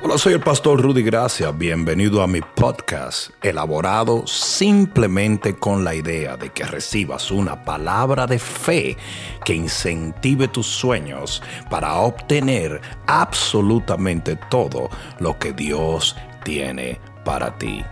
Hola, 0.00 0.16
soy 0.16 0.34
el 0.34 0.40
pastor 0.40 0.80
Rudy 0.80 1.02
Gracia. 1.02 1.50
Bienvenido 1.50 2.22
a 2.22 2.28
mi 2.28 2.40
podcast, 2.40 3.30
elaborado 3.42 4.24
simplemente 4.28 5.56
con 5.56 5.82
la 5.82 5.92
idea 5.92 6.36
de 6.36 6.52
que 6.52 6.62
recibas 6.62 7.32
una 7.32 7.64
palabra 7.64 8.24
de 8.28 8.38
fe 8.38 8.96
que 9.44 9.54
incentive 9.54 10.46
tus 10.46 10.68
sueños 10.68 11.42
para 11.68 11.96
obtener 11.96 12.80
absolutamente 13.08 14.36
todo 14.48 14.88
lo 15.18 15.36
que 15.36 15.52
Dios 15.52 16.14
tiene 16.44 17.00
para 17.24 17.58
ti. 17.58 17.84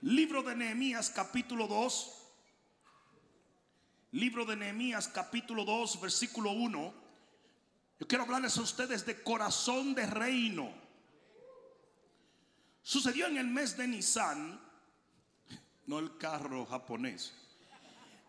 Libro 0.00 0.42
de 0.42 0.56
Nehemías 0.56 1.10
capítulo 1.10 1.66
2. 1.66 2.10
Libro 4.12 4.46
de 4.46 4.56
Nehemías 4.56 5.08
capítulo 5.08 5.66
2, 5.66 6.00
versículo 6.00 6.52
1. 6.52 7.03
Yo 7.98 8.08
quiero 8.08 8.24
hablarles 8.24 8.56
a 8.58 8.62
ustedes 8.62 9.06
de 9.06 9.22
corazón 9.22 9.94
de 9.94 10.06
reino. 10.06 10.72
Sucedió 12.82 13.26
en 13.26 13.38
el 13.38 13.46
mes 13.46 13.76
de 13.76 13.86
Nisan, 13.86 14.60
no 15.86 15.98
el 15.98 16.18
carro 16.18 16.66
japonés. 16.66 17.32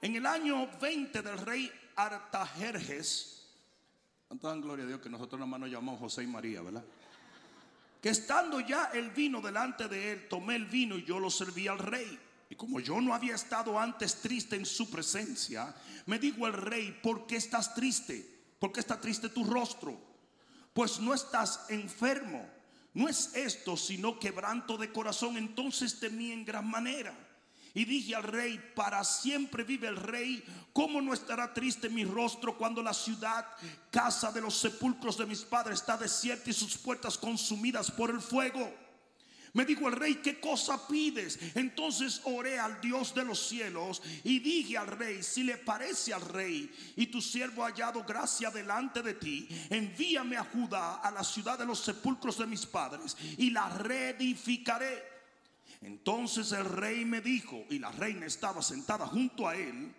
En 0.01 0.15
el 0.15 0.25
año 0.25 0.69
20 0.79 1.21
del 1.21 1.37
rey 1.39 1.71
Artajerjes, 1.95 3.35
dan 4.29 4.61
gloria 4.61 4.85
a 4.85 4.87
Dios 4.87 5.01
que 5.01 5.09
nosotros 5.09 5.39
nada 5.39 5.49
más 5.49 5.59
nos 5.61 5.69
llamamos 5.69 5.99
José 5.99 6.23
y 6.23 6.27
María, 6.27 6.61
¿verdad? 6.61 6.83
Que 8.01 8.09
estando 8.09 8.59
ya 8.59 8.91
el 8.93 9.09
vino 9.09 9.41
delante 9.41 9.87
de 9.87 10.11
él, 10.11 10.27
tomé 10.29 10.55
el 10.55 10.65
vino 10.65 10.97
y 10.97 11.03
yo 11.05 11.19
lo 11.19 11.29
serví 11.29 11.67
al 11.67 11.79
rey. 11.79 12.19
Y 12.49 12.55
como 12.55 12.79
yo 12.79 13.01
no 13.01 13.13
había 13.13 13.33
estado 13.33 13.79
antes 13.79 14.21
triste 14.21 14.55
en 14.55 14.65
su 14.65 14.91
presencia, 14.91 15.73
me 16.05 16.19
dijo 16.19 16.45
el 16.45 16.53
rey, 16.53 16.99
¿por 17.01 17.25
qué 17.25 17.37
estás 17.37 17.73
triste? 17.73 18.34
¿Por 18.59 18.71
qué 18.71 18.79
está 18.79 18.99
triste 18.99 19.29
tu 19.29 19.43
rostro? 19.43 19.97
Pues 20.73 20.99
no 20.99 21.13
estás 21.13 21.65
enfermo. 21.69 22.47
No 22.93 23.09
es 23.09 23.35
esto, 23.35 23.75
sino 23.75 24.19
quebranto 24.19 24.77
de 24.77 24.91
corazón. 24.91 25.37
Entonces 25.37 25.99
temí 25.99 26.31
en 26.31 26.45
gran 26.45 26.69
manera. 26.69 27.13
Y 27.73 27.83
dije 27.83 28.15
al 28.15 28.23
rey, 28.23 28.57
para 28.73 29.03
siempre 29.03 29.65
vive 29.65 29.89
el 29.89 29.97
rey. 29.97 30.43
¿Cómo 30.71 31.01
no 31.01 31.13
estará 31.13 31.53
triste 31.53 31.89
mi 31.89 32.05
rostro 32.05 32.57
cuando 32.57 32.81
la 32.81 32.93
ciudad, 32.93 33.45
casa 33.91 34.31
de 34.31 34.39
los 34.39 34.55
sepulcros 34.57 35.17
de 35.17 35.25
mis 35.25 35.41
padres, 35.41 35.79
está 35.79 35.97
desierta 35.97 36.49
y 36.49 36.53
sus 36.53 36.77
puertas 36.77 37.17
consumidas 37.17 37.91
por 37.91 38.11
el 38.11 38.21
fuego? 38.21 38.84
Me 39.55 39.63
dijo 39.63 39.87
el 39.87 39.93
rey, 39.93 40.15
¿qué 40.15 40.37
cosa 40.37 40.85
pides? 40.85 41.39
Entonces 41.55 42.19
oré 42.25 42.59
al 42.59 42.81
Dios 42.81 43.15
de 43.15 43.23
los 43.23 43.47
cielos 43.47 44.01
y 44.25 44.39
dije 44.39 44.77
al 44.77 44.87
rey, 44.87 45.23
si 45.23 45.43
le 45.43 45.55
parece 45.55 46.13
al 46.13 46.19
rey 46.19 46.69
y 46.97 47.07
tu 47.07 47.21
siervo 47.21 47.63
ha 47.63 47.69
hallado 47.69 48.03
gracia 48.03 48.51
delante 48.51 49.01
de 49.01 49.13
ti, 49.13 49.47
envíame 49.69 50.35
a 50.35 50.43
Judá, 50.43 50.95
a 50.95 51.09
la 51.09 51.23
ciudad 51.23 51.57
de 51.57 51.65
los 51.65 51.79
sepulcros 51.79 52.37
de 52.37 52.47
mis 52.47 52.65
padres, 52.65 53.15
y 53.37 53.51
la 53.51 53.69
reedificaré. 53.69 55.01
Entonces 55.81 56.51
el 56.51 56.65
rey 56.65 57.05
me 57.05 57.21
dijo, 57.21 57.63
y 57.69 57.79
la 57.79 57.93
reina 57.93 58.25
estaba 58.25 58.61
sentada 58.61 59.07
junto 59.07 59.47
a 59.47 59.55
él, 59.55 59.95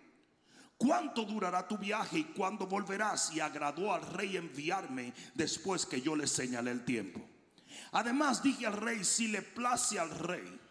¿Cuánto 0.77 1.23
durará 1.25 1.67
tu 1.67 1.75
viaje 1.79 2.19
y 2.19 2.23
cuándo 2.25 2.67
volverás? 2.67 3.33
Y 3.33 3.39
agradó 3.39 3.91
al 3.91 4.03
rey 4.13 4.37
enviarme 4.37 5.11
después 5.33 5.87
que 5.87 6.03
yo 6.03 6.15
le 6.15 6.27
señalé 6.27 6.69
el 6.69 6.85
tiempo. 6.85 7.27
Además 7.97 8.43
dije 8.43 8.67
al 8.67 8.73
rey, 8.73 9.03
si 9.03 9.27
le 9.27 9.41
place 9.41 9.97
al 9.97 10.11
rey, 10.11 10.61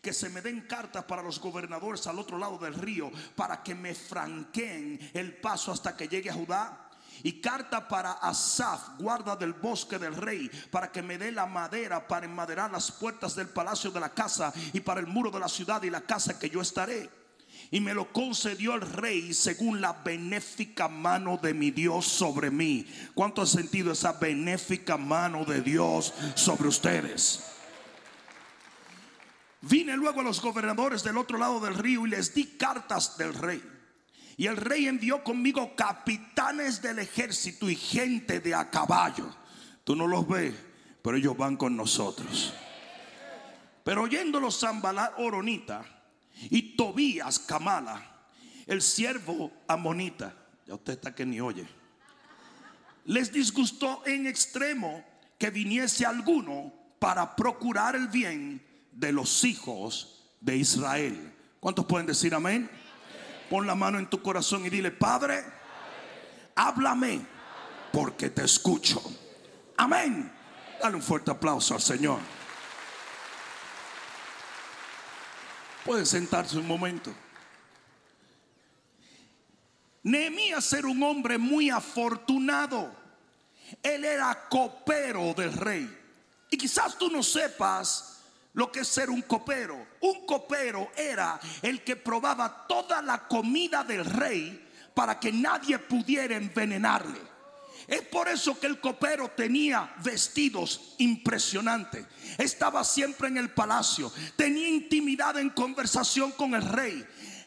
que 0.00 0.12
se 0.12 0.28
me 0.28 0.40
den 0.40 0.60
cartas 0.60 1.02
para 1.06 1.22
los 1.22 1.40
gobernadores 1.40 2.06
al 2.06 2.20
otro 2.20 2.38
lado 2.38 2.56
del 2.56 2.74
río, 2.74 3.10
para 3.34 3.64
que 3.64 3.74
me 3.74 3.96
franqueen 3.96 5.10
el 5.12 5.40
paso 5.40 5.72
hasta 5.72 5.96
que 5.96 6.06
llegue 6.06 6.30
a 6.30 6.34
Judá. 6.34 6.88
Y 7.24 7.40
carta 7.40 7.88
para 7.88 8.12
Asaf, 8.12 8.90
guarda 8.96 9.34
del 9.34 9.54
bosque 9.54 9.98
del 9.98 10.14
rey, 10.14 10.48
para 10.70 10.92
que 10.92 11.02
me 11.02 11.18
dé 11.18 11.32
la 11.32 11.46
madera 11.46 12.06
para 12.06 12.26
enmaderar 12.26 12.70
las 12.70 12.92
puertas 12.92 13.34
del 13.34 13.48
palacio 13.48 13.90
de 13.90 13.98
la 13.98 14.10
casa 14.10 14.52
y 14.72 14.78
para 14.78 15.00
el 15.00 15.08
muro 15.08 15.32
de 15.32 15.40
la 15.40 15.48
ciudad 15.48 15.82
y 15.82 15.90
la 15.90 16.02
casa 16.02 16.38
que 16.38 16.48
yo 16.48 16.60
estaré 16.60 17.17
y 17.70 17.80
me 17.80 17.94
lo 17.94 18.12
concedió 18.12 18.74
el 18.74 18.80
rey 18.80 19.34
según 19.34 19.80
la 19.80 19.92
benéfica 19.92 20.88
mano 20.88 21.38
de 21.42 21.52
mi 21.52 21.70
Dios 21.70 22.06
sobre 22.06 22.50
mí. 22.50 22.86
¿Cuánto 23.14 23.42
ha 23.42 23.46
sentido 23.46 23.92
esa 23.92 24.12
benéfica 24.12 24.96
mano 24.96 25.44
de 25.44 25.60
Dios 25.60 26.14
sobre 26.34 26.68
ustedes? 26.68 27.44
Vine 29.60 29.96
luego 29.96 30.20
a 30.20 30.24
los 30.24 30.40
gobernadores 30.40 31.02
del 31.02 31.18
otro 31.18 31.36
lado 31.36 31.60
del 31.60 31.74
río 31.74 32.06
y 32.06 32.10
les 32.10 32.32
di 32.32 32.44
cartas 32.44 33.18
del 33.18 33.34
rey. 33.34 33.62
Y 34.36 34.46
el 34.46 34.56
rey 34.56 34.86
envió 34.86 35.22
conmigo 35.24 35.74
capitanes 35.74 36.80
del 36.80 37.00
ejército 37.00 37.68
y 37.68 37.74
gente 37.74 38.40
de 38.40 38.54
a 38.54 38.70
caballo. 38.70 39.28
Tú 39.82 39.96
no 39.96 40.06
los 40.06 40.26
ves, 40.28 40.54
pero 41.02 41.16
ellos 41.16 41.36
van 41.36 41.56
con 41.56 41.76
nosotros. 41.76 42.54
Pero 43.82 44.02
oyéndolos 44.02 44.60
Zambalat 44.60 45.18
Oronita 45.18 45.97
y 46.50 46.76
Tobías 46.76 47.38
Kamala, 47.38 48.02
el 48.66 48.82
siervo 48.82 49.52
amonita, 49.66 50.34
ya 50.66 50.74
usted 50.74 50.94
está 50.94 51.14
que 51.14 51.26
ni 51.26 51.40
oye, 51.40 51.66
les 53.04 53.32
disgustó 53.32 54.02
en 54.06 54.26
extremo 54.26 55.04
que 55.38 55.50
viniese 55.50 56.04
alguno 56.04 56.72
para 56.98 57.34
procurar 57.36 57.96
el 57.96 58.08
bien 58.08 58.62
de 58.92 59.12
los 59.12 59.44
hijos 59.44 60.30
de 60.40 60.56
Israel. 60.56 61.34
¿Cuántos 61.60 61.86
pueden 61.86 62.06
decir 62.06 62.34
amén? 62.34 62.70
Pon 63.48 63.66
la 63.66 63.74
mano 63.74 63.98
en 63.98 64.10
tu 64.10 64.20
corazón 64.20 64.66
y 64.66 64.70
dile, 64.70 64.90
Padre, 64.90 65.42
háblame 66.54 67.24
porque 67.92 68.30
te 68.30 68.44
escucho. 68.44 69.00
Amén. 69.76 70.30
Dale 70.82 70.96
un 70.96 71.02
fuerte 71.02 71.30
aplauso 71.30 71.74
al 71.74 71.80
Señor. 71.80 72.18
Puede 75.88 76.04
sentarse 76.04 76.58
un 76.58 76.66
momento. 76.66 77.10
Nehemías 80.02 80.70
era 80.74 80.86
un 80.86 81.02
hombre 81.02 81.38
muy 81.38 81.70
afortunado. 81.70 82.94
Él 83.82 84.04
era 84.04 84.48
copero 84.50 85.32
del 85.32 85.50
rey. 85.54 85.98
Y 86.50 86.58
quizás 86.58 86.98
tú 86.98 87.08
no 87.10 87.22
sepas 87.22 88.20
lo 88.52 88.70
que 88.70 88.80
es 88.80 88.88
ser 88.88 89.08
un 89.08 89.22
copero. 89.22 89.86
Un 90.02 90.26
copero 90.26 90.90
era 90.94 91.40
el 91.62 91.82
que 91.82 91.96
probaba 91.96 92.66
toda 92.66 93.00
la 93.00 93.26
comida 93.26 93.82
del 93.82 94.04
rey 94.04 94.68
para 94.92 95.18
que 95.18 95.32
nadie 95.32 95.78
pudiera 95.78 96.36
envenenarle. 96.36 97.18
Es 97.88 98.02
por 98.02 98.28
eso 98.28 98.60
que 98.60 98.66
el 98.66 98.80
copero 98.80 99.30
tenía 99.30 99.94
vestidos 100.04 100.94
impresionantes. 100.98 102.04
Estaba 102.36 102.84
siempre 102.84 103.28
en 103.28 103.38
el 103.38 103.48
palacio. 103.48 104.12
Tenía 104.36 104.68
intimidad 104.68 105.38
en 105.38 105.48
conversación 105.48 106.32
con 106.32 106.54
el 106.54 106.60
rey. 106.60 107.02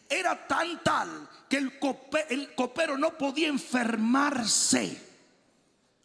Era 0.09 0.47
tan 0.47 0.83
tal 0.83 1.29
que 1.47 1.57
el, 1.57 2.55
copero 2.55 2.97
no 2.97 3.15
podía 3.19 3.49
enfermarse. 3.49 5.09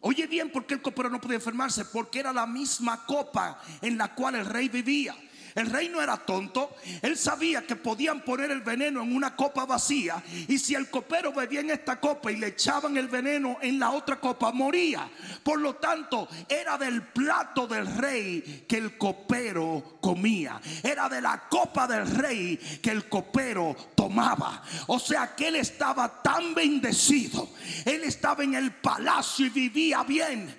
Oye 0.01 0.27
bien, 0.27 0.51
¿por 0.51 0.67
qué 0.67 0.75
el 0.75 0.83
copero 0.83 1.09
no 1.09 1.19
podía 1.19 1.37
enfermarse? 1.37 1.85
Porque 1.85 2.19
era 2.19 2.31
la 2.31 2.45
misma 2.45 3.07
copa 3.07 3.59
en 3.81 3.97
la 3.97 4.13
cual 4.13 4.35
el 4.35 4.45
rey 4.45 4.69
vivía. 4.69 5.15
El 5.57 5.71
rey 5.71 5.89
no 5.89 5.99
era 6.03 6.17
tonto. 6.17 6.75
Él 7.01 7.17
sabía 7.17 7.65
que 7.65 7.75
podían 7.75 8.21
poner 8.21 8.51
el 8.51 8.61
veneno 8.61 9.01
en 9.01 9.15
una 9.15 9.35
copa 9.35 9.65
vacía. 9.65 10.23
Y 10.47 10.59
si 10.59 10.75
el 10.75 10.87
copero 10.87 11.33
bebía 11.33 11.61
en 11.61 11.71
esta 11.71 11.99
copa 11.99 12.31
y 12.31 12.35
le 12.35 12.49
echaban 12.49 12.95
el 12.95 13.07
veneno 13.07 13.57
en 13.59 13.79
la 13.79 13.89
otra 13.89 14.19
copa, 14.19 14.51
moría. 14.51 15.09
Por 15.41 15.59
lo 15.59 15.77
tanto, 15.77 16.27
era 16.47 16.77
del 16.77 17.01
plato 17.01 17.65
del 17.65 17.87
rey 17.87 18.65
que 18.67 18.77
el 18.77 18.99
copero 18.99 19.97
comía. 19.99 20.61
Era 20.83 21.09
de 21.09 21.21
la 21.21 21.49
copa 21.49 21.87
del 21.87 22.05
rey 22.05 22.57
que 22.79 22.91
el 22.91 23.09
copero 23.09 23.75
tomaba. 23.95 24.61
O 24.85 24.99
sea 24.99 25.33
que 25.35 25.47
él 25.47 25.55
estaba 25.55 26.21
tan 26.21 26.53
bendecido. 26.53 27.49
Él 27.83 28.03
estaba 28.03 28.43
en 28.43 28.53
el 28.53 28.73
palacio 28.73 29.47
y 29.47 29.49
vivía 29.49 30.03
bien. 30.03 30.55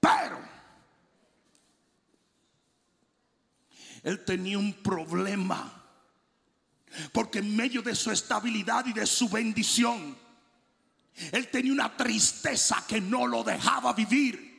Pero 0.00 0.51
él 4.02 4.24
tenía 4.24 4.58
un 4.58 4.74
problema. 4.74 5.78
Porque 7.12 7.38
en 7.38 7.56
medio 7.56 7.82
de 7.82 7.94
su 7.94 8.10
estabilidad 8.10 8.84
y 8.86 8.92
de 8.92 9.06
su 9.06 9.28
bendición, 9.28 10.16
él 11.30 11.48
tenía 11.48 11.72
una 11.72 11.96
tristeza 11.96 12.84
que 12.86 13.00
no 13.00 13.26
lo 13.26 13.42
dejaba 13.42 13.92
vivir. 13.92 14.50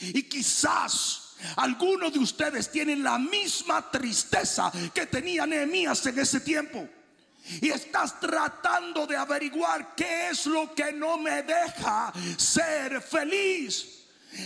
Y 0.00 0.22
quizás 0.22 1.36
algunos 1.56 2.12
de 2.12 2.18
ustedes 2.18 2.70
tienen 2.70 3.02
la 3.02 3.18
misma 3.18 3.90
tristeza 3.90 4.72
que 4.94 5.06
tenía 5.06 5.46
Nehemías 5.46 6.04
en 6.06 6.18
ese 6.18 6.40
tiempo. 6.40 6.88
Y 7.60 7.70
estás 7.70 8.20
tratando 8.20 9.06
de 9.06 9.16
averiguar 9.16 9.94
qué 9.94 10.30
es 10.30 10.46
lo 10.46 10.74
que 10.74 10.92
no 10.92 11.18
me 11.18 11.42
deja 11.42 12.12
ser 12.36 13.00
feliz. 13.00 13.97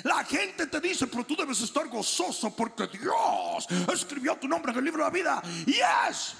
La 0.04 0.24
gente 0.24 0.66
te 0.66 0.80
dice, 0.80 1.06
pero 1.06 1.24
tú 1.24 1.36
debes 1.36 1.60
estar 1.60 1.88
gozoso 1.88 2.54
porque 2.54 2.88
Dios 2.88 3.66
escribió 3.92 4.36
tu 4.36 4.48
nombre 4.48 4.72
en 4.72 4.78
el 4.78 4.84
libro 4.84 5.04
de 5.04 5.10
la 5.10 5.14
vida. 5.14 5.42
Yes. 5.66 6.34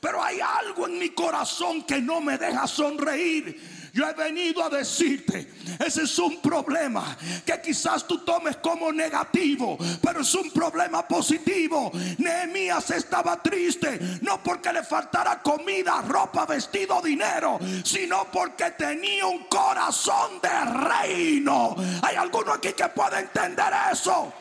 Pero 0.00 0.22
hay 0.22 0.40
algo 0.40 0.86
en 0.86 0.98
mi 0.98 1.10
corazón 1.10 1.82
que 1.84 2.00
no 2.00 2.20
me 2.20 2.38
deja 2.38 2.66
sonreír. 2.66 3.81
Yo 3.92 4.08
he 4.08 4.14
venido 4.14 4.64
a 4.64 4.70
decirte, 4.70 5.52
ese 5.78 6.04
es 6.04 6.18
un 6.18 6.40
problema 6.40 7.14
que 7.44 7.60
quizás 7.60 8.06
tú 8.06 8.24
tomes 8.24 8.56
como 8.56 8.90
negativo, 8.90 9.76
pero 10.00 10.22
es 10.22 10.34
un 10.34 10.50
problema 10.50 11.06
positivo. 11.06 11.92
Nehemías 12.16 12.90
estaba 12.90 13.42
triste, 13.42 14.00
no 14.22 14.42
porque 14.42 14.72
le 14.72 14.82
faltara 14.82 15.42
comida, 15.42 16.00
ropa, 16.08 16.46
vestido, 16.46 17.02
dinero, 17.02 17.58
sino 17.84 18.30
porque 18.32 18.70
tenía 18.70 19.26
un 19.26 19.44
corazón 19.44 20.40
de 20.40 20.64
reino. 20.64 21.76
¿Hay 22.00 22.16
alguno 22.16 22.54
aquí 22.54 22.72
que 22.72 22.88
pueda 22.88 23.20
entender 23.20 23.74
eso? 23.92 24.32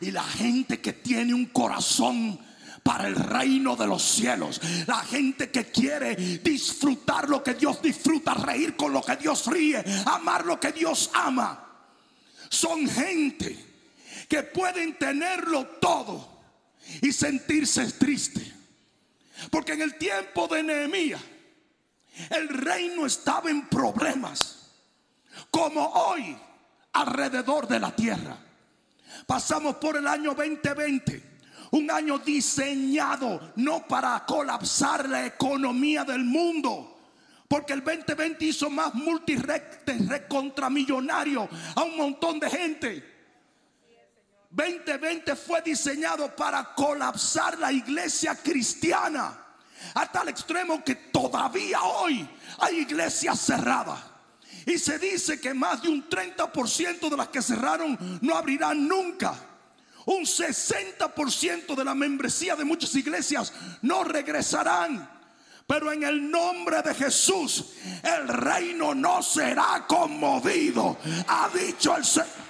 Y 0.00 0.10
la 0.10 0.24
gente 0.24 0.80
que 0.80 0.92
tiene 0.92 1.32
un 1.32 1.46
corazón 1.46 2.38
para 2.86 3.08
el 3.08 3.16
reino 3.16 3.74
de 3.74 3.84
los 3.84 4.00
cielos. 4.00 4.60
La 4.86 5.00
gente 5.00 5.50
que 5.50 5.64
quiere 5.66 6.14
disfrutar 6.14 7.28
lo 7.28 7.42
que 7.42 7.54
Dios 7.54 7.82
disfruta, 7.82 8.32
reír 8.32 8.76
con 8.76 8.92
lo 8.92 9.02
que 9.02 9.16
Dios 9.16 9.44
ríe, 9.48 9.84
amar 10.06 10.46
lo 10.46 10.60
que 10.60 10.70
Dios 10.70 11.10
ama. 11.12 11.66
Son 12.48 12.88
gente 12.88 13.58
que 14.28 14.44
pueden 14.44 14.96
tenerlo 14.96 15.66
todo 15.80 16.44
y 17.02 17.12
sentirse 17.12 17.90
triste. 17.90 18.54
Porque 19.50 19.72
en 19.72 19.82
el 19.82 19.96
tiempo 19.96 20.46
de 20.46 20.62
Nehemías, 20.62 21.20
el 22.30 22.48
reino 22.48 23.04
estaba 23.04 23.50
en 23.50 23.66
problemas, 23.68 24.70
como 25.50 25.84
hoy 25.86 26.38
alrededor 26.92 27.66
de 27.66 27.80
la 27.80 27.96
tierra. 27.96 28.38
Pasamos 29.26 29.74
por 29.76 29.96
el 29.96 30.06
año 30.06 30.34
2020 30.34 31.35
un 31.72 31.90
año 31.90 32.18
diseñado 32.18 33.52
no 33.56 33.86
para 33.86 34.24
colapsar 34.26 35.08
la 35.08 35.26
economía 35.26 36.04
del 36.04 36.24
mundo. 36.24 36.92
Porque 37.48 37.72
el 37.74 37.84
2020 37.84 38.44
hizo 38.44 38.68
más 38.70 38.94
multirecontramillonario 38.94 41.48
a 41.74 41.82
un 41.82 41.96
montón 41.96 42.38
de 42.40 42.50
gente. 42.50 43.16
2020 44.50 45.36
fue 45.36 45.62
diseñado 45.62 46.34
para 46.34 46.74
colapsar 46.74 47.56
la 47.58 47.70
iglesia 47.72 48.34
cristiana. 48.34 49.44
Hasta 49.94 50.22
el 50.22 50.30
extremo 50.30 50.82
que 50.82 50.94
todavía 50.94 51.82
hoy 51.82 52.26
hay 52.58 52.78
iglesias 52.78 53.38
cerradas. 53.38 54.00
Y 54.64 54.78
se 54.78 54.98
dice 54.98 55.38
que 55.40 55.54
más 55.54 55.82
de 55.82 55.88
un 55.88 56.08
30% 56.08 57.08
de 57.08 57.16
las 57.16 57.28
que 57.28 57.40
cerraron 57.40 57.96
no 58.20 58.34
abrirán 58.34 58.88
nunca. 58.88 59.45
Un 60.06 60.24
60% 60.24 61.74
de 61.74 61.84
la 61.84 61.94
membresía 61.94 62.56
de 62.56 62.64
muchas 62.64 62.94
iglesias 62.94 63.52
no 63.82 64.04
regresarán. 64.04 65.10
Pero 65.66 65.92
en 65.92 66.04
el 66.04 66.30
nombre 66.30 66.80
de 66.82 66.94
Jesús, 66.94 67.72
el 68.02 68.28
reino 68.28 68.94
no 68.94 69.20
será 69.22 69.84
conmovido. 69.86 70.96
Ha 71.26 71.50
dicho 71.52 71.96
el 71.96 72.04
Señor. 72.04 72.46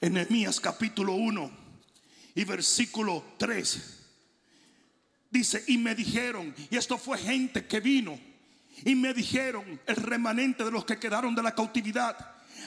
Enemías 0.00 0.60
capítulo 0.60 1.14
1 1.14 1.50
y 2.36 2.44
versículo 2.44 3.24
3 3.36 3.98
dice, 5.30 5.64
y 5.66 5.78
me 5.78 5.94
dijeron, 5.94 6.54
y 6.70 6.76
esto 6.76 6.98
fue 6.98 7.18
gente 7.18 7.66
que 7.66 7.80
vino 7.80 8.18
y 8.84 8.94
me 8.94 9.14
dijeron, 9.14 9.80
el 9.86 9.96
remanente 9.96 10.64
de 10.64 10.70
los 10.70 10.84
que 10.84 10.98
quedaron 10.98 11.34
de 11.34 11.42
la 11.42 11.54
cautividad, 11.54 12.16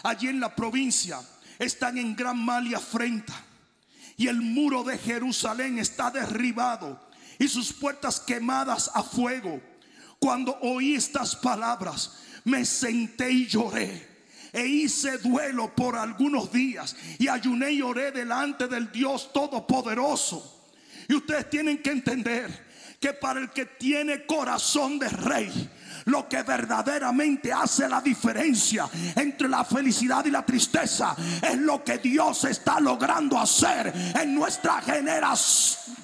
allí 0.04 0.28
en 0.28 0.40
la 0.40 0.56
provincia, 0.56 1.20
están 1.60 1.98
en 1.98 2.16
gran 2.16 2.38
mal 2.38 2.68
y 2.68 2.74
afrenta. 2.74 3.34
Y 4.18 4.28
el 4.28 4.42
muro 4.42 4.84
de 4.84 4.98
Jerusalén 4.98 5.80
está 5.80 6.12
derribado 6.12 7.10
y 7.40 7.48
sus 7.48 7.74
puertas 7.74 8.20
quemadas 8.20 8.92
a 8.94 9.04
fuego. 9.04 9.62
Cuando 10.20 10.58
oí 10.62 10.96
estas 10.96 11.36
palabras, 11.36 12.20
me 12.44 12.66
senté 12.66 13.32
y 13.32 13.48
lloré. 13.48 14.10
E 14.54 14.66
hice 14.66 15.18
duelo 15.18 15.74
por 15.74 15.96
algunos 15.96 16.52
días 16.52 16.96
y 17.18 17.30
ayuné 17.30 17.72
y 17.72 17.82
oré 17.82 18.12
delante 18.12 18.68
del 18.68 18.92
Dios 18.92 19.32
Todopoderoso. 19.32 20.68
Y 21.08 21.16
ustedes 21.16 21.50
tienen 21.50 21.82
que 21.82 21.92
entender 21.92 22.72
que 23.00 23.14
para 23.14 23.40
el 23.40 23.50
que 23.50 23.66
tiene 23.66 24.26
corazón 24.26 25.00
de 25.00 25.10
rey, 25.10 25.70
lo 26.06 26.28
que 26.28 26.42
verdaderamente 26.44 27.52
hace 27.52 27.88
la 27.88 28.02
diferencia 28.02 28.90
entre 29.16 29.48
la 29.48 29.64
felicidad 29.64 30.26
y 30.26 30.32
la 30.32 30.46
tristeza 30.46 31.16
es 31.42 31.58
lo 31.58 31.84
que 31.84 31.98
Dios 31.98 32.46
está 32.46 32.80
logrando 32.80 33.38
hacer 33.38 33.94
en 34.20 34.36
nuestra 34.36 34.82
generación. 34.82 35.96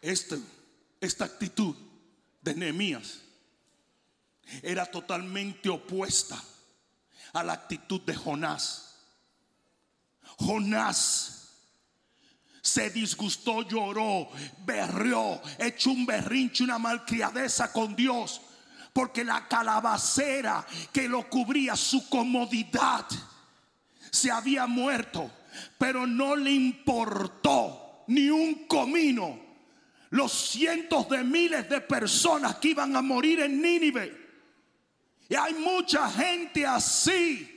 Este, 0.00 0.38
esta 1.00 1.24
actitud 1.24 1.74
de 2.42 2.54
Nehemías 2.54 3.20
era 4.62 4.84
totalmente 4.84 5.70
opuesta 5.70 6.38
a 7.32 7.42
la 7.42 7.54
actitud 7.54 8.02
de 8.02 8.14
Jonás. 8.14 8.96
Jonás 10.38 11.33
se 12.64 12.88
disgustó, 12.88 13.60
lloró, 13.60 14.30
berrió, 14.64 15.38
echó 15.58 15.90
un 15.90 16.06
berrinche, 16.06 16.64
una 16.64 16.78
malcriadeza 16.78 17.70
con 17.70 17.94
Dios. 17.94 18.40
Porque 18.90 19.22
la 19.22 19.46
calabacera 19.46 20.66
que 20.90 21.06
lo 21.06 21.28
cubría, 21.28 21.76
su 21.76 22.08
comodidad, 22.08 23.04
se 24.10 24.30
había 24.30 24.66
muerto. 24.66 25.30
Pero 25.76 26.06
no 26.06 26.34
le 26.34 26.52
importó 26.52 28.04
ni 28.06 28.30
un 28.30 28.66
comino 28.66 29.38
los 30.08 30.32
cientos 30.32 31.06
de 31.10 31.22
miles 31.22 31.68
de 31.68 31.82
personas 31.82 32.56
que 32.56 32.68
iban 32.68 32.96
a 32.96 33.02
morir 33.02 33.40
en 33.40 33.60
Nínive. 33.60 34.24
Y 35.28 35.34
hay 35.34 35.52
mucha 35.52 36.10
gente 36.10 36.64
así 36.64 37.53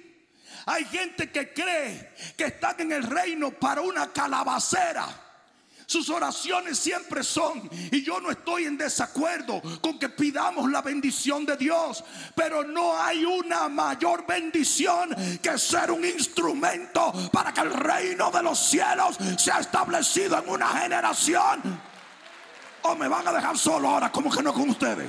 hay 0.68 0.84
gente 0.86 1.32
que 1.32 1.54
cree 1.54 2.12
que 2.36 2.46
están 2.46 2.76
en 2.82 2.92
el 2.92 3.04
reino 3.04 3.52
para 3.52 3.82
una 3.82 4.12
calabacera. 4.12 5.08
Sus 5.86 6.10
oraciones 6.10 6.78
siempre 6.78 7.24
son, 7.24 7.70
y 7.72 8.04
yo 8.04 8.20
no 8.20 8.30
estoy 8.30 8.66
en 8.66 8.78
desacuerdo 8.78 9.62
con 9.80 9.98
que 9.98 10.10
pidamos 10.10 10.70
la 10.70 10.82
bendición 10.82 11.46
de 11.46 11.56
Dios, 11.56 12.04
pero 12.36 12.66
no 12.66 13.02
hay 13.02 13.24
una 13.24 13.70
mayor 13.70 14.28
bendición 14.28 15.16
que 15.42 15.58
ser 15.58 15.90
un 15.90 16.04
instrumento 16.04 17.14
para 17.32 17.54
que 17.54 17.62
el 17.62 17.74
reino 17.74 18.30
de 18.30 18.44
los 18.44 18.60
cielos 18.60 19.18
sea 19.38 19.60
establecido 19.60 20.38
en 20.38 20.50
una 20.50 20.68
generación. 20.68 21.82
O 22.82 22.96
me 22.96 23.08
van 23.08 23.26
a 23.26 23.32
dejar 23.32 23.58
solo 23.58 23.88
ahora, 23.88 24.12
como 24.12 24.30
que 24.30 24.44
no 24.44 24.54
con 24.54 24.70
ustedes. 24.70 25.08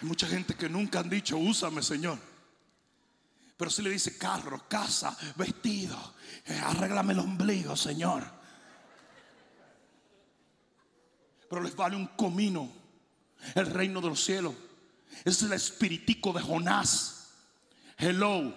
Hay 0.00 0.06
mucha 0.06 0.26
gente 0.26 0.54
que 0.54 0.68
nunca 0.68 1.00
han 1.00 1.10
dicho, 1.10 1.36
úsame 1.36 1.82
Señor. 1.82 2.18
Pero 3.56 3.70
si 3.70 3.82
le 3.82 3.90
dice 3.90 4.16
carro, 4.16 4.68
casa, 4.68 5.16
vestido, 5.34 6.14
eh, 6.46 6.60
arréglame 6.64 7.12
el 7.12 7.18
ombligo, 7.18 7.74
Señor. 7.74 8.24
Pero 11.50 11.62
les 11.62 11.74
vale 11.74 11.96
un 11.96 12.06
comino 12.06 12.70
el 13.54 13.66
reino 13.66 14.00
de 14.00 14.08
los 14.08 14.22
cielos. 14.22 14.54
Es 15.24 15.42
el 15.42 15.52
espiritico 15.52 16.32
de 16.32 16.42
Jonás. 16.42 17.30
Hello. 17.96 18.54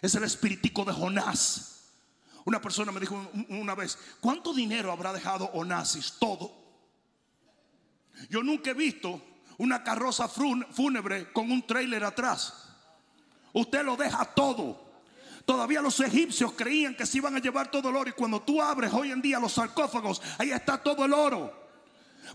Es 0.00 0.14
el 0.14 0.24
espiritico 0.24 0.84
de 0.86 0.92
Jonás. 0.92 1.90
Una 2.46 2.60
persona 2.60 2.92
me 2.92 3.00
dijo 3.00 3.30
una 3.48 3.74
vez, 3.74 3.98
¿cuánto 4.20 4.54
dinero 4.54 4.92
habrá 4.92 5.12
dejado 5.12 5.46
Onasis? 5.52 6.14
Todo. 6.18 6.52
Yo 8.30 8.42
nunca 8.42 8.70
he 8.70 8.74
visto 8.74 9.20
una 9.58 9.82
carroza 9.82 10.28
fúnebre 10.28 11.32
con 11.32 11.50
un 11.50 11.66
trailer 11.66 12.04
atrás. 12.04 12.68
Usted 13.52 13.84
lo 13.84 13.96
deja 13.96 14.24
todo. 14.24 14.82
Todavía 15.44 15.82
los 15.82 16.00
egipcios 16.00 16.52
creían 16.52 16.94
que 16.94 17.06
se 17.06 17.18
iban 17.18 17.36
a 17.36 17.38
llevar 17.38 17.70
todo 17.70 17.90
el 17.90 17.96
oro 17.96 18.08
y 18.08 18.14
cuando 18.14 18.40
tú 18.40 18.62
abres 18.62 18.92
hoy 18.92 19.10
en 19.10 19.20
día 19.20 19.38
los 19.38 19.52
sarcófagos, 19.52 20.22
ahí 20.38 20.50
está 20.50 20.78
todo 20.78 21.04
el 21.04 21.12
oro. 21.12 21.64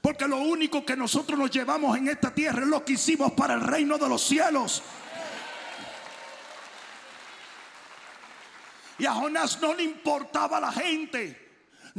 Porque 0.02 0.28
lo 0.28 0.38
único 0.38 0.86
que 0.86 0.96
nosotros 0.96 1.38
nos 1.38 1.50
llevamos 1.50 1.98
en 1.98 2.08
esta 2.08 2.34
tierra 2.34 2.62
es 2.62 2.68
lo 2.68 2.86
que 2.86 2.94
hicimos 2.94 3.32
para 3.34 3.56
el 3.56 3.62
reino 3.62 3.98
de 3.98 4.08
los 4.08 4.22
cielos. 4.22 4.84
Y 9.00 9.06
a 9.06 9.14
Jonás 9.14 9.60
no 9.60 9.74
le 9.74 9.84
importaba 9.84 10.60
la 10.60 10.72
gente. 10.72 11.49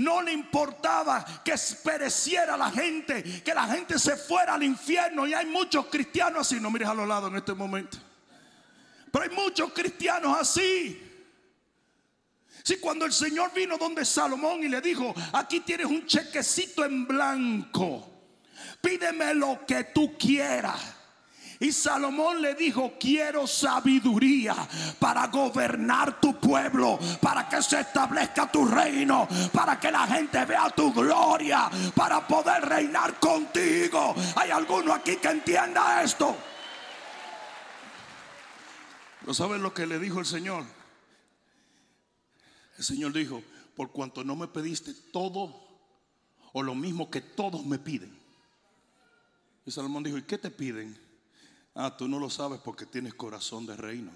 No 0.00 0.22
le 0.22 0.32
importaba 0.32 1.22
que 1.44 1.54
pereciera 1.84 2.56
la 2.56 2.70
gente, 2.70 3.42
que 3.42 3.52
la 3.52 3.66
gente 3.66 3.98
se 3.98 4.16
fuera 4.16 4.54
al 4.54 4.62
infierno. 4.62 5.26
Y 5.26 5.34
hay 5.34 5.44
muchos 5.44 5.86
cristianos 5.86 6.46
así. 6.46 6.58
No 6.58 6.70
mires 6.70 6.88
a 6.88 6.94
los 6.94 7.06
lados 7.06 7.30
en 7.30 7.36
este 7.36 7.52
momento. 7.52 7.98
Pero 9.12 9.24
hay 9.24 9.30
muchos 9.30 9.70
cristianos 9.74 10.34
así. 10.40 11.06
Si 12.62 12.78
cuando 12.78 13.04
el 13.04 13.12
Señor 13.12 13.52
vino 13.52 13.76
donde 13.76 14.06
Salomón 14.06 14.62
y 14.64 14.68
le 14.68 14.80
dijo, 14.80 15.14
aquí 15.34 15.60
tienes 15.60 15.86
un 15.86 16.06
chequecito 16.06 16.82
en 16.82 17.06
blanco, 17.06 18.10
pídeme 18.80 19.34
lo 19.34 19.66
que 19.66 19.84
tú 19.84 20.16
quieras. 20.16 20.80
Y 21.62 21.72
Salomón 21.72 22.40
le 22.40 22.54
dijo, 22.54 22.94
quiero 22.98 23.46
sabiduría 23.46 24.56
para 24.98 25.26
gobernar 25.26 26.18
tu 26.18 26.40
pueblo, 26.40 26.98
para 27.20 27.46
que 27.50 27.62
se 27.62 27.80
establezca 27.80 28.50
tu 28.50 28.64
reino, 28.64 29.28
para 29.52 29.78
que 29.78 29.90
la 29.90 30.06
gente 30.06 30.42
vea 30.46 30.70
tu 30.70 30.90
gloria, 30.90 31.70
para 31.94 32.26
poder 32.26 32.62
reinar 32.64 33.20
contigo. 33.20 34.14
¿Hay 34.36 34.50
alguno 34.50 34.94
aquí 34.94 35.16
que 35.16 35.28
entienda 35.28 36.02
esto? 36.02 36.34
¿No 39.26 39.34
sabes 39.34 39.60
lo 39.60 39.74
que 39.74 39.86
le 39.86 39.98
dijo 39.98 40.18
el 40.18 40.26
Señor? 40.26 40.64
El 42.78 42.84
Señor 42.84 43.12
dijo, 43.12 43.42
por 43.76 43.92
cuanto 43.92 44.24
no 44.24 44.34
me 44.34 44.48
pediste 44.48 44.94
todo 45.12 45.54
o 46.54 46.62
lo 46.62 46.74
mismo 46.74 47.10
que 47.10 47.20
todos 47.20 47.66
me 47.66 47.78
piden. 47.78 48.18
Y 49.66 49.70
Salomón 49.70 50.02
dijo, 50.02 50.16
¿y 50.16 50.22
qué 50.22 50.38
te 50.38 50.50
piden? 50.50 51.09
Ah, 51.74 51.96
tú 51.96 52.08
no 52.08 52.18
lo 52.18 52.28
sabes 52.28 52.60
porque 52.60 52.86
tienes 52.86 53.14
corazón 53.14 53.66
de 53.66 53.76
reino. 53.76 54.10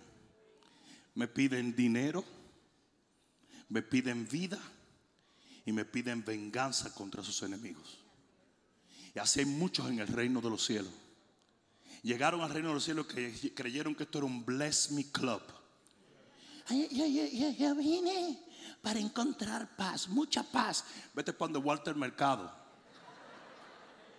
Me 1.14 1.28
piden 1.28 1.74
dinero, 1.76 2.24
me 3.68 3.82
piden 3.82 4.28
vida 4.28 4.58
y 5.64 5.72
me 5.72 5.84
piden 5.84 6.24
venganza 6.24 6.92
contra 6.92 7.22
sus 7.22 7.42
enemigos. 7.42 7.98
Y 9.14 9.18
así 9.18 9.40
hay 9.40 9.46
muchos 9.46 9.88
en 9.88 10.00
el 10.00 10.08
reino 10.08 10.40
de 10.40 10.50
los 10.50 10.64
cielos. 10.64 10.92
Llegaron 12.02 12.40
al 12.42 12.50
reino 12.50 12.68
de 12.68 12.74
los 12.74 12.84
cielos 12.84 13.06
que 13.06 13.54
creyeron 13.54 13.94
que 13.94 14.02
esto 14.02 14.18
era 14.18 14.26
un 14.26 14.44
Bless 14.44 14.90
Me 14.90 15.10
Club. 15.10 15.42
Yo, 16.68 17.74
vine 17.76 18.42
para 18.82 18.98
encontrar 18.98 19.76
paz, 19.76 20.08
mucha 20.08 20.42
paz. 20.42 20.84
Vete 21.14 21.32
donde 21.32 21.58
Walter 21.58 21.94
Mercado 21.94 22.63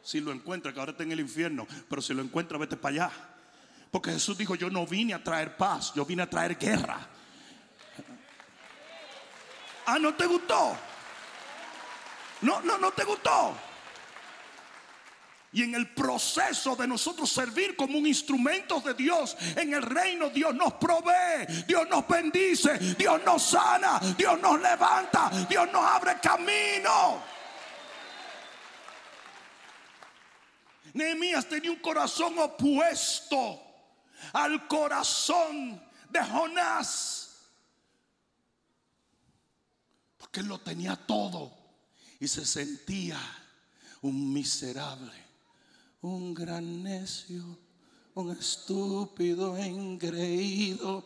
si 0.05 0.21
lo 0.21 0.31
encuentra, 0.31 0.71
que 0.71 0.79
ahora 0.79 0.91
está 0.91 1.01
en 1.01 1.13
el 1.13 1.19
infierno, 1.19 1.65
pero 1.89 1.99
si 1.99 2.13
lo 2.13 2.21
encuentra, 2.21 2.59
vete 2.59 2.77
para 2.77 2.93
allá. 2.93 3.11
Porque 3.89 4.11
Jesús 4.11 4.37
dijo, 4.37 4.53
yo 4.53 4.69
no 4.69 4.85
vine 4.85 5.15
a 5.15 5.23
traer 5.23 5.57
paz, 5.57 5.93
yo 5.95 6.05
vine 6.05 6.21
a 6.21 6.29
traer 6.29 6.59
guerra. 6.59 6.99
Ah, 9.87 9.97
¿no 9.97 10.13
te 10.13 10.27
gustó? 10.27 10.77
No, 12.41 12.61
no, 12.61 12.77
no 12.77 12.91
te 12.91 13.03
gustó. 13.03 13.57
Y 15.53 15.63
en 15.63 15.73
el 15.73 15.89
proceso 15.89 16.75
de 16.75 16.87
nosotros 16.87 17.31
servir 17.31 17.75
como 17.75 17.97
un 17.97 18.05
instrumento 18.05 18.81
de 18.81 18.93
Dios 18.93 19.35
en 19.55 19.73
el 19.73 19.81
reino, 19.81 20.29
Dios 20.29 20.53
nos 20.53 20.73
provee, 20.73 21.47
Dios 21.65 21.87
nos 21.89 22.07
bendice, 22.07 22.77
Dios 22.95 23.21
nos 23.25 23.41
sana, 23.41 23.99
Dios 24.15 24.39
nos 24.39 24.61
levanta, 24.61 25.31
Dios 25.49 25.67
nos 25.71 25.83
abre 25.83 26.19
camino. 26.21 27.34
Nehemías 30.95 31.47
tenía 31.49 31.71
un 31.71 31.79
corazón 31.79 32.39
opuesto 32.39 33.61
al 34.31 34.65
corazón 34.65 35.81
de 36.09 36.23
Jonás. 36.23 37.49
Porque 40.17 40.39
él 40.39 40.47
lo 40.47 40.57
tenía 40.59 40.95
todo 40.95 41.51
y 42.17 42.29
se 42.29 42.45
sentía 42.45 43.19
un 44.03 44.31
miserable, 44.31 45.11
un 45.99 46.33
gran 46.33 46.81
necio, 46.81 47.43
un 48.13 48.31
estúpido, 48.31 49.57
engreído. 49.57 51.05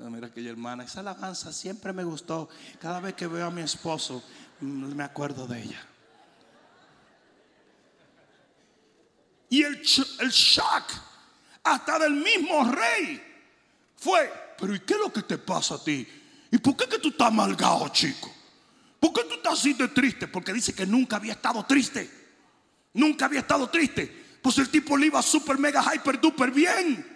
Ah, 0.00 0.10
mira 0.10 0.26
aquella 0.26 0.50
hermana, 0.50 0.82
esa 0.82 1.00
alabanza 1.00 1.52
siempre 1.52 1.92
me 1.92 2.02
gustó. 2.02 2.48
Cada 2.80 2.98
vez 2.98 3.14
que 3.14 3.28
veo 3.28 3.46
a 3.46 3.50
mi 3.52 3.62
esposo, 3.62 4.24
me 4.60 5.04
acuerdo 5.04 5.46
de 5.46 5.62
ella. 5.62 5.93
Y 9.54 9.62
el, 9.62 9.80
el 10.18 10.30
shock 10.30 10.82
hasta 11.62 12.00
del 12.00 12.14
mismo 12.14 12.72
rey 12.72 13.22
fue, 13.94 14.56
pero 14.58 14.74
¿y 14.74 14.80
qué 14.80 14.94
es 14.94 14.98
lo 14.98 15.12
que 15.12 15.22
te 15.22 15.38
pasa 15.38 15.76
a 15.76 15.84
ti? 15.84 16.04
¿Y 16.50 16.58
por 16.58 16.76
qué 16.76 16.88
que 16.88 16.98
tú 16.98 17.10
estás 17.10 17.28
amargado, 17.28 17.86
chico? 17.90 18.34
¿Por 18.98 19.12
qué 19.12 19.22
tú 19.22 19.34
estás 19.34 19.52
así 19.52 19.74
de 19.74 19.86
triste? 19.86 20.26
Porque 20.26 20.52
dice 20.52 20.74
que 20.74 20.84
nunca 20.84 21.18
había 21.18 21.34
estado 21.34 21.64
triste. 21.64 22.10
Nunca 22.94 23.26
había 23.26 23.40
estado 23.40 23.70
triste. 23.70 24.38
Pues 24.42 24.58
el 24.58 24.68
tipo 24.70 24.96
le 24.96 25.06
iba 25.06 25.22
super 25.22 25.56
mega 25.56 25.84
hyper 25.94 26.20
duper 26.20 26.50
bien. 26.50 27.06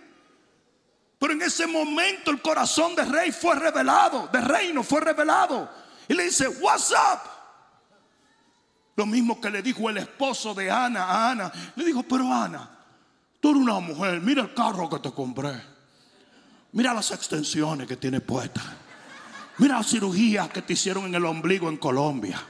Pero 1.18 1.32
en 1.32 1.42
ese 1.42 1.66
momento 1.66 2.30
el 2.30 2.40
corazón 2.40 2.94
del 2.94 3.10
rey 3.10 3.32
fue 3.32 3.56
revelado, 3.56 4.28
de 4.28 4.40
reino 4.42 4.84
fue 4.84 5.00
revelado. 5.00 5.68
Y 6.06 6.14
le 6.14 6.22
dice, 6.22 6.46
what's 6.46 6.92
up? 6.92 7.37
Lo 8.98 9.06
mismo 9.06 9.40
que 9.40 9.48
le 9.48 9.62
dijo 9.62 9.88
el 9.88 9.98
esposo 9.98 10.54
de 10.54 10.68
Ana 10.68 11.04
a 11.04 11.30
Ana. 11.30 11.52
Le 11.76 11.84
dijo, 11.84 12.02
pero 12.02 12.34
Ana, 12.34 12.68
tú 13.38 13.50
eres 13.50 13.62
una 13.62 13.78
mujer, 13.78 14.20
mira 14.20 14.42
el 14.42 14.52
carro 14.52 14.90
que 14.90 14.98
te 14.98 15.12
compré. 15.12 15.52
Mira 16.72 16.92
las 16.92 17.12
extensiones 17.12 17.86
que 17.86 17.96
tiene 17.96 18.20
puestas. 18.20 18.64
Mira 19.58 19.76
la 19.76 19.84
cirugía 19.84 20.48
que 20.48 20.62
te 20.62 20.72
hicieron 20.72 21.04
en 21.04 21.14
el 21.14 21.24
ombligo 21.26 21.68
en 21.68 21.76
Colombia. 21.76 22.42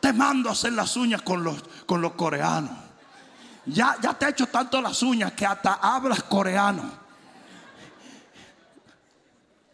Te 0.00 0.14
mando 0.14 0.48
a 0.48 0.52
hacer 0.52 0.72
las 0.72 0.96
uñas 0.96 1.20
con 1.20 1.44
los, 1.44 1.62
con 1.84 2.00
los 2.00 2.12
coreanos. 2.12 2.72
Ya, 3.66 3.98
ya 4.00 4.14
te 4.14 4.24
he 4.24 4.30
hecho 4.30 4.46
tanto 4.46 4.80
las 4.80 5.02
uñas 5.02 5.32
que 5.32 5.44
hasta 5.44 5.74
hablas 5.82 6.22
coreano. 6.22 7.05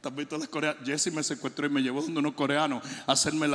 También 0.02 0.28
todas 0.28 0.40
las 0.40 0.48
coreanas. 0.48 0.84
Jesse 0.84 1.12
me 1.12 1.22
secuestró 1.22 1.64
y 1.64 1.70
me 1.70 1.80
llevó 1.80 2.02
donde 2.02 2.18
unos 2.18 2.34
coreanos 2.34 2.82
a 3.06 3.12
hacerme 3.12 3.46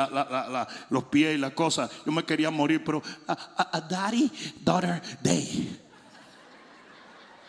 los 0.89 1.04
pies 1.06 1.36
y 1.36 1.38
las 1.38 1.51
cosas. 1.51 1.92
Yo 2.06 2.12
me 2.13 2.24
quería 2.24 2.50
morir, 2.50 2.82
pero 2.86 3.04
a, 3.27 3.82
daddy, 3.82 4.32
daughter, 4.62 5.01
day. 5.22 5.77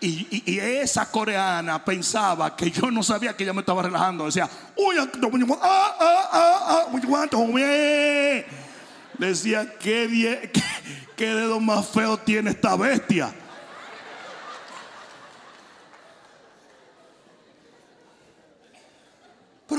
Y, 0.00 0.58
esa 0.58 1.08
coreana 1.10 1.84
pensaba 1.84 2.56
que 2.56 2.72
yo 2.72 2.90
no 2.90 3.04
sabía 3.04 3.36
que 3.36 3.44
ella 3.44 3.52
me 3.52 3.60
estaba 3.60 3.82
relajando. 3.82 4.26
Decía, 4.26 4.50
uy, 4.76 4.96
ah, 4.98 5.96
ah, 6.00 6.28
ah, 6.32 6.86
Decía, 9.16 9.78
¿qué, 9.78 10.50
qué 11.16 11.26
dedo 11.34 11.60
más 11.60 11.86
feo 11.86 12.18
tiene 12.18 12.50
esta 12.50 12.74
bestia? 12.74 13.32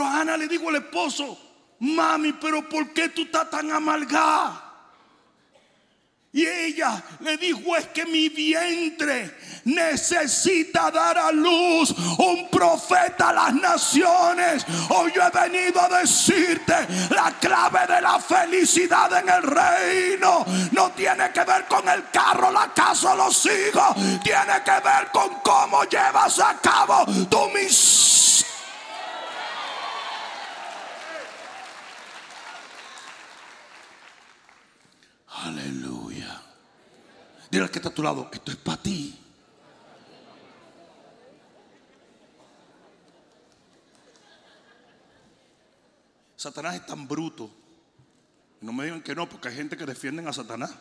Ana 0.05 0.37
le 0.37 0.47
dijo 0.47 0.69
al 0.69 0.75
esposo, 0.75 1.37
mami, 1.79 2.33
pero 2.33 2.67
¿por 2.67 2.91
qué 2.93 3.09
tú 3.09 3.23
estás 3.23 3.49
tan 3.49 3.71
amargada? 3.71 4.69
Y 6.31 6.45
ella 6.45 7.01
le 7.21 7.37
dijo, 7.37 7.75
es 7.75 7.87
que 7.87 8.05
mi 8.05 8.29
vientre 8.29 9.35
necesita 9.65 10.91
dar 10.91 11.17
a 11.17 11.31
luz 11.31 11.89
un 12.19 12.47
profeta 12.51 13.29
a 13.29 13.33
las 13.33 13.53
naciones. 13.55 14.63
Hoy 14.89 15.11
yo 15.15 15.23
he 15.23 15.31
venido 15.31 15.81
a 15.81 16.01
decirte, 16.01 16.75
la 17.09 17.33
clave 17.39 17.79
de 17.87 18.01
la 18.01 18.19
felicidad 18.19 19.11
en 19.17 19.27
el 19.27 19.41
reino 19.41 20.45
no 20.71 20.91
tiene 20.91 21.31
que 21.31 21.43
ver 21.43 21.65
con 21.65 21.89
el 21.89 22.11
carro, 22.11 22.51
la 22.51 22.71
casa 22.75 23.13
o 23.13 23.15
los 23.15 23.47
hijos. 23.47 23.95
Tiene 24.23 24.61
que 24.63 24.87
ver 24.87 25.07
con 25.11 25.33
cómo 25.43 25.83
llevas 25.85 26.39
a 26.39 26.59
cabo 26.61 27.05
tu 27.27 27.49
misión 27.49 28.19
Aleluya. 35.45 36.41
Dile 37.49 37.63
al 37.63 37.71
que 37.71 37.79
está 37.79 37.89
a 37.89 37.93
tu 37.93 38.03
lado, 38.03 38.29
esto 38.31 38.51
es 38.51 38.57
para 38.57 38.81
ti. 38.81 39.19
Satanás 46.35 46.75
es 46.75 46.85
tan 46.85 47.07
bruto. 47.07 47.49
No 48.61 48.71
me 48.71 48.85
digan 48.85 49.01
que 49.01 49.15
no, 49.15 49.27
porque 49.27 49.49
hay 49.49 49.55
gente 49.55 49.75
que 49.75 49.85
defienden 49.85 50.27
a 50.27 50.33
Satanás. 50.33 50.71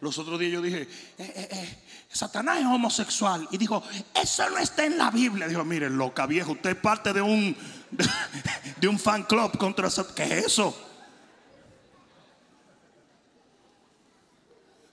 Los 0.00 0.18
otros 0.18 0.38
días 0.38 0.52
yo 0.52 0.60
dije, 0.60 0.82
eh, 0.82 0.88
eh, 1.18 1.48
eh, 1.50 1.84
Satanás 2.08 2.58
es 2.60 2.66
homosexual. 2.66 3.48
Y 3.50 3.56
dijo, 3.56 3.82
eso 4.14 4.50
no 4.50 4.58
está 4.58 4.84
en 4.84 4.98
la 4.98 5.10
Biblia. 5.10 5.48
Dijo, 5.48 5.64
mire, 5.64 5.88
loca 5.88 6.26
vieja, 6.26 6.50
usted 6.50 6.70
es 6.70 6.76
parte 6.76 7.12
de 7.12 7.22
un, 7.22 7.56
de 8.80 8.86
un 8.86 8.98
fan 8.98 9.22
club 9.22 9.56
contra 9.56 9.88
Satanás. 9.88 10.14
¿Qué 10.14 10.38
es 10.38 10.46
eso? 10.46 10.93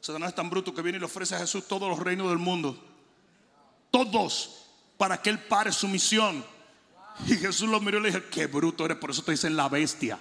Satanás 0.01 0.29
es 0.29 0.35
tan 0.35 0.49
bruto 0.49 0.73
que 0.73 0.81
viene 0.81 0.97
y 0.97 0.99
le 0.99 1.05
ofrece 1.05 1.35
a 1.35 1.39
Jesús 1.39 1.67
todos 1.67 1.87
los 1.87 1.99
reinos 1.99 2.27
del 2.29 2.39
mundo. 2.39 2.75
Todos. 3.91 4.65
Para 4.97 5.21
que 5.21 5.29
él 5.29 5.39
pare 5.39 5.71
su 5.71 5.87
misión. 5.87 6.43
Y 7.27 7.35
Jesús 7.35 7.69
lo 7.69 7.79
miró 7.79 7.99
y 7.99 8.01
le 8.01 8.11
dijo, 8.11 8.23
qué 8.31 8.47
bruto 8.47 8.85
eres. 8.85 8.97
Por 8.97 9.11
eso 9.11 9.21
te 9.23 9.31
dicen 9.31 9.55
la 9.55 9.69
bestia. 9.69 10.19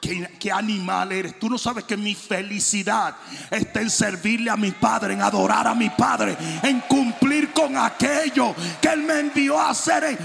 ¿Qué, 0.00 0.36
¿Qué, 0.38 0.50
animal 0.50 1.12
eres? 1.12 1.38
Tú 1.38 1.48
no 1.48 1.58
sabes 1.58 1.84
que 1.84 1.96
mi 1.96 2.14
felicidad 2.14 3.16
está 3.50 3.80
en 3.80 3.90
servirle 3.90 4.50
a 4.50 4.56
mi 4.56 4.72
Padre, 4.72 5.14
en 5.14 5.22
adorar 5.22 5.66
a 5.68 5.74
mi 5.74 5.90
Padre, 5.90 6.36
en 6.62 6.80
cumplir 6.80 7.52
con 7.52 7.76
aquello 7.76 8.54
que 8.80 8.88
Él 8.88 9.02
me 9.04 9.20
envió 9.20 9.58
a 9.58 9.70
hacer. 9.70 10.18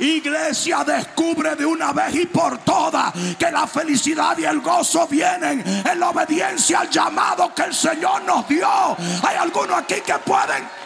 Iglesia, 0.00 0.82
descubre 0.84 1.54
de 1.54 1.66
una 1.66 1.92
vez 1.92 2.14
y 2.14 2.26
por 2.26 2.58
todas 2.58 3.12
que 3.38 3.50
la 3.50 3.66
felicidad 3.66 4.36
y 4.38 4.44
el 4.44 4.60
gozo 4.60 5.06
vienen 5.06 5.62
en 5.66 6.00
la 6.00 6.10
obediencia 6.10 6.80
al 6.80 6.90
llamado 6.90 7.54
que 7.54 7.62
el 7.62 7.74
Señor 7.74 8.22
nos 8.22 8.48
dio. 8.48 8.66
Hay 9.22 9.36
algunos 9.36 9.76
aquí 9.76 10.00
que 10.00 10.18
pueden 10.18 10.80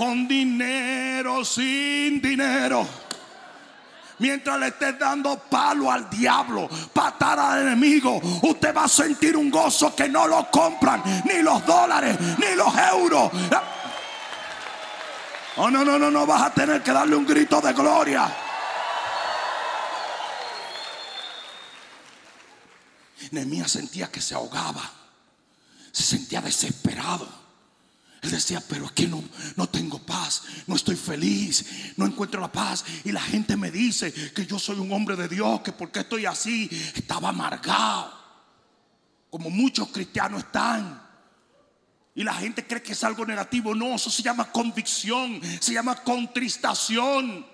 con 0.00 0.26
dinero, 0.26 1.44
sin 1.44 2.22
dinero. 2.22 2.86
Mientras 4.18 4.58
le 4.58 4.68
esté 4.68 4.94
dando 4.94 5.38
palo 5.38 5.90
al 5.90 6.08
diablo, 6.08 6.68
patar 6.92 7.38
al 7.38 7.66
enemigo, 7.66 8.18
usted 8.42 8.74
va 8.74 8.84
a 8.84 8.88
sentir 8.88 9.36
un 9.36 9.50
gozo 9.50 9.94
que 9.94 10.08
no 10.08 10.26
lo 10.26 10.50
compran 10.50 11.02
ni 11.24 11.42
los 11.42 11.66
dólares, 11.66 12.16
ni 12.38 12.54
los 12.54 12.72
euros. 12.92 13.30
Oh, 15.56 15.70
no, 15.70 15.84
no, 15.84 15.98
no, 15.98 16.10
no 16.10 16.26
vas 16.26 16.42
a 16.42 16.54
tener 16.54 16.82
que 16.82 16.92
darle 16.92 17.16
un 17.16 17.26
grito 17.26 17.60
de 17.60 17.72
gloria. 17.72 18.32
Nehemías 23.32 23.70
sentía 23.70 24.10
que 24.10 24.20
se 24.20 24.34
ahogaba, 24.34 24.90
se 25.92 26.02
sentía 26.02 26.40
desesperado. 26.40 27.40
Él 28.22 28.30
decía, 28.30 28.62
pero 28.68 28.86
aquí 28.86 29.06
no, 29.06 29.22
no 29.56 29.68
tengo 29.68 29.98
paz, 29.98 30.42
no 30.66 30.76
estoy 30.76 30.96
feliz, 30.96 31.94
no 31.96 32.04
encuentro 32.04 32.40
la 32.40 32.52
paz. 32.52 32.84
Y 33.04 33.12
la 33.12 33.20
gente 33.20 33.56
me 33.56 33.70
dice 33.70 34.12
que 34.12 34.46
yo 34.46 34.58
soy 34.58 34.78
un 34.78 34.92
hombre 34.92 35.16
de 35.16 35.28
Dios, 35.28 35.60
que 35.62 35.72
porque 35.72 36.00
estoy 36.00 36.26
así, 36.26 36.68
estaba 36.94 37.30
amargado. 37.30 38.12
Como 39.30 39.48
muchos 39.48 39.88
cristianos 39.88 40.44
están. 40.44 40.99
Y 42.14 42.24
la 42.24 42.34
gente 42.34 42.66
cree 42.66 42.82
que 42.82 42.92
es 42.92 43.04
algo 43.04 43.24
negativo. 43.24 43.74
No, 43.74 43.94
eso 43.94 44.10
se 44.10 44.22
llama 44.22 44.50
convicción, 44.50 45.40
se 45.60 45.72
llama 45.72 45.96
contristación. 45.96 47.46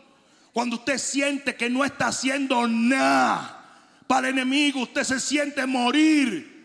Cuando 0.52 0.76
usted 0.76 0.98
siente 0.98 1.54
que 1.54 1.68
no 1.68 1.84
está 1.84 2.06
haciendo 2.08 2.66
nada 2.66 3.64
para 4.06 4.28
el 4.28 4.38
enemigo, 4.38 4.80
usted 4.80 5.04
se 5.04 5.20
siente 5.20 5.66
morir. 5.66 6.56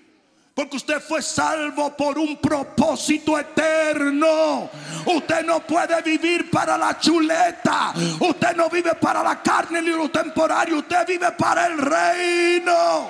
Porque 0.53 0.77
usted 0.77 1.01
fue 1.01 1.21
salvo 1.21 1.95
por 1.95 2.19
un 2.19 2.38
propósito 2.38 3.39
eterno. 3.39 4.69
Usted 5.05 5.45
no 5.45 5.65
puede 5.65 6.01
vivir 6.01 6.50
para 6.50 6.77
la 6.77 7.00
chuleta. 7.00 7.93
Usted 8.19 8.55
no 8.55 8.69
vive 8.69 8.93
para 8.95 9.24
la 9.24 9.41
carne 9.41 9.81
ni 9.81 9.89
lo 9.89 10.10
temporario. 10.10 10.79
Usted 10.79 11.07
vive 11.07 11.31
para 11.31 11.67
el 11.67 11.77
reino. 11.77 13.10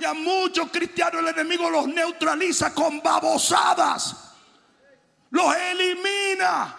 Y 0.00 0.04
a 0.04 0.14
muchos 0.14 0.70
cristianos 0.70 1.20
el 1.20 1.28
enemigo 1.28 1.68
los 1.68 1.86
neutraliza 1.86 2.72
con 2.72 3.02
babosadas. 3.02 4.16
Los 5.30 5.54
elimina. 5.54 6.74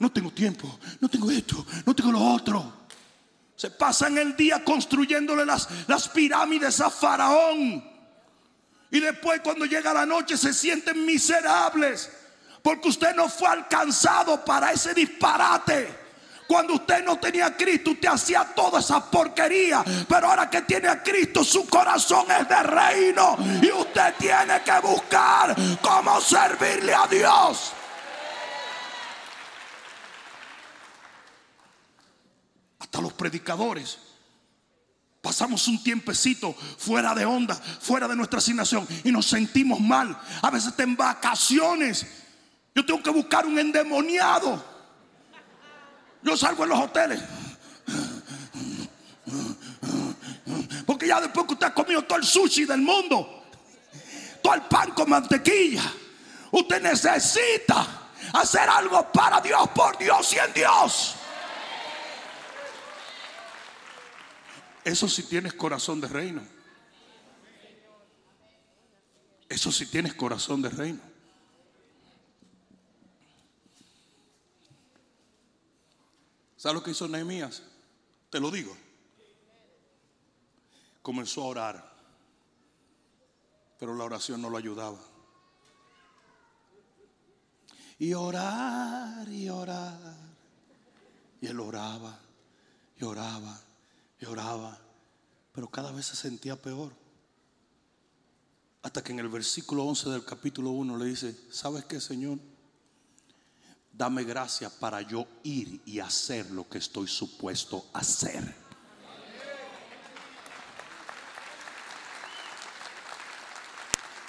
No 0.00 0.10
tengo 0.10 0.32
tiempo, 0.32 0.78
no 1.00 1.08
tengo 1.08 1.30
esto, 1.30 1.64
no 1.84 1.94
tengo 1.94 2.10
lo 2.10 2.20
otro. 2.20 2.88
Se 3.54 3.70
pasan 3.70 4.18
el 4.18 4.36
día 4.36 4.64
construyéndole 4.64 5.46
las, 5.46 5.68
las 5.86 6.08
pirámides 6.08 6.80
a 6.80 6.90
Faraón. 6.90 7.82
Y 8.90 9.00
después 9.00 9.40
cuando 9.42 9.64
llega 9.64 9.94
la 9.94 10.04
noche 10.04 10.36
se 10.36 10.52
sienten 10.52 11.06
miserables. 11.06 12.10
Porque 12.60 12.88
usted 12.88 13.14
no 13.14 13.28
fue 13.28 13.48
alcanzado 13.48 14.44
para 14.44 14.72
ese 14.72 14.92
disparate. 14.92 16.05
Cuando 16.46 16.74
usted 16.74 17.04
no 17.04 17.18
tenía 17.18 17.46
a 17.46 17.56
Cristo, 17.56 17.90
usted 17.90 18.08
hacía 18.08 18.44
toda 18.44 18.80
esa 18.80 19.10
porquería. 19.10 19.84
Pero 20.08 20.28
ahora 20.28 20.48
que 20.48 20.62
tiene 20.62 20.88
a 20.88 21.02
Cristo, 21.02 21.42
su 21.42 21.66
corazón 21.68 22.26
es 22.30 22.48
de 22.48 22.62
reino. 22.62 23.36
Y 23.60 23.70
usted 23.72 24.14
tiene 24.18 24.62
que 24.62 24.80
buscar 24.80 25.56
cómo 25.80 26.20
servirle 26.20 26.94
a 26.94 27.06
Dios. 27.08 27.72
Hasta 32.78 33.00
los 33.00 33.12
predicadores. 33.14 33.98
Pasamos 35.20 35.66
un 35.66 35.82
tiempecito 35.82 36.52
fuera 36.52 37.12
de 37.12 37.24
onda, 37.24 37.56
fuera 37.56 38.06
de 38.06 38.14
nuestra 38.14 38.38
asignación 38.38 38.86
y 39.02 39.10
nos 39.10 39.26
sentimos 39.26 39.80
mal. 39.80 40.16
A 40.40 40.50
veces 40.52 40.72
en 40.78 40.96
vacaciones. 40.96 42.06
Yo 42.72 42.86
tengo 42.86 43.02
que 43.02 43.10
buscar 43.10 43.44
un 43.44 43.58
endemoniado 43.58 44.75
yo 46.22 46.36
salgo 46.36 46.64
en 46.64 46.70
los 46.70 46.78
hoteles. 46.78 47.20
Porque 50.86 51.08
ya 51.08 51.20
después 51.20 51.46
que 51.46 51.52
usted 51.54 51.66
ha 51.66 51.74
comido 51.74 52.02
todo 52.02 52.18
el 52.18 52.24
sushi 52.24 52.64
del 52.64 52.80
mundo, 52.80 53.44
todo 54.42 54.54
el 54.54 54.62
pan 54.62 54.92
con 54.92 55.10
mantequilla, 55.10 55.92
usted 56.52 56.80
necesita 56.80 58.10
hacer 58.32 58.68
algo 58.68 59.10
para 59.12 59.40
Dios, 59.40 59.68
por 59.70 59.98
Dios 59.98 60.32
y 60.32 60.38
en 60.38 60.52
Dios. 60.52 61.14
Eso 64.84 65.08
si 65.08 65.24
tienes 65.24 65.52
corazón 65.54 66.00
de 66.00 66.06
reino. 66.06 66.46
Eso 69.48 69.72
si 69.72 69.86
tienes 69.86 70.14
corazón 70.14 70.62
de 70.62 70.68
reino. 70.70 71.15
¿Sabes 76.56 76.74
lo 76.74 76.82
que 76.82 76.92
hizo 76.92 77.06
Nehemías? 77.08 77.62
Te 78.30 78.40
lo 78.40 78.50
digo. 78.50 78.76
Comenzó 81.02 81.42
a 81.42 81.46
orar, 81.46 81.96
pero 83.78 83.94
la 83.94 84.04
oración 84.04 84.42
no 84.42 84.50
lo 84.50 84.56
ayudaba. 84.56 84.98
Y 87.98 88.12
orar 88.14 89.28
y 89.28 89.48
orar. 89.48 90.16
Y 91.40 91.46
él 91.46 91.60
oraba 91.60 92.18
y 92.98 93.04
oraba 93.04 93.60
y 94.20 94.24
oraba, 94.24 94.78
pero 95.52 95.68
cada 95.68 95.92
vez 95.92 96.06
se 96.06 96.16
sentía 96.16 96.56
peor. 96.56 96.92
Hasta 98.82 99.02
que 99.02 99.12
en 99.12 99.18
el 99.18 99.28
versículo 99.28 99.84
11 99.84 100.10
del 100.10 100.24
capítulo 100.24 100.70
1 100.70 100.96
le 100.96 101.06
dice, 101.06 101.36
¿sabes 101.50 101.84
qué, 101.84 102.00
Señor? 102.00 102.38
Dame 103.96 104.24
gracia 104.24 104.68
para 104.68 105.00
yo 105.00 105.26
ir 105.42 105.80
y 105.86 106.00
hacer 106.00 106.50
lo 106.50 106.68
que 106.68 106.78
estoy 106.78 107.08
supuesto 107.08 107.86
a 107.94 108.00
hacer. 108.00 108.66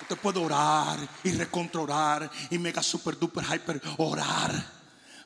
Usted 0.02 0.18
puede 0.20 0.40
orar 0.40 0.98
y 1.24 1.32
recontrolar 1.32 2.32
y 2.50 2.58
mega 2.58 2.82
super 2.82 3.20
duper 3.20 3.44
hyper 3.44 3.82
orar. 3.98 4.78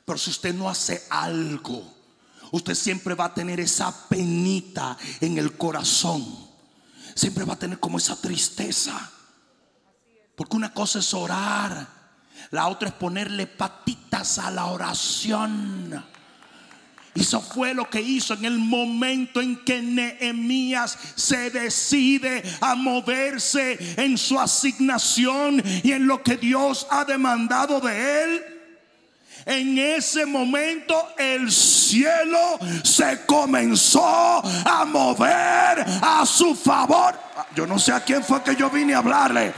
Pero 0.04 0.18
si 0.18 0.30
usted 0.30 0.52
no 0.52 0.68
hace 0.68 1.06
algo, 1.08 1.94
usted 2.50 2.74
siempre 2.74 3.14
va 3.14 3.26
a 3.26 3.34
tener 3.34 3.60
esa 3.60 4.08
penita 4.08 4.98
en 5.20 5.38
el 5.38 5.56
corazón. 5.56 6.50
Siempre 7.14 7.44
va 7.44 7.52
a 7.52 7.58
tener 7.58 7.78
como 7.78 7.98
esa 7.98 8.20
tristeza. 8.20 9.12
Porque 10.34 10.56
una 10.56 10.74
cosa 10.74 10.98
es 10.98 11.14
orar 11.14 12.01
la 12.50 12.68
otra 12.68 12.88
es 12.88 12.94
ponerle 12.94 13.46
patitas 13.46 14.38
a 14.38 14.50
la 14.50 14.66
oración. 14.66 16.04
Eso 17.14 17.42
fue 17.42 17.74
lo 17.74 17.90
que 17.90 18.00
hizo 18.00 18.32
en 18.34 18.46
el 18.46 18.58
momento 18.58 19.42
en 19.42 19.56
que 19.64 19.82
Nehemías 19.82 20.98
se 21.14 21.50
decide 21.50 22.42
a 22.60 22.74
moverse 22.74 23.76
en 24.02 24.16
su 24.16 24.40
asignación 24.40 25.62
y 25.82 25.92
en 25.92 26.06
lo 26.06 26.22
que 26.22 26.38
Dios 26.38 26.86
ha 26.90 27.04
demandado 27.04 27.80
de 27.80 28.24
él. 28.24 28.44
En 29.44 29.76
ese 29.76 30.24
momento 30.24 31.08
el 31.18 31.50
cielo 31.50 32.58
se 32.82 33.26
comenzó 33.26 34.02
a 34.04 34.84
mover 34.86 35.84
a 36.00 36.24
su 36.24 36.54
favor. 36.54 37.14
Yo 37.54 37.66
no 37.66 37.78
sé 37.78 37.92
a 37.92 38.00
quién 38.00 38.22
fue 38.22 38.42
que 38.42 38.56
yo 38.56 38.70
vine 38.70 38.94
a 38.94 38.98
hablarle. 38.98 39.52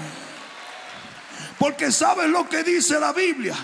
Porque 1.59 1.93
¿saben 1.93 2.33
lo 2.33 2.49
que 2.49 2.63
dice 2.63 2.99
la 2.99 3.13
Biblia? 3.13 3.57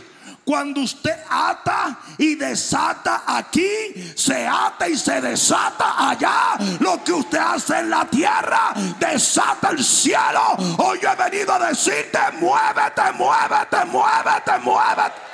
Cuando 0.44 0.80
usted 0.80 1.16
ata 1.28 2.00
y 2.18 2.34
desata 2.34 3.24
aquí, 3.26 4.12
se 4.16 4.46
ata 4.46 4.88
y 4.88 4.96
se 4.96 5.20
desata 5.20 6.10
allá. 6.10 6.56
Lo 6.80 7.04
que 7.04 7.12
usted 7.12 7.38
hace 7.38 7.78
en 7.78 7.90
la 7.90 8.04
tierra, 8.06 8.72
desata 8.98 9.70
el 9.70 9.84
cielo. 9.84 10.56
Hoy 10.78 10.98
yo 11.00 11.10
he 11.12 11.16
venido 11.16 11.52
a 11.52 11.68
decirte, 11.68 12.18
muévete, 12.40 13.12
muévete, 13.12 13.84
muévete, 13.84 14.58
muévete. 14.58 15.30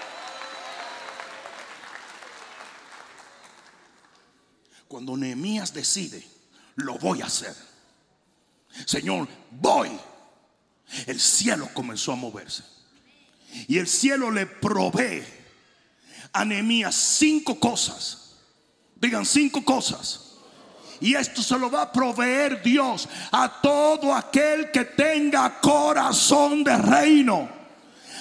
Cuando 4.88 5.16
Nehemías 5.16 5.72
decide, 5.72 6.26
lo 6.76 6.98
voy 6.98 7.22
a 7.22 7.26
hacer. 7.26 7.54
Señor, 8.84 9.28
voy 9.50 9.98
el 11.06 11.20
cielo 11.20 11.68
comenzó 11.74 12.12
a 12.12 12.16
moverse. 12.16 12.62
Y 13.68 13.78
el 13.78 13.86
cielo 13.86 14.30
le 14.30 14.46
provee 14.46 15.24
a 16.32 16.44
Nehemías 16.44 16.94
cinco 16.94 17.58
cosas. 17.58 18.36
Digan 18.96 19.24
cinco 19.24 19.64
cosas. 19.64 20.22
Y 21.00 21.14
esto 21.14 21.42
se 21.42 21.58
lo 21.58 21.70
va 21.70 21.82
a 21.82 21.92
proveer 21.92 22.62
Dios 22.62 23.08
a 23.30 23.60
todo 23.60 24.14
aquel 24.14 24.70
que 24.70 24.84
tenga 24.84 25.60
corazón 25.60 26.64
de 26.64 26.76
reino. 26.76 27.48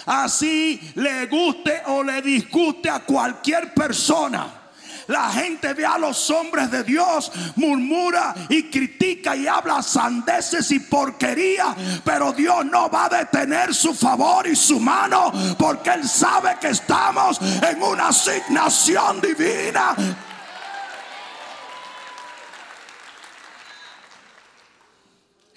Así 0.05 0.79
le 0.95 1.25
guste 1.27 1.81
o 1.87 2.03
le 2.03 2.21
disguste 2.21 2.89
a 2.89 2.99
cualquier 2.99 3.73
persona. 3.73 4.64
La 5.07 5.29
gente 5.31 5.73
ve 5.73 5.85
a 5.85 5.97
los 5.97 6.29
hombres 6.31 6.71
de 6.71 6.83
Dios, 6.83 7.31
murmura 7.55 8.33
y 8.49 8.63
critica 8.69 9.35
y 9.35 9.47
habla 9.47 9.83
sandeces 9.83 10.71
y 10.71 10.79
porquería. 10.79 11.75
Pero 12.03 12.33
Dios 12.33 12.65
no 12.65 12.89
va 12.89 13.05
a 13.05 13.09
detener 13.09 13.73
su 13.73 13.93
favor 13.93 14.47
y 14.47 14.55
su 14.55 14.79
mano 14.79 15.31
porque 15.57 15.91
Él 15.91 16.07
sabe 16.07 16.57
que 16.59 16.69
estamos 16.69 17.39
en 17.41 17.81
una 17.81 18.07
asignación 18.07 19.21
divina. 19.21 19.95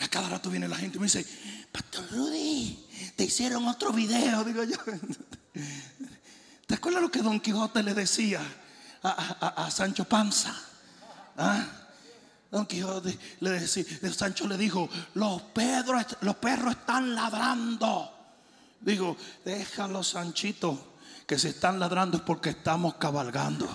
A 0.01 0.09
cada 0.09 0.29
rato 0.29 0.51
viene 0.51 0.69
la 0.69 0.77
gente 0.77 0.97
y 0.97 1.01
me 1.01 1.07
dice, 1.07 1.27
Pastor 1.73 2.07
Rudy, 2.11 2.87
te 3.17 3.25
hicieron 3.25 3.67
otro 3.67 3.93
video. 3.93 4.45
Digo 4.45 4.63
yo, 4.65 4.77
¿te 6.67 6.75
acuerdas 6.75 7.03
lo 7.03 7.11
que 7.11 7.21
Don 7.21 7.41
Quijote 7.41 7.83
le 7.83 7.95
decía? 7.95 8.41
A, 9.03 9.71
Sancho 9.71 10.05
Panza. 10.05 10.55
¿Ah? 11.37 11.65
Don 12.51 12.67
Quijote 12.67 13.19
le 13.41 13.51
decía, 13.51 13.85
Sancho 14.13 14.49
le 14.49 14.57
dijo, 14.57 14.89
los, 15.15 15.43
los 16.23 16.37
perros 16.37 16.73
están 16.73 17.15
ladrando. 17.15 18.15
Digo, 18.81 19.17
déjalo 19.45 20.03
Sanchito, 20.03 20.95
que 21.27 21.39
se 21.39 21.51
están 21.51 21.79
ladrando 21.79 22.17
es 22.19 22.23
porque 22.23 22.51
estamos 22.51 22.95
cabalgando. 22.95 23.69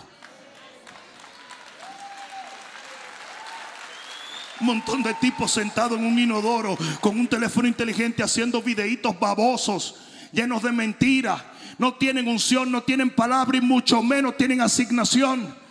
Un 4.60 4.68
montón 4.68 5.04
de 5.04 5.14
tipos 5.16 5.52
sentados 5.52 6.00
en 6.00 6.06
un 6.06 6.18
inodoro 6.18 6.78
con 7.02 7.20
un 7.20 7.28
teléfono 7.28 7.68
inteligente 7.68 8.24
haciendo 8.24 8.62
videitos 8.62 9.20
babosos, 9.20 9.96
llenos 10.32 10.64
de 10.64 10.72
mentiras 10.72 11.44
no 11.78 11.96
tienen 11.96 12.28
unción, 12.28 12.72
no 12.72 12.84
tienen 12.84 13.10
palabra 13.10 13.58
y 13.58 13.62
mucho 13.62 14.02
menos 14.02 14.38
tienen 14.38 14.62
asignación. 14.62 15.64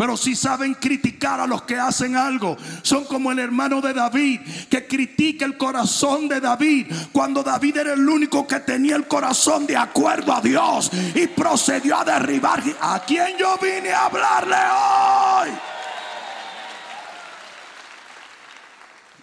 Pero 0.00 0.16
si 0.16 0.34
saben 0.34 0.72
criticar 0.72 1.40
a 1.40 1.46
los 1.46 1.60
que 1.64 1.78
hacen 1.78 2.16
algo. 2.16 2.56
Son 2.80 3.04
como 3.04 3.32
el 3.32 3.38
hermano 3.38 3.82
de 3.82 3.92
David 3.92 4.40
que 4.70 4.86
critica 4.86 5.44
el 5.44 5.58
corazón 5.58 6.26
de 6.26 6.40
David 6.40 6.86
cuando 7.12 7.42
David 7.42 7.76
era 7.76 7.92
el 7.92 8.08
único 8.08 8.46
que 8.46 8.60
tenía 8.60 8.96
el 8.96 9.06
corazón 9.06 9.66
de 9.66 9.76
acuerdo 9.76 10.32
a 10.32 10.40
Dios 10.40 10.90
y 11.14 11.26
procedió 11.26 11.98
a 11.98 12.04
derribar. 12.06 12.62
¿A 12.80 13.00
quién 13.00 13.36
yo 13.36 13.58
vine 13.60 13.92
a 13.92 14.06
hablarle 14.06 14.56
hoy? 14.56 15.50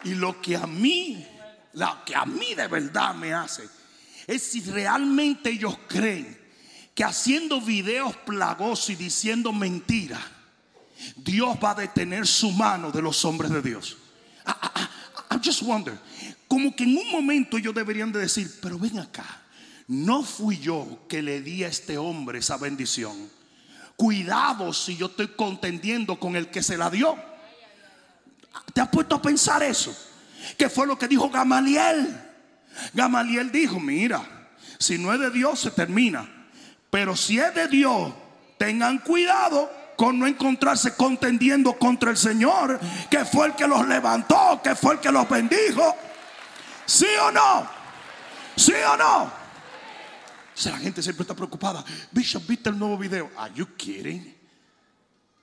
Y 0.03 0.13
lo 0.13 0.39
que 0.39 0.57
a 0.57 0.67
mí, 0.67 1.25
lo 1.73 2.05
que 2.05 2.15
a 2.15 2.25
mí 2.25 2.53
de 2.53 2.67
verdad 2.67 3.15
me 3.15 3.33
hace 3.33 3.67
es 4.27 4.43
si 4.43 4.61
realmente 4.61 5.49
ellos 5.49 5.77
creen 5.87 6.37
que 6.93 7.03
haciendo 7.03 7.61
videos 7.61 8.15
plagosos 8.17 8.89
y 8.89 8.95
diciendo 8.95 9.53
mentiras, 9.53 10.21
Dios 11.15 11.57
va 11.63 11.71
a 11.71 11.75
detener 11.75 12.27
su 12.27 12.51
mano 12.51 12.91
de 12.91 13.01
los 13.01 13.23
hombres 13.23 13.51
de 13.51 13.61
Dios. 13.61 13.97
I, 14.45 15.35
I, 15.35 15.39
just 15.43 15.61
wonder, 15.61 15.97
como 16.47 16.75
que 16.75 16.83
en 16.83 16.97
un 16.97 17.11
momento 17.11 17.57
ellos 17.57 17.73
deberían 17.73 18.11
de 18.11 18.19
decir, 18.19 18.51
pero 18.61 18.77
ven 18.77 18.99
acá, 18.99 19.43
no 19.87 20.23
fui 20.23 20.57
yo 20.57 21.05
que 21.07 21.21
le 21.21 21.41
di 21.41 21.63
a 21.63 21.67
este 21.67 21.97
hombre 21.97 22.39
esa 22.39 22.57
bendición. 22.57 23.29
Cuidado 23.95 24.73
si 24.73 24.97
yo 24.97 25.05
estoy 25.07 25.29
contendiendo 25.29 26.19
con 26.19 26.35
el 26.35 26.49
que 26.49 26.61
se 26.61 26.77
la 26.77 26.89
dio. 26.89 27.15
¿Te 28.73 28.81
has 28.81 28.89
puesto 28.89 29.15
a 29.15 29.21
pensar 29.21 29.63
eso? 29.63 29.95
Que 30.57 30.69
fue 30.69 30.85
lo 30.85 30.97
que 30.97 31.07
dijo 31.07 31.29
Gamaliel. 31.29 32.26
Gamaliel 32.93 33.51
dijo, 33.51 33.79
mira, 33.79 34.21
si 34.79 34.97
no 34.97 35.13
es 35.13 35.19
de 35.19 35.31
Dios 35.31 35.59
se 35.59 35.71
termina. 35.71 36.27
Pero 36.89 37.15
si 37.15 37.39
es 37.39 37.53
de 37.53 37.67
Dios, 37.67 38.13
tengan 38.57 38.99
cuidado 38.99 39.71
con 39.95 40.19
no 40.19 40.27
encontrarse 40.27 40.95
contendiendo 40.95 41.73
contra 41.73 42.11
el 42.11 42.17
Señor, 42.17 42.79
que 43.09 43.25
fue 43.25 43.47
el 43.47 43.55
que 43.55 43.67
los 43.67 43.87
levantó, 43.87 44.61
que 44.63 44.75
fue 44.75 44.93
el 44.93 44.99
que 44.99 45.11
los 45.11 45.27
bendijo. 45.27 45.95
¿Sí 46.85 47.07
o 47.21 47.31
no? 47.31 47.67
¿Sí 48.55 48.73
o 48.73 48.97
no? 48.97 49.31
La 50.65 50.77
gente 50.77 51.03
siempre 51.03 51.23
está 51.23 51.35
preocupada. 51.35 51.83
Bishop, 52.11 52.47
¿viste 52.47 52.69
el 52.69 52.79
nuevo 52.79 52.97
video? 52.97 53.29
¿Are 53.37 53.53
you 53.53 53.67
kidding? 53.75 54.35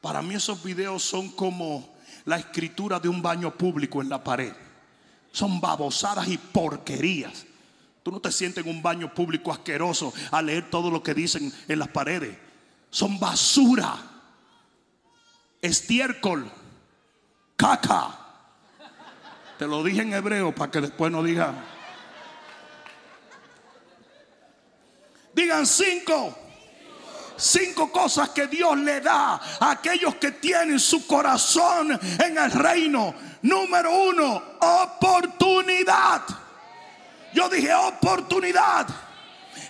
Para 0.01 0.23
mí 0.23 0.35
esos 0.35 0.63
videos 0.63 1.03
son 1.03 1.31
como 1.31 1.95
la 2.25 2.37
escritura 2.37 2.99
de 2.99 3.09
un 3.09 3.23
baño 3.23 3.57
público 3.57 4.03
en 4.03 4.09
la 4.09 4.23
pared 4.23 4.53
son 5.35 5.61
babosadas 5.61 6.29
y 6.29 6.39
porquerías. 6.39 7.45
Tú 8.05 8.13
no 8.13 8.21
te 8.21 8.31
sientes 8.31 8.65
en 8.65 8.71
un 8.71 8.81
baño 8.81 9.13
público 9.13 9.51
asqueroso 9.51 10.15
a 10.31 10.41
leer 10.41 10.71
todo 10.71 10.93
lo 10.93 11.03
que 11.03 11.13
dicen 11.13 11.53
en 11.67 11.79
las 11.81 11.89
paredes. 11.89 12.39
Son 12.89 13.19
basura, 13.19 13.97
estiércol, 15.61 16.49
caca. 17.57 18.17
Te 19.59 19.67
lo 19.67 19.83
dije 19.83 20.03
en 20.03 20.15
hebreo 20.15 20.55
para 20.55 20.71
que 20.71 20.81
después 20.81 21.11
no 21.11 21.21
digan. 21.25 21.57
Digan 25.35 25.67
cinco. 25.67 26.39
Cinco 27.37 27.91
cosas 27.91 28.31
que 28.31 28.47
Dios 28.47 28.77
le 28.79 29.01
da 29.01 29.41
a 29.61 29.71
aquellos 29.71 30.17
que 30.17 30.33
tienen 30.33 30.79
su 30.79 31.07
corazón 31.07 31.99
en 32.25 32.39
el 32.39 32.51
reino. 32.51 33.15
Número 33.43 33.91
uno, 34.09 34.43
oportunidad. 34.61 36.23
Yo 37.33 37.49
dije 37.49 37.75
oportunidad. 37.75 38.87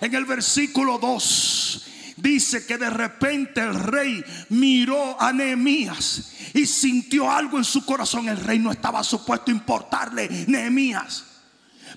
En 0.01 0.15
el 0.15 0.25
versículo 0.25 0.99
2 0.99 1.87
dice 2.17 2.67
que 2.67 2.79
de 2.79 2.91
repente 2.91 3.61
el 3.61 3.75
rey 3.75 4.25
miró 4.51 5.21
a 5.21 5.33
Nehemías 5.33 6.33
y 6.55 6.67
sintió 6.67 7.31
algo 7.31 7.59
en 7.59 7.65
su 7.65 7.85
corazón. 7.85 8.29
El 8.29 8.41
rey 8.41 8.59
no 8.59 8.71
estaba 8.71 9.03
supuesto 9.03 9.51
a 9.51 9.55
importarle 9.55 10.29
Nehemías. 10.47 11.34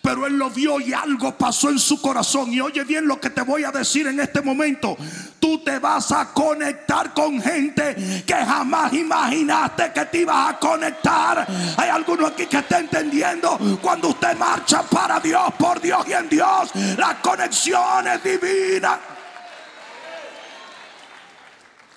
Pero 0.01 0.25
él 0.25 0.37
lo 0.37 0.49
vio 0.49 0.79
y 0.79 0.93
algo 0.93 1.37
pasó 1.37 1.69
en 1.69 1.79
su 1.79 2.01
corazón. 2.01 2.53
Y 2.53 2.61
oye 2.61 2.83
bien 2.83 3.07
lo 3.07 3.19
que 3.19 3.29
te 3.29 3.41
voy 3.41 3.63
a 3.63 3.71
decir 3.71 4.07
en 4.07 4.19
este 4.19 4.41
momento. 4.41 4.97
Tú 5.39 5.63
te 5.63 5.79
vas 5.79 6.11
a 6.11 6.33
conectar 6.33 7.13
con 7.13 7.41
gente 7.41 8.23
que 8.25 8.33
jamás 8.33 8.93
imaginaste 8.93 9.91
que 9.93 10.05
te 10.05 10.19
ibas 10.19 10.53
a 10.53 10.59
conectar. 10.59 11.47
Hay 11.77 11.89
alguno 11.89 12.27
aquí 12.27 12.45
que 12.45 12.57
está 12.57 12.79
entendiendo 12.79 13.57
cuando 13.81 14.09
usted 14.09 14.37
marcha 14.37 14.83
para 14.83 15.19
Dios, 15.19 15.53
por 15.57 15.81
Dios 15.81 16.05
y 16.07 16.13
en 16.13 16.29
Dios. 16.29 16.71
La 16.97 17.21
conexión 17.21 18.07
es 18.07 18.23
divina. 18.23 18.99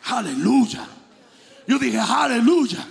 Aleluya. 0.06 0.86
Yo 1.66 1.78
dije, 1.78 1.98
aleluya. 1.98 2.86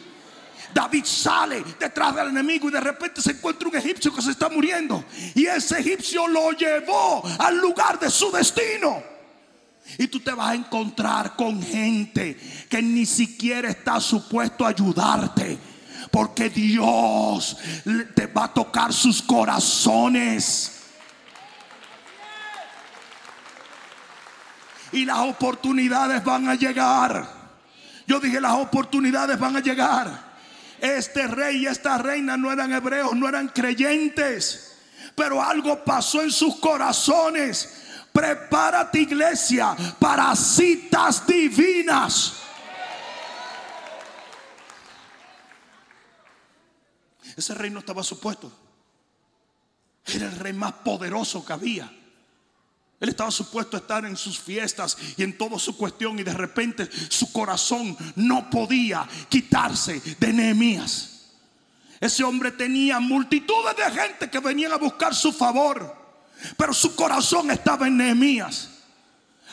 David 0.74 1.06
sale 1.06 1.64
detrás 1.80 2.16
del 2.16 2.30
enemigo 2.30 2.70
y 2.70 2.72
de 2.72 2.80
repente 2.80 3.22
se 3.22 3.32
encuentra 3.32 3.68
un 3.68 3.76
egipcio 3.76 4.14
que 4.14 4.22
se 4.22 4.32
está 4.32 4.50
muriendo. 4.50 5.04
Y 5.36 5.46
ese 5.46 5.80
egipcio 5.80 6.28
lo 6.28 6.52
llevó 6.52 7.24
al 7.40 7.58
lugar 7.58 8.00
de 8.00 8.10
su 8.10 8.32
destino. 8.32 9.02
Y 9.98 10.08
tú 10.08 10.20
te 10.20 10.32
vas 10.32 10.52
a 10.52 10.56
encontrar 10.56 11.36
con 11.36 11.62
gente 11.62 12.38
que 12.70 12.82
ni 12.82 13.06
siquiera 13.06 13.70
está 13.70 14.00
supuesto 14.00 14.66
a 14.66 14.70
ayudarte. 14.70 15.58
Porque 16.12 16.50
Dios 16.50 17.58
te 18.16 18.28
va 18.28 18.46
a 18.46 18.54
tocar 18.54 18.94
sus 18.94 19.22
corazones. 19.22 20.76
Y 24.92 25.06
las 25.06 25.20
oportunidades 25.20 26.24
van 26.24 26.48
a 26.48 26.56
llegar. 26.56 27.40
Yo 28.08 28.20
dije, 28.20 28.42
las 28.42 28.54
oportunidades 28.54 29.38
van 29.40 29.56
a 29.56 29.60
llegar. 29.60 30.29
Este 31.00 31.28
rey 31.28 31.64
y 31.64 31.66
esta 31.66 31.98
reina 31.98 32.36
no 32.36 32.52
eran 32.52 32.74
hebreos, 32.74 33.16
no 33.16 33.30
eran 33.30 33.48
creyentes. 33.48 34.76
Pero 35.16 35.42
algo 35.42 35.82
pasó 35.86 36.22
en 36.22 36.30
sus 36.30 36.58
corazones. 36.58 37.86
Prepárate 38.12 39.00
iglesia 39.00 39.78
para 39.98 40.36
citas 40.36 41.26
divinas. 41.26 42.34
Ese 47.38 47.54
rey 47.54 47.70
no 47.70 47.80
estaba 47.80 48.04
supuesto. 48.04 48.52
Era 50.06 50.26
el 50.26 50.36
rey 50.36 50.52
más 50.52 50.74
poderoso 50.74 51.46
que 51.46 51.54
había. 51.54 51.90
Él 53.00 53.10
estaba 53.10 53.32
supuesto 53.32 53.78
a 53.78 53.80
estar 53.80 54.04
en 54.06 54.18
sus 54.18 54.40
fiestas 54.40 54.98
y 55.16 55.24
en 55.24 55.38
toda 55.38 55.58
su 55.58 55.78
cuestión 55.78 56.20
y 56.20 56.24
de 56.24 56.34
repente 56.34 56.90
su 57.08 57.32
corazón 57.32 57.96
no 58.16 58.50
podía 58.50 59.08
quitarse 59.30 60.02
de 60.20 60.34
Nehemías. 60.34 61.20
Ese 62.00 62.24
hombre 62.24 62.52
tenía 62.52 63.00
multitudes 63.00 63.76
de 63.76 64.02
gente 64.02 64.30
que 64.30 64.40
venían 64.40 64.74
a 64.74 64.78
buscar 64.78 65.16
su 65.16 65.32
favor, 65.32 65.96
pero 66.58 66.74
su 66.74 66.96
corazón 66.96 67.52
estaba 67.52 67.88
en 67.88 67.98
Nehemías. 67.98 68.70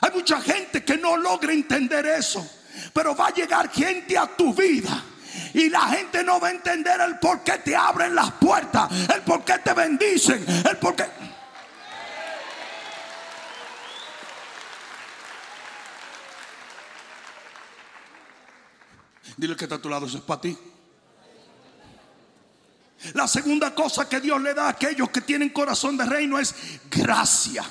Hay 0.01 0.11
mucha 0.13 0.41
gente 0.41 0.85
que 0.85 0.97
no 0.99 1.17
logra 1.17 1.53
entender 1.53 2.05
eso, 2.07 2.49
pero 2.93 3.15
va 3.15 3.29
a 3.29 3.35
llegar 3.35 3.71
gente 3.71 4.19
a 4.19 4.27
tu 4.27 4.53
vida. 4.55 5.05
Y 5.55 5.71
la 5.71 5.89
gente 5.89 6.23
no 6.23 6.41
va 6.41 6.49
a 6.49 6.51
entender 6.51 7.01
el 7.01 7.19
por 7.19 7.43
qué 7.43 7.59
te 7.59 7.75
abren 7.75 8.15
las 8.15 8.33
puertas, 8.33 8.91
el 9.15 9.23
por 9.23 9.45
qué 9.45 9.59
te 9.59 9.73
bendicen, 9.73 10.45
el 10.69 10.77
por 10.79 10.97
qué... 10.97 11.05
Dile 19.37 19.55
que 19.55 19.65
está 19.65 19.77
a 19.77 19.83
tu 19.83 19.89
lado, 19.89 20.07
eso 20.07 20.19
es 20.19 20.25
para 20.25 20.41
ti. 20.41 20.57
La 23.13 23.29
segunda 23.29 23.75
cosa 23.75 24.09
que 24.09 24.21
Dios 24.21 24.41
le 24.41 24.55
da 24.55 24.67
a 24.67 24.71
aquellos 24.71 25.11
que 25.11 25.21
tienen 25.21 25.51
corazón 25.51 25.97
de 25.97 26.07
reino 26.07 26.39
es 26.39 26.55
gracia. 26.91 27.65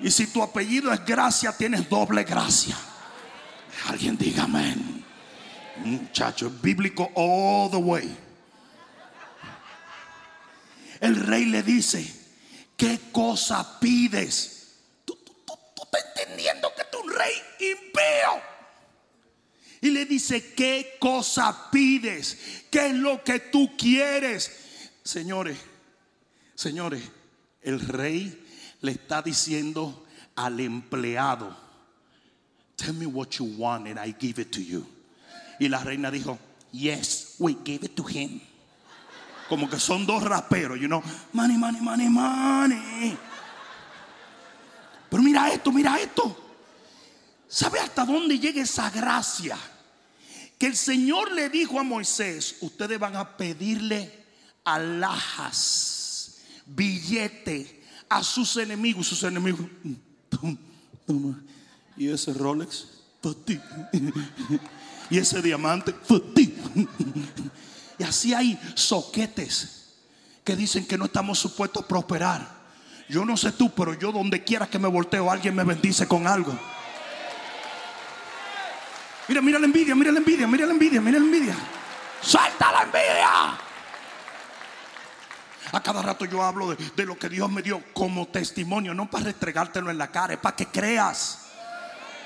Y 0.00 0.10
si 0.10 0.28
tu 0.28 0.42
apellido 0.42 0.92
es 0.92 1.04
gracia, 1.04 1.52
tienes 1.56 1.88
doble 1.88 2.24
gracia. 2.24 2.76
Alguien 3.88 4.16
diga 4.16 4.44
amén. 4.44 5.04
Muchacho, 5.78 6.46
es 6.46 6.62
bíblico 6.62 7.10
all 7.14 7.70
the 7.70 7.76
way. 7.76 8.16
El 11.00 11.16
rey 11.16 11.46
le 11.46 11.62
dice, 11.62 12.06
¿qué 12.76 13.10
cosa 13.12 13.78
pides? 13.80 14.76
Tú, 15.04 15.16
tú, 15.16 15.34
tú, 15.44 15.58
tú 15.74 15.82
estás 15.82 16.04
entendiendo 16.16 16.72
que 16.76 16.84
tú 16.84 17.00
un 17.00 17.12
rey 17.12 17.32
impío. 17.58 18.53
Y 19.84 19.90
le 19.90 20.06
dice, 20.06 20.54
¿qué 20.54 20.96
cosa 20.98 21.70
pides? 21.70 22.38
¿Qué 22.70 22.86
es 22.86 22.94
lo 22.94 23.22
que 23.22 23.38
tú 23.38 23.76
quieres? 23.76 24.50
Señores, 25.02 25.58
señores, 26.54 27.02
el 27.60 27.80
rey 27.80 28.46
le 28.80 28.92
está 28.92 29.20
diciendo 29.20 30.06
al 30.36 30.58
empleado, 30.60 31.54
tell 32.76 32.94
me 32.94 33.04
what 33.04 33.28
you 33.32 33.44
want 33.58 33.86
and 33.86 33.98
I 33.98 34.16
give 34.18 34.40
it 34.40 34.50
to 34.52 34.62
you. 34.62 34.86
Y 35.60 35.68
la 35.68 35.84
reina 35.84 36.10
dijo, 36.10 36.38
yes, 36.72 37.34
we 37.38 37.54
give 37.62 37.84
it 37.84 37.94
to 37.94 38.04
him. 38.04 38.40
Como 39.50 39.68
que 39.68 39.78
son 39.78 40.06
dos 40.06 40.22
raperos, 40.22 40.80
you 40.80 40.88
know, 40.88 41.02
money, 41.34 41.58
money, 41.58 41.82
money, 41.82 42.08
money. 42.08 43.18
Pero 45.10 45.22
mira 45.22 45.52
esto, 45.52 45.70
mira 45.70 46.00
esto. 46.00 46.34
¿Sabe 47.46 47.80
hasta 47.80 48.06
dónde 48.06 48.38
llega 48.38 48.62
esa 48.62 48.88
gracia? 48.88 49.58
Que 50.58 50.66
el 50.66 50.76
Señor 50.76 51.32
le 51.32 51.48
dijo 51.48 51.80
a 51.80 51.82
Moisés, 51.82 52.56
ustedes 52.60 52.98
van 52.98 53.16
a 53.16 53.36
pedirle 53.36 54.24
alhajas, 54.64 56.38
billete 56.66 57.82
a 58.08 58.22
sus 58.22 58.56
enemigos, 58.56 59.06
sus 59.06 59.22
enemigos. 59.24 59.66
Y 61.96 62.08
ese 62.08 62.32
Rolex, 62.32 62.86
ti. 63.44 63.60
Y 65.10 65.18
ese 65.18 65.42
diamante, 65.42 65.94
ti. 66.34 66.54
Y 67.98 68.02
así 68.02 68.34
hay 68.34 68.58
soquetes 68.74 69.94
que 70.44 70.56
dicen 70.56 70.86
que 70.86 70.98
no 70.98 71.06
estamos 71.06 71.38
supuestos 71.38 71.84
a 71.84 71.88
prosperar. 71.88 72.64
Yo 73.08 73.24
no 73.24 73.36
sé 73.36 73.52
tú, 73.52 73.70
pero 73.70 73.98
yo 73.98 74.12
donde 74.12 74.44
quiera 74.44 74.68
que 74.68 74.78
me 74.78 74.88
volteo, 74.88 75.30
alguien 75.30 75.54
me 75.54 75.64
bendice 75.64 76.08
con 76.08 76.26
algo. 76.26 76.58
Mira, 79.28 79.40
mira 79.40 79.58
la 79.58 79.66
envidia, 79.66 79.94
mira 79.94 80.12
la 80.12 80.18
envidia, 80.18 80.46
mira 80.46 80.66
la 80.66 80.72
envidia, 80.72 81.00
mira 81.00 81.18
la 81.18 81.24
envidia. 81.24 81.56
Salta 82.20 82.72
la 82.72 82.82
envidia. 82.82 83.58
A 85.72 85.82
cada 85.82 86.02
rato 86.02 86.24
yo 86.24 86.42
hablo 86.42 86.74
de, 86.74 86.90
de, 86.94 87.06
lo 87.06 87.18
que 87.18 87.28
Dios 87.28 87.50
me 87.50 87.62
dio 87.62 87.82
como 87.92 88.28
testimonio, 88.28 88.94
no 88.94 89.10
para 89.10 89.24
restregártelo 89.24 89.90
en 89.90 89.98
la 89.98 90.08
cara, 90.08 90.34
es 90.34 90.38
para 90.38 90.54
que 90.54 90.66
creas. 90.66 91.46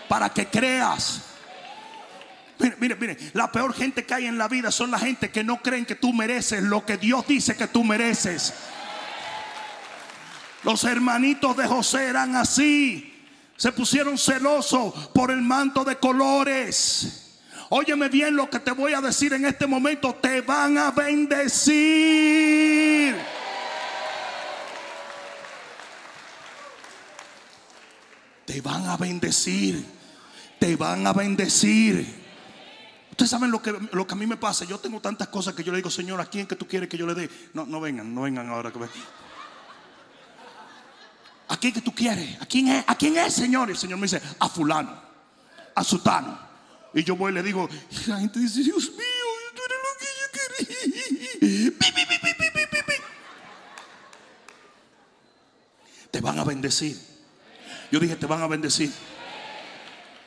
Para 0.09 0.31
que 0.31 0.47
creas. 0.47 1.23
Mire, 2.59 2.77
mire, 2.79 2.97
mire, 2.97 3.17
la 3.35 3.51
peor 3.53 3.73
gente 3.73 4.05
que 4.05 4.15
hay 4.15 4.27
en 4.27 4.37
la 4.37 4.49
vida 4.49 4.73
son 4.73 4.91
la 4.91 4.99
gente 4.99 5.31
que 5.31 5.45
no 5.45 5.63
creen 5.63 5.87
que 5.87 5.95
tú 5.95 6.13
mereces 6.13 6.63
lo 6.63 6.85
que 6.85 6.97
Dios 6.97 7.27
dice 7.27 7.57
que 7.57 7.69
tú 7.69 7.85
mereces. 7.85 8.53
Los 10.65 10.83
hermanitos 10.85 11.57
de 11.57 11.67
José 11.67 12.09
eran 12.09 12.35
así. 12.35 13.18
Se 13.59 13.73
pusieron 13.73 14.17
celosos 14.17 14.95
por 15.09 15.33
el 15.33 15.43
manto 15.43 15.85
de 15.85 15.97
colores. 15.97 17.41
Óyeme 17.71 18.09
bien 18.09 18.37
lo 18.37 18.49
que 18.49 18.61
te 18.61 18.71
voy 18.71 18.95
a 18.95 19.01
decir 19.01 19.33
en 19.33 19.45
este 19.45 19.67
momento. 19.67 20.15
Te 20.15 20.43
van 20.43 20.79
a 20.79 20.93
bendecir. 20.93 21.77
Te 28.47 28.61
van 28.61 28.87
a 28.87 28.97
bendecir. 28.97 29.85
Te 30.61 30.77
van 30.77 31.05
a 31.05 31.13
bendecir. 31.13 32.07
Ustedes 33.11 33.31
saben 33.31 33.51
lo 33.51 33.61
que, 33.61 33.75
lo 33.91 34.07
que 34.07 34.15
a 34.15 34.17
mí 34.17 34.29
me 34.29 34.37
pasa. 34.37 34.67
Yo 34.67 34.79
tengo 34.79 35.01
tantas 35.01 35.27
cosas 35.27 35.55
que 35.55 35.65
yo 35.65 35.73
le 35.73 35.79
digo, 35.79 35.91
Señor, 35.91 36.21
¿a 36.21 36.27
quién 36.27 36.47
que 36.47 36.55
tú 36.55 36.69
quieres 36.69 36.89
que 36.89 36.97
yo 36.97 37.09
le 37.09 37.15
dé? 37.15 37.29
No, 37.55 37.67
no 37.67 37.81
vengan, 37.81 38.15
no 38.15 38.23
vengan 38.23 38.49
ahora 38.51 38.71
que 38.71 38.79
¿A 41.49 41.57
quién 41.59 41.73
que 41.73 41.81
tú 41.81 41.95
quieres? 41.95 42.41
¿A 42.41 42.47
quién 42.47 42.69
es? 42.69 42.85
¿A 42.87 42.95
quién 42.95 43.17
es, 43.17 43.35
Señor? 43.35 43.69
Y 43.69 43.73
el 43.73 43.79
Señor 43.79 43.99
me 43.99 44.07
dice, 44.07 44.21
a 44.39 44.49
fulano, 44.49 45.01
a 45.75 45.83
sutano. 45.83 46.39
Y 46.95 47.03
yo 47.05 47.17
voy 47.17 47.33
y 47.33 47.35
le 47.35 47.43
digo, 47.43 47.69
la 48.07 48.19
gente 48.19 48.39
dice, 48.39 48.63
Dios 48.63 48.91
mío, 48.91 48.99
tú 49.55 49.63
eres 49.65 49.79
lo 49.85 49.93
que 49.99 50.07
yo 50.21 50.27
quería. 50.33 51.79
Te 56.11 56.21
van 56.21 56.39
a 56.39 56.45
bendecir. 56.45 56.99
Yo 57.91 58.01
dije, 58.01 58.17
te 58.17 58.27
van 58.27 58.43
a 58.43 58.47
bendecir. 58.47 58.93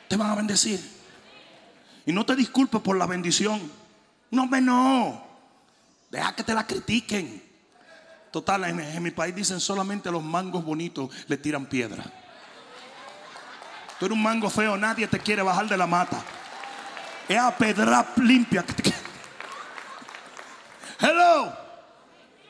Te 0.08 0.16
van 0.16 0.30
a 0.30 0.34
bendecir. 0.34 0.80
Y 2.06 2.12
no 2.12 2.24
te 2.26 2.34
disculpes 2.34 2.80
por 2.80 2.96
la 2.96 3.06
bendición. 3.06 3.70
No, 4.30 4.46
me 4.46 4.60
no. 4.60 5.24
Deja 6.10 6.34
que 6.34 6.42
te 6.42 6.54
la 6.54 6.66
critiquen. 6.66 7.41
Total, 8.32 8.64
en, 8.64 9.02
mi 9.02 9.10
país 9.10 9.34
dicen 9.34 9.60
solamente 9.60 10.08
a 10.08 10.12
los 10.12 10.22
mangos 10.22 10.64
bonitos 10.64 11.10
le 11.28 11.36
tiran 11.36 11.66
piedra. 11.66 12.02
Tú 13.98 14.06
eres 14.06 14.16
un 14.16 14.22
mango 14.22 14.48
feo, 14.48 14.74
nadie 14.78 15.06
te 15.06 15.18
quiere 15.18 15.42
bajar 15.42 15.68
de 15.68 15.76
la 15.76 15.86
mata. 15.86 16.24
Es 17.28 17.38
a 17.38 17.54
pedra 17.56 18.08
limpia. 18.16 18.64
Hello. 20.98 21.52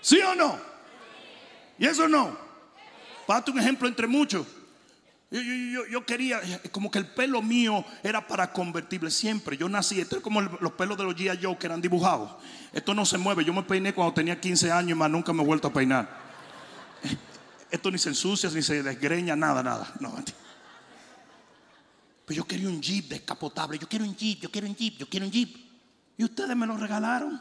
¿Sí 0.01 0.21
o 0.21 0.37
no? 0.37 0.57
¿Y 1.79 1.87
eso 1.87 2.07
no? 2.07 2.39
Para 3.27 3.45
un 3.51 3.59
ejemplo 3.59 3.89
entre 3.89 4.07
muchos. 4.07 4.47
Yo, 5.33 5.41
yo, 5.41 5.87
yo, 5.87 6.05
quería, 6.05 6.43
como 6.73 6.91
que 6.91 6.99
el 6.99 7.07
pelo 7.07 7.41
mío 7.41 7.83
era 8.03 8.27
para 8.27 8.53
convertible 8.53 9.11
siempre. 9.11 9.57
Yo 9.57 9.67
nací, 9.67 9.99
esto 9.99 10.17
es 10.17 10.23
como 10.23 10.43
los 10.43 10.73
pelos 10.73 10.99
de 10.99 11.05
los 11.05 11.17
G.I. 11.17 11.43
Joe 11.43 11.57
que 11.57 11.65
eran 11.65 11.81
dibujados. 11.81 12.33
Esto 12.71 12.93
no 12.93 13.07
se 13.07 13.17
mueve. 13.17 13.43
Yo 13.43 13.55
me 13.55 13.63
peiné 13.63 13.95
cuando 13.95 14.13
tenía 14.13 14.39
15 14.39 14.71
años 14.71 14.91
y 14.91 14.95
más 14.95 15.11
nunca 15.11 15.33
me 15.33 15.43
he 15.43 15.47
vuelto 15.47 15.69
a 15.69 15.73
peinar. 15.73 16.07
Esto 17.71 17.91
ni 17.91 17.97
se 17.97 18.11
ensucia, 18.11 18.51
ni 18.51 18.61
se 18.61 18.83
desgreña, 18.83 19.35
nada, 19.35 19.63
nada. 19.63 19.91
No, 20.01 20.15
Pero 22.27 22.37
yo 22.37 22.45
quería 22.45 22.69
un 22.69 22.83
Jeep 22.83 23.09
descapotable. 23.09 23.79
Yo 23.79 23.89
quiero 23.89 24.05
un 24.05 24.15
Jeep, 24.15 24.41
yo 24.41 24.51
quiero 24.51 24.67
un 24.67 24.77
Jeep, 24.77 24.99
yo 24.99 25.09
quiero 25.09 25.25
un 25.25 25.33
Jeep. 25.33 25.57
Y 26.19 26.25
ustedes 26.25 26.55
me 26.55 26.67
lo 26.67 26.77
regalaron. 26.77 27.41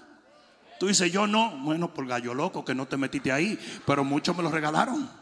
Tú 0.80 0.88
dices, 0.88 1.12
yo 1.12 1.28
no. 1.28 1.58
Bueno, 1.58 1.94
por 1.94 2.08
gallo 2.08 2.34
loco 2.34 2.64
que 2.64 2.74
no 2.74 2.88
te 2.88 2.96
metiste 2.96 3.34
ahí. 3.34 3.60
Pero 3.86 4.06
muchos 4.06 4.34
me 4.38 4.44
lo 4.44 4.50
regalaron. 4.50 5.21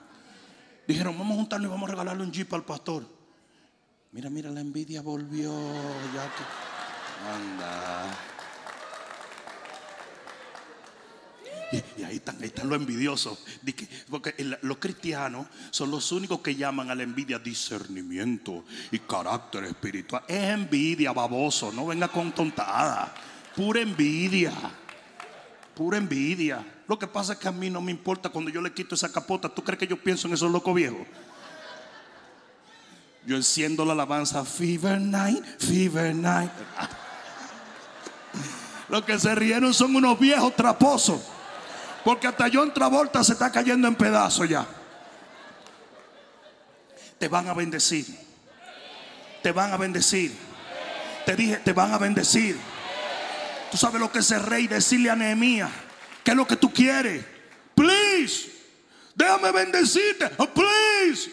Dijeron, 0.90 1.16
vamos 1.16 1.34
a 1.34 1.36
juntarnos 1.42 1.68
y 1.68 1.70
vamos 1.70 1.88
a 1.88 1.92
regalarle 1.92 2.24
un 2.24 2.32
jeep 2.32 2.52
al 2.52 2.66
pastor. 2.66 3.06
Mira, 4.12 4.28
mira, 4.32 4.50
la 4.50 4.60
envidia 4.60 5.04
volvió. 5.04 5.52
Ya 6.16 6.26
que... 6.34 6.44
Anda. 7.32 8.18
Y, 11.72 12.02
y, 12.02 12.04
ahí 12.06 12.16
están, 12.16 12.38
ahí 12.42 12.48
están 12.48 12.68
los 12.68 12.80
envidiosos. 12.80 13.38
Porque 14.10 14.34
los 14.64 14.80
cristianos 14.80 15.46
son 15.70 15.92
los 15.92 16.12
únicos 16.12 16.40
que 16.40 16.56
llaman 16.56 16.90
a 16.90 16.96
la 16.96 17.04
envidia 17.04 17.38
discernimiento 17.38 18.66
y 18.90 18.98
carácter 18.98 19.66
espiritual. 19.66 20.24
Es 20.28 20.44
envidia, 20.46 21.12
baboso. 21.12 21.72
No 21.72 21.86
venga 21.86 22.08
con 22.08 22.32
tontada. 22.32 23.14
Pura 23.56 23.80
envidia. 23.80 24.54
Pura 25.76 26.00
envidia. 26.00 26.66
Lo 26.90 26.98
que 26.98 27.06
pasa 27.06 27.34
es 27.34 27.40
que 27.40 27.48
a 27.48 27.52
mí 27.52 27.70
no 27.70 27.82
me 27.82 27.92
importa 27.92 28.30
cuando 28.30 28.50
yo 28.50 28.62
le 28.62 28.74
quito 28.74 28.96
esa 28.96 29.12
capota. 29.12 29.48
¿Tú 29.48 29.64
crees 29.64 29.78
que 29.78 29.86
yo 29.86 29.96
pienso 29.96 30.28
en 30.28 30.34
esos 30.34 30.50
locos 30.50 30.74
viejos? 30.74 31.06
Yo 33.28 33.36
enciendo 33.36 33.86
la 33.86 33.94
alabanza 33.94 34.44
Fever 34.44 35.00
Night, 35.00 35.46
Fever 35.60 36.16
Night. 36.16 36.50
Los 38.90 39.04
que 39.06 39.20
se 39.20 39.36
rieron 39.36 39.72
son 39.72 39.96
unos 39.96 40.20
viejos 40.20 40.56
traposos. 40.56 41.22
Porque 42.04 42.26
hasta 42.26 42.48
John 42.52 42.74
Travolta 42.74 43.24
se 43.24 43.34
está 43.34 43.52
cayendo 43.52 43.88
en 43.88 43.94
pedazos 43.94 44.50
ya. 44.50 44.66
Te 47.20 47.28
van 47.28 47.50
a 47.50 47.54
bendecir. 47.54 48.08
Te 49.44 49.52
van 49.52 49.74
a 49.74 49.78
bendecir. 49.78 50.36
Te 51.24 51.36
dije, 51.36 51.58
te 51.58 51.72
van 51.72 51.94
a 51.94 52.00
bendecir. 52.00 52.58
Tú 53.70 53.78
sabes 53.78 54.02
lo 54.02 54.12
que 54.12 54.20
es 54.20 54.32
el 54.32 54.42
rey 54.42 54.66
decirle 54.66 55.12
a 55.12 55.16
Nehemías. 55.16 55.70
¿Qué 56.30 56.34
es 56.34 56.38
lo 56.38 56.46
que 56.46 56.58
tú 56.58 56.72
quieres? 56.72 57.26
Please. 57.74 58.52
Déjame 59.16 59.52
bendecirte. 59.52 60.30
Oh, 60.38 60.46
please. 60.46 61.28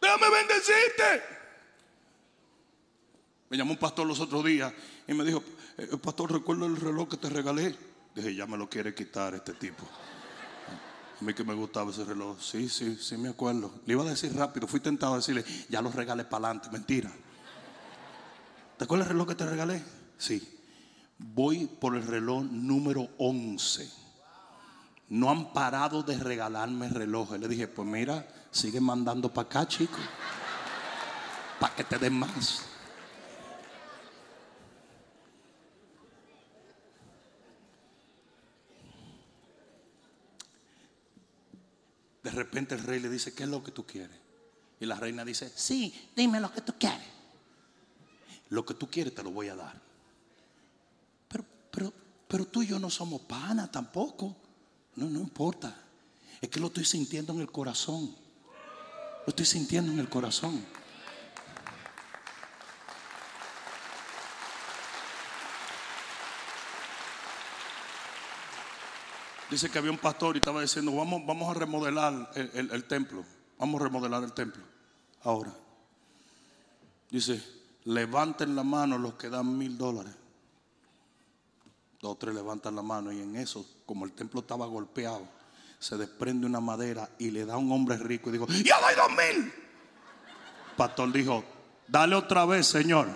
Déjame 0.00 0.30
bendecirte. 0.30 1.22
Me 3.50 3.58
llamó 3.58 3.72
un 3.72 3.78
pastor 3.78 4.06
los 4.06 4.18
otros 4.18 4.46
días 4.46 4.72
y 5.06 5.12
me 5.12 5.24
dijo, 5.24 5.44
eh, 5.76 5.88
pastor, 6.02 6.32
recuerdo 6.32 6.64
el 6.64 6.76
reloj 6.76 7.06
que 7.06 7.18
te 7.18 7.28
regalé. 7.28 7.76
Dije, 8.14 8.34
ya 8.34 8.46
me 8.46 8.56
lo 8.56 8.66
quiere 8.66 8.94
quitar 8.94 9.34
este 9.34 9.52
tipo. 9.52 9.86
A 11.20 11.22
mí 11.22 11.34
que 11.34 11.44
me 11.44 11.52
gustaba 11.52 11.90
ese 11.90 12.06
reloj. 12.06 12.40
Sí, 12.40 12.70
sí, 12.70 12.96
sí 12.96 13.18
me 13.18 13.28
acuerdo. 13.28 13.74
Le 13.84 13.92
iba 13.92 14.04
a 14.04 14.08
decir 14.08 14.34
rápido. 14.34 14.66
Fui 14.66 14.80
tentado 14.80 15.12
a 15.12 15.16
decirle, 15.18 15.44
ya 15.68 15.82
lo 15.82 15.92
regalé 15.92 16.24
para 16.24 16.46
adelante. 16.46 16.70
Mentira. 16.72 17.12
¿Te 18.78 18.84
acuerdas 18.84 19.08
el 19.08 19.12
reloj 19.12 19.28
que 19.28 19.34
te 19.34 19.44
regalé? 19.44 19.82
Sí. 20.16 20.61
Voy 21.18 21.66
por 21.66 21.96
el 21.96 22.06
reloj 22.06 22.44
número 22.44 23.08
11. 23.18 23.90
No 25.08 25.30
han 25.30 25.52
parado 25.52 26.02
de 26.02 26.16
regalarme 26.18 26.88
relojes. 26.88 27.38
Le 27.38 27.48
dije, 27.48 27.68
pues 27.68 27.86
mira, 27.86 28.26
sigue 28.50 28.80
mandando 28.80 29.32
para 29.32 29.46
acá, 29.46 29.68
chico. 29.68 29.98
Para 31.60 31.74
que 31.74 31.84
te 31.84 31.98
den 31.98 32.14
más. 32.14 32.64
De 42.22 42.30
repente 42.30 42.74
el 42.74 42.82
rey 42.82 43.00
le 43.00 43.08
dice, 43.08 43.34
¿qué 43.34 43.42
es 43.42 43.48
lo 43.48 43.62
que 43.62 43.72
tú 43.72 43.84
quieres? 43.84 44.16
Y 44.80 44.86
la 44.86 44.96
reina 44.96 45.24
dice, 45.24 45.52
sí, 45.54 46.10
dime 46.16 46.40
lo 46.40 46.52
que 46.52 46.60
tú 46.60 46.74
quieres. 46.78 47.06
Lo 48.48 48.64
que 48.64 48.74
tú 48.74 48.88
quieres 48.88 49.14
te 49.14 49.22
lo 49.22 49.30
voy 49.30 49.48
a 49.48 49.56
dar. 49.56 49.91
Pero, 51.72 51.92
pero, 52.28 52.44
tú 52.46 52.62
y 52.62 52.68
yo 52.68 52.78
no 52.78 52.88
somos 52.90 53.22
pana 53.22 53.68
tampoco. 53.70 54.36
No, 54.94 55.06
no 55.06 55.18
importa. 55.18 55.74
Es 56.40 56.48
que 56.48 56.60
lo 56.60 56.68
estoy 56.68 56.84
sintiendo 56.84 57.32
en 57.32 57.40
el 57.40 57.50
corazón. 57.50 58.14
Lo 59.26 59.28
estoy 59.30 59.46
sintiendo 59.46 59.90
en 59.90 59.98
el 59.98 60.08
corazón. 60.08 60.64
Dice 69.50 69.68
que 69.70 69.78
había 69.78 69.90
un 69.90 69.98
pastor 69.98 70.36
y 70.36 70.38
estaba 70.38 70.62
diciendo, 70.62 70.94
vamos, 70.96 71.22
vamos 71.26 71.50
a 71.54 71.58
remodelar 71.58 72.30
el, 72.34 72.50
el- 72.54 72.70
el 72.70 72.84
templo. 72.84 73.24
Vamos 73.58 73.80
a 73.80 73.84
remodelar 73.84 74.22
el 74.24 74.32
templo. 74.32 74.62
Ahora. 75.24 75.52
Dice, 77.10 77.42
levanten 77.84 78.56
la 78.56 78.62
mano 78.62 78.96
los 78.96 79.14
que 79.14 79.28
dan 79.28 79.58
mil 79.58 79.76
dólares. 79.76 80.14
Dos 82.02 82.12
o 82.12 82.16
tres 82.16 82.34
levantan 82.34 82.74
la 82.74 82.82
mano 82.82 83.12
y 83.12 83.20
en 83.20 83.36
eso, 83.36 83.64
como 83.86 84.04
el 84.04 84.10
templo 84.10 84.40
estaba 84.40 84.66
golpeado, 84.66 85.22
se 85.78 85.96
desprende 85.96 86.46
una 86.46 86.58
madera 86.58 87.08
y 87.16 87.30
le 87.30 87.46
da 87.46 87.54
a 87.54 87.58
un 87.58 87.70
hombre 87.70 87.96
rico 87.96 88.28
y 88.28 88.32
dijo, 88.32 88.46
yo 88.48 88.74
doy 88.80 88.94
dos 88.96 89.10
mil. 89.10 89.52
Pastor 90.76 91.12
dijo, 91.12 91.44
dale 91.86 92.16
otra 92.16 92.44
vez, 92.44 92.66
Señor. 92.66 93.06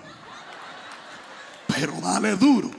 Pero 1.67 2.01
dale 2.01 2.37
duro. 2.37 2.71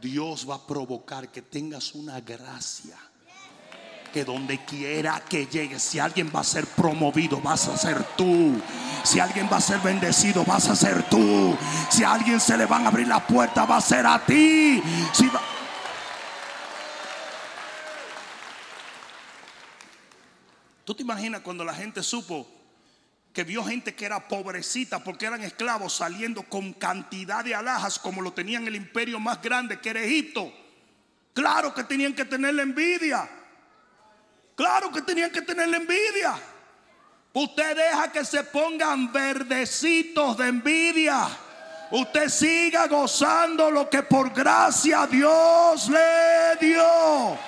Dios 0.00 0.50
va 0.50 0.56
a 0.56 0.66
provocar 0.66 1.30
que 1.30 1.42
tengas 1.42 1.94
una 1.94 2.20
gracia. 2.20 2.98
Que 4.16 4.24
donde 4.24 4.64
quiera 4.64 5.20
que 5.28 5.46
llegues, 5.46 5.82
si 5.82 5.98
alguien 5.98 6.32
va 6.34 6.40
a 6.40 6.42
ser 6.42 6.64
promovido, 6.64 7.38
vas 7.38 7.68
a 7.68 7.76
ser 7.76 8.02
tú. 8.16 8.58
Si 9.04 9.20
alguien 9.20 9.46
va 9.52 9.58
a 9.58 9.60
ser 9.60 9.78
bendecido, 9.80 10.42
vas 10.42 10.70
a 10.70 10.74
ser 10.74 11.02
tú. 11.10 11.54
Si 11.90 12.02
a 12.02 12.14
alguien 12.14 12.40
se 12.40 12.56
le 12.56 12.64
van 12.64 12.86
a 12.86 12.88
abrir 12.88 13.06
la 13.08 13.26
puerta, 13.26 13.66
va 13.66 13.76
a 13.76 13.80
ser 13.82 14.06
a 14.06 14.24
ti. 14.24 14.82
Si 15.12 15.28
va- 15.28 15.42
¿Tú 20.86 20.94
te 20.94 21.02
imaginas 21.02 21.42
cuando 21.42 21.62
la 21.62 21.74
gente 21.74 22.02
supo 22.02 22.48
que 23.34 23.44
vio 23.44 23.62
gente 23.64 23.94
que 23.94 24.06
era 24.06 24.28
pobrecita 24.28 25.04
porque 25.04 25.26
eran 25.26 25.42
esclavos 25.42 25.92
saliendo 25.92 26.42
con 26.44 26.72
cantidad 26.72 27.44
de 27.44 27.54
alhajas 27.54 27.98
como 27.98 28.22
lo 28.22 28.32
tenían 28.32 28.66
el 28.66 28.76
imperio 28.76 29.20
más 29.20 29.42
grande 29.42 29.78
que 29.78 29.90
era 29.90 30.00
Egipto? 30.00 30.50
Claro 31.34 31.74
que 31.74 31.84
tenían 31.84 32.14
que 32.14 32.24
tener 32.24 32.58
envidia. 32.58 33.28
Claro 34.56 34.90
que 34.90 35.02
tenían 35.02 35.30
que 35.30 35.42
tener 35.42 35.72
envidia. 35.72 36.34
Usted 37.34 37.76
deja 37.76 38.10
que 38.10 38.24
se 38.24 38.42
pongan 38.44 39.12
verdecitos 39.12 40.38
de 40.38 40.48
envidia. 40.48 41.28
Usted 41.90 42.30
siga 42.30 42.86
gozando 42.86 43.70
lo 43.70 43.90
que 43.90 44.02
por 44.02 44.32
gracia 44.32 45.06
Dios 45.06 45.88
le 45.90 46.56
dio. 46.58 47.38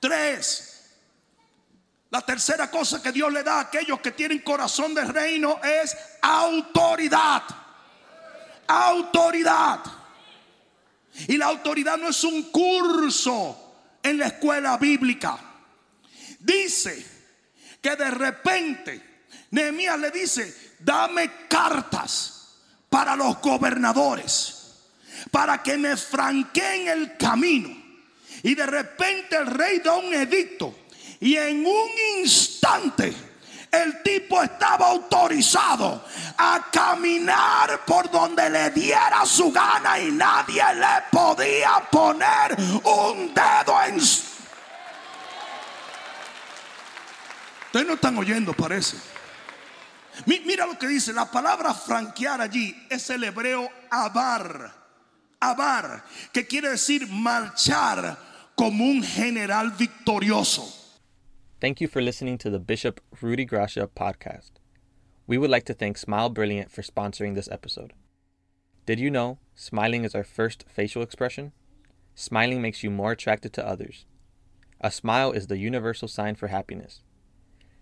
Tres. 0.00 0.64
La 2.10 2.20
tercera 2.22 2.68
cosa 2.68 3.00
que 3.00 3.12
Dios 3.12 3.32
le 3.32 3.44
da 3.44 3.58
a 3.58 3.60
aquellos 3.60 4.00
que 4.00 4.10
tienen 4.10 4.40
corazón 4.40 4.94
de 4.94 5.04
reino 5.04 5.60
es 5.62 5.96
autoridad. 6.20 7.42
Autoridad. 8.66 9.97
Y 11.26 11.36
la 11.36 11.46
autoridad 11.46 11.98
no 11.98 12.08
es 12.08 12.22
un 12.24 12.50
curso 12.50 13.96
en 14.02 14.18
la 14.18 14.28
escuela 14.28 14.76
bíblica. 14.76 15.38
Dice 16.38 17.04
que 17.80 17.96
de 17.96 18.10
repente 18.10 19.08
Nehemías 19.50 19.98
le 19.98 20.10
dice, 20.10 20.74
dame 20.78 21.46
cartas 21.48 22.56
para 22.88 23.16
los 23.16 23.40
gobernadores, 23.40 24.74
para 25.30 25.62
que 25.62 25.76
me 25.76 25.96
franqueen 25.96 26.88
el 26.88 27.16
camino. 27.16 27.76
Y 28.42 28.54
de 28.54 28.66
repente 28.66 29.36
el 29.36 29.46
rey 29.46 29.80
da 29.80 29.96
un 29.96 30.14
edicto 30.14 30.86
y 31.20 31.36
en 31.36 31.66
un 31.66 31.90
instante 32.20 33.12
el 33.70 34.02
tipo 34.02 34.42
estaba 34.42 34.86
autorizado 34.88 36.04
a 36.38 36.66
caminar 36.72 37.84
por 37.84 38.10
donde 38.10 38.48
le 38.48 38.70
diera 38.70 39.24
su 39.26 39.52
gana 39.52 39.98
y 39.98 40.10
nadie 40.12 40.62
le 40.74 41.04
podía 41.10 41.80
poner 41.90 42.56
un 42.84 43.32
dedo 43.34 43.82
en... 43.86 43.96
Ustedes 47.66 47.86
no 47.86 47.94
están 47.94 48.16
oyendo, 48.16 48.54
parece. 48.54 48.96
Mi- 50.26 50.40
Mira 50.40 50.64
lo 50.66 50.78
que 50.78 50.88
dice, 50.88 51.12
la 51.12 51.30
palabra 51.30 51.74
franquear 51.74 52.40
allí 52.40 52.86
es 52.88 53.10
el 53.10 53.24
hebreo 53.24 53.70
abar. 53.90 54.72
Abar, 55.40 56.02
que 56.32 56.46
quiere 56.46 56.70
decir 56.70 57.06
marchar 57.08 58.18
como 58.56 58.84
un 58.84 59.04
general 59.04 59.70
victorioso. 59.72 60.74
Thank 61.60 61.80
you 61.80 61.88
for 61.88 62.00
listening 62.00 62.38
to 62.38 62.50
the 62.50 62.60
Bishop 62.60 63.00
Rudy 63.20 63.44
Gracia 63.44 63.88
podcast. 63.88 64.52
We 65.26 65.38
would 65.38 65.50
like 65.50 65.64
to 65.64 65.74
thank 65.74 65.98
Smile 65.98 66.28
Brilliant 66.28 66.70
for 66.70 66.82
sponsoring 66.82 67.34
this 67.34 67.48
episode. 67.50 67.94
Did 68.86 69.00
you 69.00 69.10
know 69.10 69.38
smiling 69.56 70.04
is 70.04 70.14
our 70.14 70.22
first 70.22 70.64
facial 70.68 71.02
expression? 71.02 71.50
Smiling 72.14 72.62
makes 72.62 72.84
you 72.84 72.90
more 72.90 73.10
attracted 73.10 73.52
to 73.54 73.66
others. 73.66 74.04
A 74.80 74.92
smile 74.92 75.32
is 75.32 75.48
the 75.48 75.58
universal 75.58 76.06
sign 76.06 76.36
for 76.36 76.46
happiness. 76.46 77.02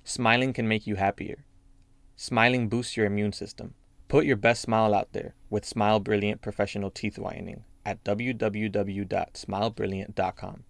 Smiling 0.05 0.55
can 0.55 0.67
make 0.67 0.87
you 0.87 0.97
happier. 0.97 1.45
Smiling 2.17 2.71
boosts 2.71 2.97
your 2.97 3.05
immune 3.05 3.35
system. 3.35 3.75
Put 4.09 4.25
your 4.25 4.37
best 4.37 4.63
smile 4.63 4.95
out 4.95 5.13
there 5.13 5.35
with 5.51 5.67
Smile 5.67 6.01
Brilliant 6.01 6.41
Professional 6.41 6.91
Teeth 6.91 7.19
Whitening 7.19 7.65
at 7.85 8.03
www.smilebrilliant.com 8.05 10.65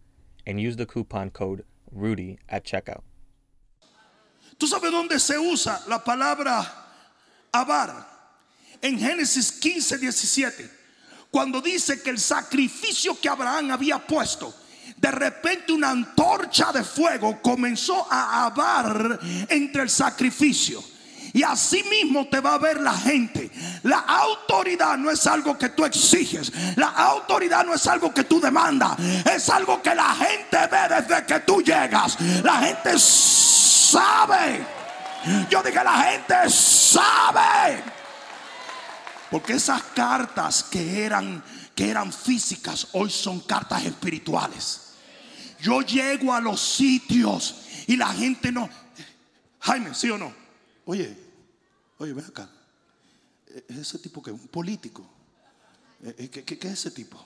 and 0.45 0.61
use 0.61 0.75
the 0.75 0.87
coupon 0.87 1.31
code 1.31 1.63
RUDY 1.93 2.39
at 2.49 2.63
checkout. 2.63 3.05
¿Tú 4.59 4.67
sabes 4.67 4.91
dónde 4.91 5.21
se 5.21 5.39
usa 5.39 5.83
la 5.89 6.03
palabra 6.03 6.87
avar? 7.53 8.17
En 8.81 8.99
Génesis 8.99 9.53
15, 9.53 9.99
17. 9.99 10.71
Cuando 11.31 11.61
dice 11.61 12.03
que 12.03 12.11
el 12.11 12.19
sacrificio 12.19 13.19
que 13.21 13.29
Abraham 13.29 13.71
había 13.73 13.99
puesto, 13.99 14.55
de 14.97 15.11
repente 15.11 15.73
una 15.73 15.91
antorcha 15.91 16.73
de 16.73 16.83
fuego 16.83 17.41
comenzó 17.43 18.07
a 18.11 18.47
avar 18.47 19.19
entre 19.49 19.83
el 19.83 19.91
sacrificio. 19.91 20.83
Y 21.37 21.43
así 21.43 21.83
mismo 21.83 22.27
te 22.29 22.41
va 22.41 22.55
a 22.55 22.59
ver 22.59 22.81
la 22.81 22.95
gente. 22.95 23.51
La 23.83 23.99
autoridad 23.99 24.97
no 24.97 25.11
es 25.11 25.27
algo 25.27 25.59
que 25.59 25.69
tú 25.69 25.85
exiges. 25.85 26.51
La 26.77 26.89
autoridad 26.89 27.63
no 27.63 27.75
es 27.75 27.87
algo 27.87 28.15
que 28.15 28.25
tú 28.25 28.41
demandas. 28.41 28.99
Es 29.27 29.51
algo 29.51 29.83
que 29.83 29.95
la 29.95 30.15
gente 30.15 30.57
ve 30.57 30.89
desde 30.89 31.27
que 31.27 31.41
tú 31.41 31.61
llegas. 31.61 32.17
La 32.43 32.55
gente 32.61 32.99
sabe. 32.99 34.65
Yo 35.51 35.63
dije, 35.63 35.85
la 35.85 35.99
gente 36.05 36.49
sabe. 36.49 37.85
Porque 39.31 39.53
esas 39.53 39.83
cartas 39.95 40.63
que 40.63 41.05
eran 41.05 41.45
que 41.75 41.91
eran 41.91 42.11
físicas 42.15 42.89
hoy 42.93 43.11
son 43.11 43.41
cartas 43.41 43.85
espirituales. 43.85 44.95
Yo 45.61 45.83
llego 45.83 46.33
a 46.33 46.41
los 46.41 46.63
sitios 46.63 47.57
y 47.87 47.99
la 47.99 48.09
gente 48.15 48.51
no 48.51 48.71
Jaime, 49.61 49.95
¿sí 49.95 50.09
o 50.09 50.17
no? 50.17 50.33
Oye, 50.87 51.26
oye, 51.99 52.13
ven 52.13 52.25
acá. 52.25 52.49
¿Es 53.69 53.77
ese 53.77 53.99
tipo 53.99 54.23
que 54.23 54.31
es 54.31 54.39
un 54.41 54.49
político? 54.49 55.09
¿Eh, 56.03 56.29
¿Qué, 56.31 56.45
qué- 56.45 56.59
qué 56.59 56.69
es 56.69 56.75
ese 56.75 56.91
tipo? 56.91 57.25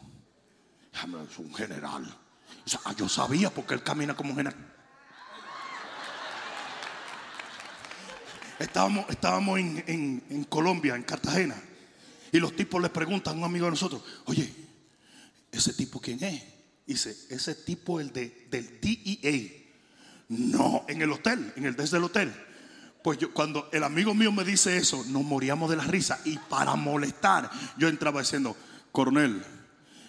Es 0.93 1.39
un 1.39 1.55
general. 1.55 2.17
Sea, 2.65 2.81
yo 2.97 3.09
sabía 3.09 3.51
porque 3.51 3.75
él 3.75 3.83
camina 3.83 4.15
como 4.15 4.31
un 4.31 4.37
general. 4.37 4.67
Estábamos, 8.59 9.07
estábamos 9.09 9.59
en, 9.59 9.85
en- 9.87 10.45
Colombia, 10.45 10.95
en 10.95 11.03
Cartagena, 11.03 11.57
y 12.31 12.39
los 12.39 12.55
tipos 12.55 12.81
le 12.83 12.91
preguntan 12.91 13.35
a 13.35 13.39
un 13.39 13.45
amigo 13.45 13.65
de 13.65 13.71
nosotros, 13.71 14.03
oye, 14.27 14.53
¿ese 15.51 15.73
tipo 15.73 16.01
quién 16.01 16.23
es? 16.23 16.43
Dice, 16.87 17.17
ese 17.31 17.55
tipo 17.55 18.01
el 18.01 18.13
de, 18.13 18.47
del 18.51 18.81
DEA. 18.81 19.57
No, 20.29 20.85
en 20.89 21.01
el 21.03 21.11
hotel, 21.11 21.53
en 21.57 21.65
el 21.65 21.75
desde 21.77 21.97
el 21.97 22.05
hotel. 22.05 22.33
Pues 23.03 23.19
yo, 23.19 23.33
cuando 23.33 23.69
el 23.73 23.83
amigo 23.83 24.15
mío 24.15 24.31
me 24.31 24.45
dice 24.45 24.77
eso, 24.77 25.03
nos 25.09 25.25
moríamos 25.25 25.71
de 25.71 25.77
la 25.77 25.85
risa. 25.85 26.19
Y 26.25 26.39
para 26.39 26.75
molestar, 26.75 27.51
yo 27.79 27.89
entraba 27.89 28.21
diciendo, 28.21 28.55
coronel, 28.93 29.43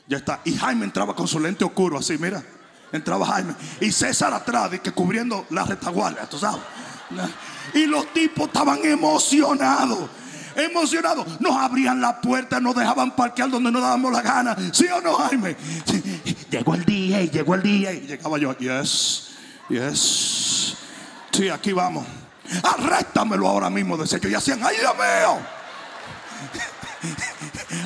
ya 0.07 0.17
está. 0.17 0.41
Y 0.43 0.55
Jaime 0.55 0.85
entraba 0.85 1.15
con 1.15 1.27
su 1.27 1.39
lente 1.39 1.63
oscuro, 1.63 1.97
así, 1.99 2.17
mira. 2.17 2.43
Entraba 2.91 3.25
Jaime. 3.25 3.55
Y 3.79 3.91
César 3.91 4.33
atrás, 4.33 4.71
que 4.81 4.91
cubriendo 4.91 5.45
la 5.51 5.63
retaguardia, 5.63 6.27
tú 6.27 6.37
sabes. 6.37 6.61
Y 7.73 7.85
los 7.85 8.11
tipos 8.13 8.47
estaban 8.47 8.83
emocionados. 8.83 10.09
Emocionados. 10.53 11.39
Nos 11.39 11.55
abrían 11.55 12.01
la 12.01 12.19
puerta, 12.19 12.59
nos 12.59 12.75
dejaban 12.75 13.15
parquear 13.15 13.49
donde 13.49 13.71
nos 13.71 13.81
dábamos 13.81 14.11
la 14.11 14.21
gana. 14.21 14.57
¿Sí 14.73 14.85
o 14.87 14.99
no, 14.99 15.13
Jaime? 15.13 15.55
Llegó 16.49 16.75
el 16.75 16.83
día, 16.83 17.23
llegó 17.23 17.55
el 17.55 17.63
día. 17.63 17.93
Y 17.93 18.01
llegaba 18.01 18.37
yo, 18.37 18.57
yes, 18.57 19.29
yes. 19.69 20.75
Sí, 21.31 21.47
aquí 21.47 21.71
vamos. 21.71 22.05
Arréstamelo 22.63 23.47
ahora 23.47 23.69
mismo, 23.69 23.97
decía. 23.97 24.19
Y 24.23 24.33
hacían, 24.33 24.63
¡ay, 24.63 24.77
Dios 24.77 24.93
mío! 24.93 25.39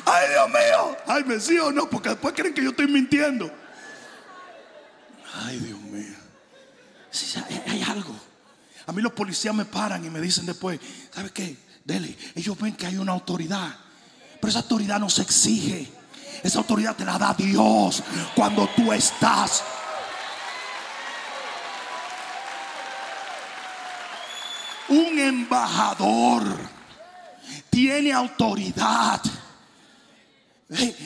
¡Ay, 0.06 0.30
Dios 0.30 0.48
mío! 0.50 0.98
Ay, 1.08 1.24
me 1.24 1.40
sí 1.40 1.58
o 1.60 1.72
no, 1.72 1.90
porque 1.90 2.10
después 2.10 2.34
creen 2.36 2.54
que 2.54 2.64
yo 2.64 2.70
estoy 2.72 2.88
mintiendo. 2.88 3.52
Ay, 5.46 5.60
Dios 5.60 5.80
mío. 5.80 6.16
Sí, 7.12 7.42
hay 7.68 7.82
algo. 7.84 8.16
A 8.88 8.92
mí 8.92 9.02
los 9.02 9.14
policías 9.14 9.54
me 9.54 9.66
paran 9.66 10.04
y 10.06 10.10
me 10.10 10.22
dicen 10.22 10.46
después, 10.46 10.80
¿sabe 11.14 11.32
qué? 11.32 11.58
Dele, 11.84 12.18
ellos 12.36 12.58
ven 12.60 12.76
que 12.76 12.86
hay 12.86 12.98
una 12.98 13.12
autoridad. 13.12 13.76
Pero 14.40 14.50
esa 14.50 14.60
autoridad 14.60 15.00
no 15.00 15.10
se 15.10 15.22
exige. 15.22 15.92
Esa 16.44 16.60
autoridad 16.60 16.96
te 16.96 17.06
la 17.06 17.18
da 17.18 17.34
Dios 17.34 18.04
cuando 18.36 18.68
tú 18.76 18.92
estás 18.92 19.64
Un 24.90 25.20
embajador 25.20 26.44
tiene 27.70 28.14
autoridad. 28.14 29.22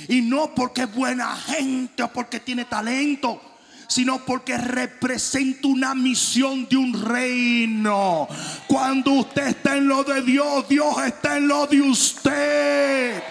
Y 0.07 0.21
no 0.21 0.53
porque 0.55 0.83
es 0.83 0.93
buena 0.93 1.35
gente 1.35 2.03
o 2.03 2.11
porque 2.11 2.39
tiene 2.39 2.65
talento, 2.65 3.41
sino 3.87 4.23
porque 4.25 4.57
representa 4.57 5.67
una 5.67 5.95
misión 5.95 6.67
de 6.69 6.77
un 6.77 6.93
reino. 7.05 8.27
Cuando 8.67 9.11
usted 9.11 9.47
está 9.47 9.75
en 9.75 9.87
lo 9.87 10.03
de 10.03 10.21
Dios, 10.21 10.67
Dios 10.69 10.95
está 11.05 11.37
en 11.37 11.47
lo 11.47 11.67
de 11.67 11.81
usted. 11.81 13.23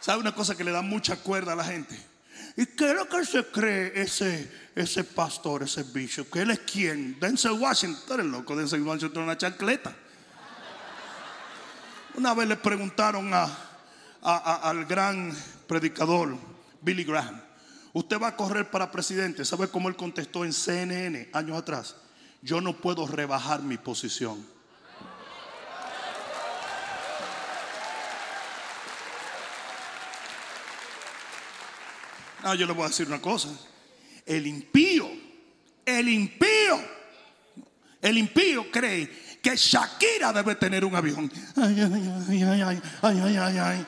¿Sabe 0.00 0.20
una 0.20 0.34
cosa 0.34 0.56
que 0.56 0.64
le 0.64 0.70
da 0.70 0.82
mucha 0.82 1.16
cuerda 1.16 1.52
a 1.52 1.56
la 1.56 1.64
gente? 1.64 2.15
¿Y 2.56 2.64
qué 2.66 2.90
es 2.90 2.96
lo 2.96 3.06
que 3.06 3.24
se 3.24 3.44
cree 3.44 3.92
ese, 4.00 4.50
ese 4.74 5.04
pastor, 5.04 5.62
ese 5.62 5.82
bishop? 5.82 6.30
¿Que 6.30 6.40
él 6.40 6.50
es 6.50 6.60
quién? 6.60 7.20
Denzel 7.20 7.52
Washington. 7.52 8.20
Eres 8.20 8.26
loco, 8.26 8.56
Denzel 8.56 8.82
Washington 8.82 9.24
una 9.24 9.36
chancleta. 9.36 9.94
Una 12.14 12.32
vez 12.32 12.48
le 12.48 12.56
preguntaron 12.56 13.30
al 14.22 14.84
gran 14.86 15.36
predicador 15.66 16.34
Billy 16.80 17.04
Graham, 17.04 17.42
¿usted 17.92 18.18
va 18.18 18.28
a 18.28 18.36
correr 18.36 18.70
para 18.70 18.90
presidente? 18.90 19.44
¿Sabe 19.44 19.68
cómo 19.68 19.90
él 19.90 19.96
contestó 19.96 20.42
en 20.42 20.54
CNN 20.54 21.28
años 21.34 21.58
atrás? 21.58 21.96
Yo 22.40 22.62
no 22.62 22.74
puedo 22.74 23.06
rebajar 23.06 23.60
mi 23.60 23.76
posición. 23.76 24.55
Ah, 32.48 32.54
yo 32.54 32.64
le 32.64 32.72
voy 32.72 32.84
a 32.84 32.88
decir 32.88 33.08
una 33.08 33.20
cosa. 33.20 33.48
El 34.24 34.46
impío, 34.46 35.10
el 35.84 36.08
impío, 36.08 36.80
el 38.00 38.18
impío 38.18 38.70
cree 38.70 39.10
que 39.42 39.56
Shakira 39.56 40.32
debe 40.32 40.54
tener 40.54 40.84
un 40.84 40.94
avión. 40.94 41.28
Ay, 41.56 41.80
ay, 41.80 41.92
ay, 42.28 42.42
ay, 43.02 43.20
ay, 43.20 43.36
ay, 43.36 43.58
ay, 43.58 43.86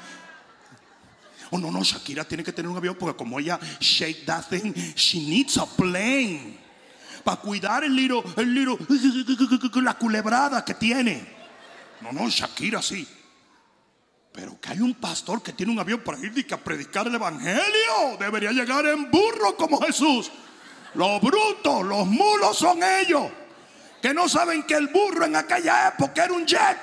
Oh, 1.52 1.59
no, 1.59 1.70
no, 1.70 1.84
Shakira 1.84 2.24
tiene 2.24 2.42
que 2.42 2.52
tener 2.52 2.68
un 2.68 2.76
avión 2.76 2.96
porque 2.98 3.16
como 3.16 3.38
ella 3.38 3.61
shake 3.78 4.26
that 4.26 4.48
thing, 4.48 4.72
she 4.96 5.20
needs 5.20 5.56
a 5.56 5.64
plane. 5.64 6.59
Para 7.22 7.40
cuidar 7.40 7.84
el 7.84 7.94
libro, 7.94 8.24
el 8.36 8.52
libro, 8.52 8.76
la 9.82 9.94
culebrada 9.94 10.64
que 10.64 10.74
tiene. 10.74 11.24
No, 12.00 12.11
no, 12.11 12.28
Shakira 12.28 12.82
sí. 12.82 13.06
Pero 14.39 14.61
que 14.61 14.70
hay 14.70 14.80
un 14.80 14.95
pastor 14.95 15.43
que 15.43 15.53
tiene 15.53 15.72
un 15.72 15.80
avión 15.80 15.99
para 15.99 16.16
ir 16.16 16.47
a 16.55 16.57
predicar 16.57 17.09
el 17.09 17.14
evangelio. 17.16 18.16
Debería 18.20 18.53
llegar 18.53 18.86
en 18.86 19.11
burro 19.11 19.57
como 19.57 19.80
Jesús. 19.80 20.30
Los 20.95 21.20
brutos, 21.20 21.84
los 21.84 22.07
mulos 22.07 22.57
son 22.57 22.80
ellos. 22.80 23.32
Que 24.01 24.14
no 24.14 24.28
saben 24.28 24.62
que 24.62 24.74
el 24.74 24.86
burro 24.86 25.24
en 25.24 25.34
aquella 25.34 25.89
época 25.89 26.24
era 26.24 26.32
un 26.32 26.47
jet. 26.47 26.78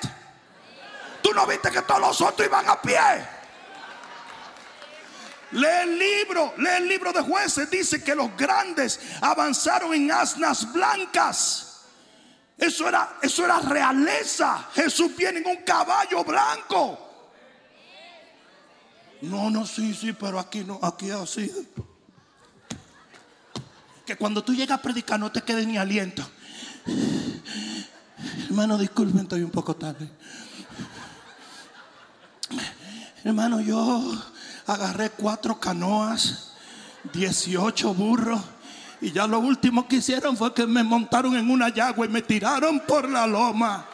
Tú 1.22 1.32
no 1.32 1.46
viste 1.46 1.70
que 1.70 1.80
todos 1.80 1.98
los 1.98 2.20
otros 2.20 2.46
iban 2.46 2.68
a 2.68 2.78
pie. 2.82 2.98
Lee 5.52 5.66
el 5.84 5.98
libro, 5.98 6.52
lee 6.58 6.76
el 6.76 6.88
libro 6.88 7.10
de 7.10 7.22
jueces. 7.22 7.70
Dice 7.70 8.04
que 8.04 8.14
los 8.14 8.36
grandes 8.36 9.00
avanzaron 9.22 9.94
en 9.94 10.12
asnas 10.12 10.70
blancas. 10.74 11.86
Eso 12.58 12.86
era, 12.86 13.16
eso 13.22 13.46
era 13.46 13.60
realeza. 13.60 14.68
Jesús 14.74 15.16
viene 15.16 15.38
en 15.38 15.46
un 15.46 15.62
caballo 15.64 16.22
blanco. 16.22 17.05
No, 19.22 19.50
no, 19.50 19.66
sí, 19.66 19.94
sí, 19.94 20.12
pero 20.12 20.38
aquí 20.38 20.64
no, 20.64 20.78
aquí 20.82 21.10
así. 21.10 21.50
Que 24.04 24.16
cuando 24.16 24.44
tú 24.44 24.54
llegas 24.54 24.78
a 24.78 24.82
predicar 24.82 25.18
no 25.18 25.32
te 25.32 25.42
quede 25.42 25.66
ni 25.66 25.76
aliento. 25.76 26.22
Hermano, 28.48 28.78
disculpen, 28.78 29.22
estoy 29.22 29.42
un 29.42 29.50
poco 29.50 29.74
tarde. 29.74 30.08
Hermano, 33.24 33.60
yo 33.60 34.14
agarré 34.66 35.10
cuatro 35.10 35.58
canoas, 35.58 36.52
18 37.12 37.94
burros. 37.94 38.40
Y 39.00 39.12
ya 39.12 39.26
lo 39.26 39.40
último 39.40 39.86
que 39.88 39.96
hicieron 39.96 40.36
fue 40.36 40.54
que 40.54 40.66
me 40.66 40.82
montaron 40.82 41.36
en 41.36 41.50
una 41.50 41.68
yagua 41.68 42.06
y 42.06 42.08
me 42.08 42.22
tiraron 42.22 42.80
por 42.80 43.08
la 43.10 43.26
loma. 43.26 43.86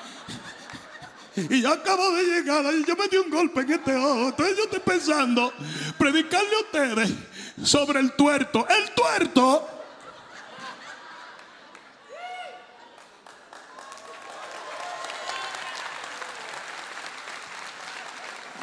Y 1.34 1.62
yo 1.62 1.72
acabo 1.72 2.10
de 2.12 2.24
llegar 2.24 2.64
y 2.74 2.84
yo 2.84 2.94
me 2.94 3.08
di 3.08 3.16
un 3.16 3.30
golpe 3.30 3.62
en 3.62 3.72
este 3.72 3.96
ojo. 3.96 4.28
Entonces 4.28 4.56
yo 4.56 4.64
estoy 4.64 4.80
pensando, 4.80 5.52
predicarle 5.96 6.54
a 6.54 6.60
ustedes 6.60 7.10
sobre 7.64 8.00
el 8.00 8.12
tuerto. 8.12 8.66
El 8.68 8.90
tuerto. 8.90 9.68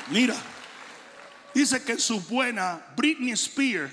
Mira, 0.10 0.36
dice 1.54 1.84
que 1.84 1.98
su 2.00 2.20
buena 2.22 2.84
Britney 2.96 3.32
Spears 3.32 3.92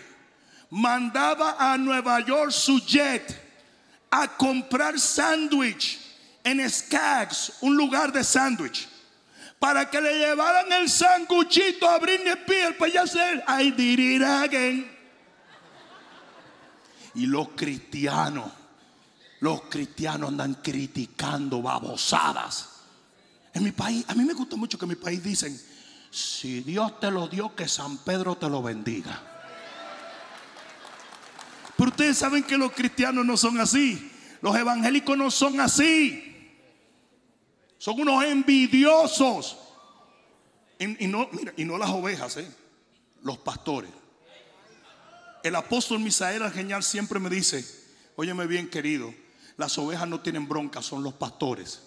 mandaba 0.70 1.56
a 1.58 1.76
Nueva 1.78 2.20
York 2.20 2.50
su 2.50 2.78
jet 2.80 3.42
a 4.10 4.28
comprar 4.36 4.98
sándwich 4.98 6.05
en 6.46 6.70
Skaggs, 6.70 7.54
un 7.62 7.76
lugar 7.76 8.12
de 8.12 8.22
sándwich, 8.22 8.88
para 9.58 9.90
que 9.90 10.00
le 10.00 10.16
llevaran 10.16 10.72
el 10.72 10.88
sanguchito 10.88 11.88
a 11.88 11.98
Britney 11.98 12.34
Spears 12.34 12.76
para 12.76 12.92
ya 12.92 13.02
hacer 13.02 13.44
I 13.48 14.22
again. 14.22 14.96
Y 17.16 17.26
los 17.26 17.48
cristianos, 17.56 18.48
los 19.40 19.62
cristianos 19.62 20.28
andan 20.28 20.54
criticando 20.62 21.60
babosadas. 21.62 22.68
En 23.52 23.64
mi 23.64 23.72
país, 23.72 24.04
a 24.06 24.14
mí 24.14 24.22
me 24.22 24.32
gusta 24.32 24.54
mucho 24.54 24.78
que 24.78 24.84
en 24.84 24.90
mi 24.90 24.94
país 24.94 25.20
dicen, 25.24 25.60
si 26.12 26.60
Dios 26.60 27.00
te 27.00 27.10
lo 27.10 27.26
dio, 27.26 27.56
que 27.56 27.66
San 27.66 27.98
Pedro 27.98 28.36
te 28.36 28.48
lo 28.48 28.62
bendiga. 28.62 29.20
Pero 31.76 31.90
ustedes 31.90 32.16
saben 32.16 32.44
que 32.44 32.56
los 32.56 32.70
cristianos 32.70 33.26
no 33.26 33.36
son 33.36 33.58
así. 33.58 34.12
Los 34.42 34.54
evangélicos 34.54 35.18
no 35.18 35.28
son 35.28 35.58
así. 35.60 36.25
Son 37.78 38.00
unos 38.00 38.24
envidiosos. 38.24 39.58
Y, 40.78 41.06
no, 41.06 41.28
y 41.56 41.64
no 41.64 41.78
las 41.78 41.90
ovejas, 41.90 42.36
¿eh? 42.36 42.50
los 43.22 43.38
pastores. 43.38 43.90
El 45.42 45.54
apóstol 45.56 46.00
Misael 46.00 46.50
genial 46.50 46.82
siempre 46.82 47.18
me 47.18 47.30
dice, 47.30 47.64
óyeme 48.16 48.46
bien 48.46 48.68
querido, 48.68 49.14
las 49.56 49.78
ovejas 49.78 50.08
no 50.08 50.20
tienen 50.20 50.48
bronca, 50.48 50.82
son 50.82 51.02
los 51.02 51.14
pastores. 51.14 51.82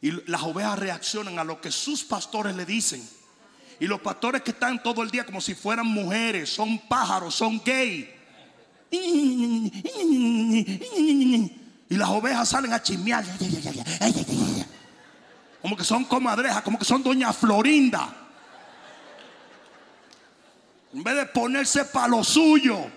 Y 0.00 0.12
las 0.30 0.42
ovejas 0.42 0.78
reaccionan 0.78 1.38
a 1.38 1.44
lo 1.44 1.60
que 1.60 1.70
sus 1.70 2.04
pastores 2.04 2.54
le 2.54 2.64
dicen. 2.64 3.06
Y 3.78 3.86
los 3.86 4.00
pastores 4.00 4.42
que 4.42 4.52
están 4.52 4.82
todo 4.82 5.02
el 5.02 5.10
día 5.10 5.26
como 5.26 5.40
si 5.40 5.54
fueran 5.54 5.86
mujeres, 5.86 6.48
son 6.48 6.78
pájaros, 6.88 7.34
son 7.34 7.60
gay. 7.64 8.14
Y 11.88 11.96
las 11.96 12.08
ovejas 12.08 12.48
salen 12.48 12.72
a 12.72 12.82
chismear. 12.82 13.24
Como 15.62 15.76
que 15.76 15.84
son 15.84 16.04
comadrejas, 16.04 16.62
como 16.62 16.78
que 16.78 16.84
son 16.84 17.02
doña 17.02 17.32
Florinda. 17.32 18.08
En 20.92 21.02
vez 21.02 21.14
de 21.16 21.26
ponerse 21.26 21.84
para 21.84 22.08
lo 22.08 22.24
suyo. 22.24 22.90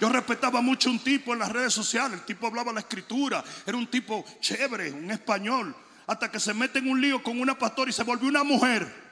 Yo 0.00 0.08
respetaba 0.08 0.60
mucho 0.60 0.90
un 0.90 0.98
tipo 0.98 1.32
en 1.32 1.38
las 1.38 1.50
redes 1.50 1.72
sociales, 1.72 2.18
el 2.18 2.26
tipo 2.26 2.46
hablaba 2.46 2.72
la 2.72 2.80
escritura, 2.80 3.42
era 3.64 3.76
un 3.76 3.86
tipo 3.86 4.24
chévere, 4.40 4.92
un 4.92 5.10
español, 5.10 5.74
hasta 6.06 6.30
que 6.30 6.38
se 6.40 6.52
mete 6.52 6.80
en 6.80 6.90
un 6.90 7.00
lío 7.00 7.22
con 7.22 7.40
una 7.40 7.58
pastora 7.58 7.90
y 7.90 7.92
se 7.92 8.02
volvió 8.02 8.28
una 8.28 8.44
mujer. 8.44 9.03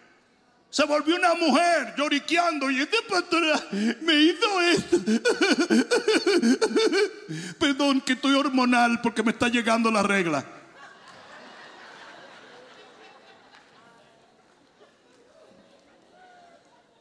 Se 0.72 0.84
volvió 0.86 1.14
una 1.16 1.34
mujer 1.34 1.94
lloriqueando 1.98 2.70
y 2.70 2.80
este 2.80 2.96
pastora 3.06 3.62
me 4.00 4.14
hizo 4.14 4.62
esto. 4.62 4.96
Perdón 7.58 8.00
que 8.00 8.14
estoy 8.14 8.32
hormonal 8.32 9.02
porque 9.02 9.22
me 9.22 9.32
está 9.32 9.48
llegando 9.48 9.90
la 9.90 10.02
regla. 10.02 10.42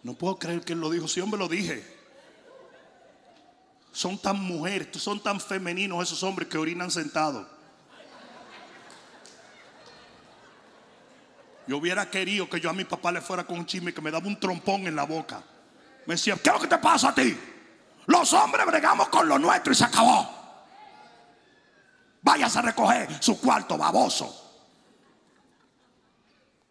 No 0.04 0.16
puedo 0.16 0.38
creer 0.38 0.66
que 0.66 0.74
él 0.74 0.82
lo 0.82 0.90
dijo. 0.90 1.08
Si 1.08 1.22
hombre 1.22 1.40
lo 1.40 1.48
dije. 1.48 1.82
Son 3.94 4.18
tan 4.18 4.38
mujeres, 4.38 4.90
son 4.98 5.24
tan 5.24 5.40
femeninos 5.40 6.04
esos 6.04 6.22
hombres 6.24 6.50
que 6.50 6.58
orinan 6.58 6.92
sentados. 6.92 7.48
Yo 11.72 11.78
hubiera 11.78 12.10
querido 12.10 12.50
que 12.50 12.60
yo 12.60 12.70
a 12.70 12.74
mi 12.74 12.84
papá 12.84 13.14
le 13.14 13.22
fuera 13.22 13.46
con 13.46 13.60
un 13.60 13.66
chisme 13.66 13.94
que 13.94 14.02
me 14.02 14.12
daba 14.12 14.28
un 14.28 14.38
trompón 14.38 14.88
en 14.88 14.94
la 14.94 15.06
boca. 15.06 15.42
Me 16.06 16.16
decía, 16.16 16.36
¿qué 16.36 16.50
es 16.50 16.56
lo 16.56 16.60
que 16.60 16.68
te 16.68 16.78
pasa 16.80 17.08
a 17.08 17.16
ti? 17.16 17.34
Los 18.08 18.34
hombres 18.34 18.66
bregamos 18.66 19.08
con 19.08 19.26
lo 19.26 19.40
nuestro 19.40 19.72
y 19.72 19.76
se 19.78 19.86
acabó. 19.86 20.30
Váyase 22.22 22.60
a 22.60 22.62
recoger 22.64 23.24
su 23.24 23.40
cuarto 23.40 23.78
baboso. 23.78 24.52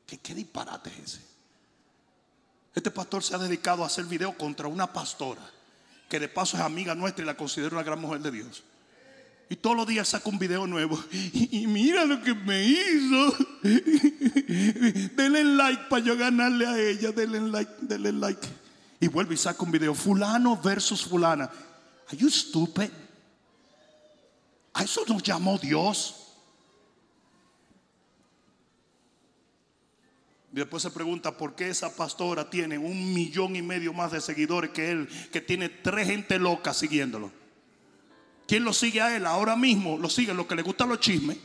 ¿Qué, 0.06 0.18
qué 0.18 0.34
disparate 0.34 0.90
es 0.90 1.14
ese? 1.14 1.26
Este 2.74 2.90
pastor 2.90 3.22
se 3.22 3.34
ha 3.34 3.38
dedicado 3.38 3.82
a 3.82 3.86
hacer 3.86 4.04
video 4.04 4.36
contra 4.36 4.68
una 4.68 4.92
pastora 4.92 5.50
que 6.10 6.20
de 6.20 6.28
paso 6.28 6.58
es 6.58 6.62
amiga 6.62 6.94
nuestra 6.94 7.22
y 7.22 7.26
la 7.26 7.38
considero 7.38 7.74
una 7.74 7.84
gran 7.84 8.02
mujer 8.02 8.20
de 8.20 8.32
Dios. 8.32 8.64
Y 9.50 9.56
todos 9.56 9.76
los 9.76 9.86
días 9.88 10.06
saca 10.06 10.28
un 10.28 10.38
video 10.38 10.64
nuevo. 10.68 10.96
Y, 11.32 11.66
mira 11.66 12.04
lo 12.04 12.22
que 12.22 12.34
me 12.34 12.64
hizo. 12.64 13.36
denle 15.16 15.42
like 15.42 15.82
para 15.90 16.04
yo 16.04 16.16
ganarle 16.16 16.68
a 16.68 16.78
ella. 16.78 17.10
Denle 17.10 17.40
like, 17.40 17.72
denle 17.80 18.12
like. 18.12 18.48
Y 19.00 19.08
vuelve 19.08 19.34
y 19.34 19.36
saca 19.36 19.60
un 19.64 19.72
video. 19.72 19.92
Fulano 19.92 20.56
versus 20.56 21.02
fulana. 21.02 21.50
Are 22.06 22.16
you 22.16 22.30
stupid? 22.30 22.90
A 24.72 24.84
eso 24.84 25.04
nos 25.08 25.20
llamó 25.20 25.58
Dios. 25.58 26.14
Y 30.52 30.56
después 30.56 30.84
se 30.84 30.92
pregunta 30.92 31.36
por 31.36 31.56
qué 31.56 31.70
esa 31.70 31.96
pastora 31.96 32.48
tiene 32.48 32.78
un 32.78 33.12
millón 33.12 33.56
y 33.56 33.62
medio 33.62 33.92
más 33.92 34.12
de 34.12 34.20
seguidores 34.20 34.70
que 34.70 34.92
él, 34.92 35.08
que 35.32 35.40
tiene 35.40 35.68
tres 35.68 36.06
gente 36.06 36.38
loca 36.38 36.72
siguiéndolo. 36.72 37.39
¿Quién 38.50 38.64
lo 38.64 38.72
sigue 38.72 39.00
a 39.00 39.14
él? 39.14 39.26
Ahora 39.26 39.54
mismo 39.54 39.96
lo 39.96 40.10
sigue 40.10 40.34
lo 40.34 40.48
que 40.48 40.56
le 40.56 40.62
gustan 40.62 40.88
los 40.88 40.98
chismes. 40.98 41.36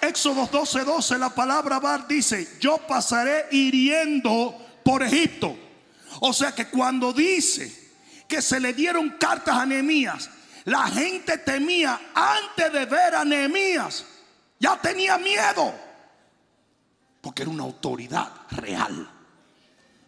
Éxodo 0.00 0.48
12, 0.50 0.84
12, 0.84 1.18
la 1.18 1.28
palabra 1.28 1.78
Bar 1.78 2.08
dice, 2.08 2.56
yo 2.58 2.78
pasaré 2.88 3.48
hiriendo 3.50 4.56
por 4.82 5.02
Egipto. 5.02 5.58
O 6.20 6.32
sea 6.32 6.54
que 6.54 6.68
cuando 6.68 7.12
dice 7.12 7.92
que 8.26 8.40
se 8.40 8.60
le 8.60 8.72
dieron 8.72 9.18
cartas 9.20 9.56
a 9.56 9.66
Nehemías, 9.66 10.30
la 10.64 10.86
gente 10.86 11.36
temía 11.36 12.00
antes 12.14 12.72
de 12.72 12.86
ver 12.86 13.14
a 13.14 13.26
Nehemías. 13.26 14.06
Ya 14.58 14.80
tenía 14.80 15.18
miedo. 15.18 15.91
Porque 17.22 17.42
era 17.42 17.50
una 17.50 17.62
autoridad 17.62 18.30
real. 18.50 19.08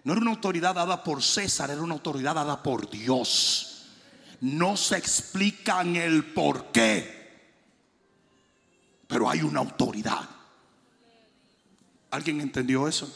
No 0.03 0.13
era 0.13 0.21
una 0.21 0.33
autoridad 0.33 0.75
dada 0.75 1.03
por 1.03 1.23
César, 1.23 1.71
era 1.71 1.81
una 1.81 1.95
autoridad 1.95 2.35
dada 2.35 2.63
por 2.63 2.91
Dios. 2.91 3.87
No 4.43 4.77
se 4.77 4.99
explican 4.99 5.97
el 5.97 6.35
por 6.35 6.73
qué. 6.73 7.25
Pero 9.07 9.31
hay 9.31 9.41
una 9.41 9.61
autoridad. 9.61 10.29
¿Alguien 12.11 12.43
entendió 12.43 12.87
eso? 12.87 13.11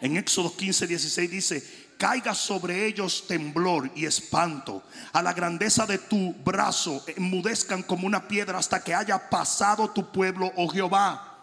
En 0.00 0.18
Éxodo 0.18 0.54
15, 0.54 0.86
16 0.86 1.30
dice, 1.30 1.86
caiga 1.96 2.34
sobre 2.34 2.86
ellos 2.86 3.26
temblor 3.26 3.90
y 3.94 4.04
espanto. 4.04 4.82
A 5.12 5.22
la 5.22 5.32
grandeza 5.32 5.86
de 5.86 5.98
tu 5.98 6.34
brazo 6.44 7.02
enmudezcan 7.16 7.82
como 7.82 8.06
una 8.06 8.28
piedra 8.28 8.58
hasta 8.58 8.84
que 8.84 8.94
haya 8.94 9.30
pasado 9.30 9.90
tu 9.90 10.12
pueblo, 10.12 10.52
oh 10.56 10.68
Jehová. 10.68 11.33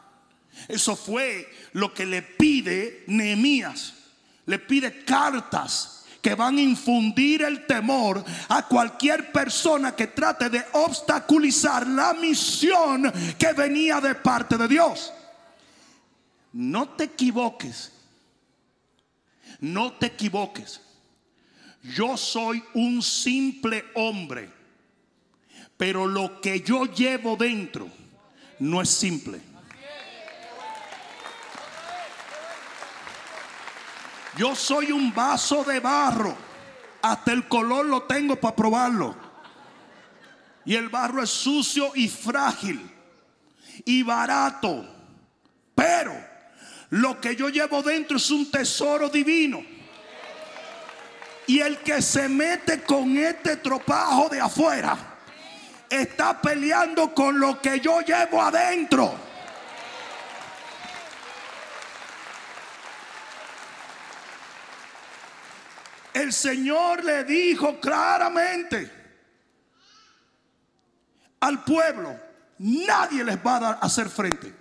Eso 0.68 0.96
fue 0.96 1.52
lo 1.74 1.94
que 1.94 2.06
le 2.06 2.22
pide 2.22 3.04
Nehemías. 3.08 3.94
Le 4.46 4.60
pide 4.60 5.04
cartas 5.04 6.06
que 6.22 6.36
van 6.36 6.58
a 6.58 6.62
infundir 6.62 7.42
el 7.42 7.66
temor 7.66 8.24
a 8.50 8.68
cualquier 8.68 9.32
persona 9.32 9.96
que 9.96 10.08
trate 10.08 10.50
de 10.50 10.64
obstaculizar 10.74 11.88
la 11.88 12.14
misión 12.14 13.12
que 13.40 13.54
venía 13.54 14.00
de 14.00 14.16
parte 14.16 14.58
de 14.58 14.68
Dios. 14.68 15.12
No 16.54 16.90
te 16.90 17.06
equivoques 17.06 17.92
no 19.62 19.94
te 19.94 20.08
equivoques. 20.08 20.82
Yo 21.96 22.18
soy 22.18 22.62
un 22.74 23.02
simple 23.02 23.86
hombre, 23.96 24.50
pero 25.78 26.06
lo 26.06 26.42
que 26.42 26.62
yo 26.62 26.86
llevo 26.86 27.38
dentro 27.38 27.88
no 28.60 28.82
es 28.82 28.90
simple. 28.90 29.40
Yo 34.38 34.56
soy 34.56 34.92
un 34.92 35.14
vaso 35.14 35.64
de 35.64 35.80
barro. 35.80 36.36
Hasta 37.02 37.32
el 37.32 37.48
color 37.48 37.86
lo 37.86 38.04
tengo 38.04 38.36
para 38.36 38.56
probarlo. 38.56 39.16
Y 40.66 40.76
el 40.76 40.90
barro 40.90 41.24
es 41.24 41.30
sucio 41.30 41.92
y 41.96 42.08
frágil 42.08 42.80
y 43.86 44.04
barato. 44.04 44.86
Pero 45.74 46.14
lo 46.92 47.20
que 47.20 47.36
yo 47.36 47.50
llevo 47.50 47.82
dentro 47.82 48.18
es 48.18 48.30
un 48.30 48.52
tesoro 48.52 49.10
divino. 49.10 49.64
Y 51.48 51.60
el 51.60 51.80
que 51.80 52.02
se 52.02 52.30
mete 52.30 52.84
con 52.84 53.18
este 53.18 53.58
tropajo 53.58 54.30
de 54.30 54.40
afuera 54.40 54.98
está 55.90 56.40
peleando 56.40 57.14
con 57.14 57.40
lo 57.40 57.60
que 57.60 57.80
yo 57.80 58.02
llevo 58.02 58.42
adentro. 58.42 59.31
El 66.14 66.34
Señor 66.34 67.04
le 67.04 67.24
dijo 67.24 67.80
claramente 67.80 68.92
al 71.40 71.64
pueblo, 71.64 72.20
nadie 72.60 73.24
les 73.24 73.38
va 73.38 73.58
a 73.58 73.72
hacer 73.74 74.10
frente. 74.10 74.54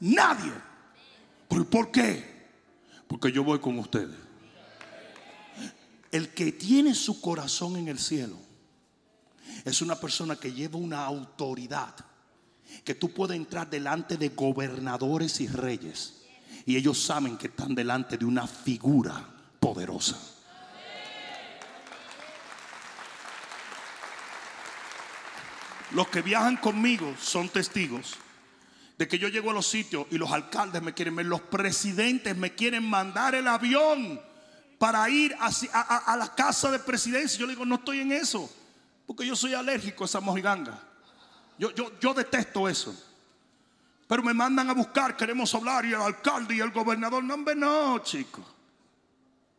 Nadie. 0.00 0.52
¿Por 1.48 1.90
qué? 1.90 2.48
Porque 3.06 3.30
yo 3.30 3.44
voy 3.44 3.60
con 3.60 3.78
ustedes. 3.78 4.16
El 6.10 6.28
que 6.30 6.52
tiene 6.52 6.94
su 6.94 7.20
corazón 7.20 7.76
en 7.76 7.88
el 7.88 7.98
cielo 7.98 8.36
es 9.64 9.82
una 9.82 9.96
persona 9.96 10.36
que 10.36 10.52
lleva 10.52 10.78
una 10.78 11.04
autoridad. 11.04 11.94
Que 12.84 12.94
tú 12.94 13.12
puedes 13.12 13.36
entrar 13.36 13.68
delante 13.68 14.16
de 14.16 14.30
gobernadores 14.30 15.40
y 15.40 15.48
reyes. 15.48 16.22
Y 16.64 16.76
ellos 16.76 17.02
saben 17.02 17.36
que 17.36 17.48
están 17.48 17.74
delante 17.74 18.16
de 18.16 18.24
una 18.24 18.46
figura 18.46 19.28
poderosa. 19.60 20.18
Los 25.94 26.08
que 26.08 26.22
viajan 26.22 26.56
conmigo 26.56 27.14
son 27.20 27.48
testigos 27.48 28.16
de 28.96 29.08
que 29.08 29.18
yo 29.18 29.28
llego 29.28 29.50
a 29.50 29.54
los 29.54 29.66
sitios 29.66 30.06
y 30.10 30.18
los 30.18 30.30
alcaldes 30.30 30.80
me 30.82 30.94
quieren 30.94 31.16
ver, 31.16 31.26
los 31.26 31.40
presidentes 31.40 32.36
me 32.36 32.54
quieren 32.54 32.88
mandar 32.88 33.34
el 33.34 33.48
avión 33.48 34.20
para 34.78 35.08
ir 35.10 35.36
a, 35.38 36.16
la 36.16 36.34
casa 36.34 36.70
de 36.70 36.78
presidencia. 36.78 37.38
Yo 37.38 37.46
le 37.46 37.52
digo, 37.52 37.66
no 37.66 37.76
estoy 37.76 38.00
en 38.00 38.12
eso, 38.12 38.50
porque 39.06 39.26
yo 39.26 39.36
soy 39.36 39.54
alérgico 39.54 40.04
a 40.04 40.06
esa 40.06 40.20
mojiganga. 40.20 40.78
Yo, 41.58 41.70
yo, 41.72 41.98
yo 42.00 42.14
detesto 42.14 42.68
eso. 42.68 42.94
Pero 44.06 44.22
me 44.22 44.34
mandan 44.34 44.68
a 44.70 44.74
buscar, 44.74 45.16
queremos 45.16 45.54
hablar, 45.54 45.84
y 45.84 45.88
el 45.88 46.00
alcalde 46.00 46.56
y 46.56 46.60
el 46.60 46.70
gobernador, 46.70 47.22
no, 47.22 47.34
hombre, 47.34 47.54
no, 47.54 47.98
chicos. 48.00 48.44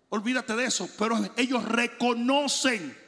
Olvídate 0.09 0.55
de 0.55 0.65
eso. 0.65 0.89
Pero 0.97 1.17
ellos 1.37 1.63
reconocen 1.65 3.02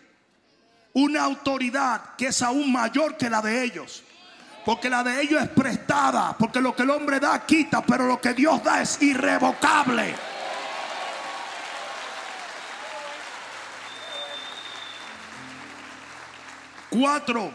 una 0.96 1.24
autoridad 1.24 2.16
que 2.18 2.28
es 2.28 2.41
aún 2.41 2.72
mayor 2.72 3.18
que 3.18 3.30
la 3.30 3.41
de 3.41 3.64
ellos. 3.64 4.04
Porque 4.66 4.89
la 4.89 5.04
de 5.04 5.22
ellos 5.22 5.43
es 5.43 5.50
prestada. 5.50 6.36
Porque 6.38 6.62
lo 6.62 6.76
que 6.76 6.84
el 6.84 6.89
hombre 6.89 7.20
da 7.20 7.46
quita. 7.46 7.86
Pero 7.86 8.08
lo 8.08 8.20
que 8.20 8.34
Dios 8.34 8.64
da 8.64 8.82
es 8.82 9.02
irrevocable. 9.02 10.16
Cuatro. 16.89 17.54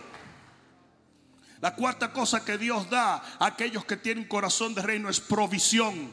La 1.63 1.75
cuarta 1.75 2.13
cosa 2.13 2.45
que 2.45 2.59
Dios 2.59 2.89
da 2.91 3.23
a 3.39 3.47
aquellos 3.47 3.85
que 3.87 3.97
tienen 3.97 4.29
corazón 4.29 4.75
de 4.75 4.83
reino 4.83 5.09
es 5.09 5.19
provisión. 5.19 6.13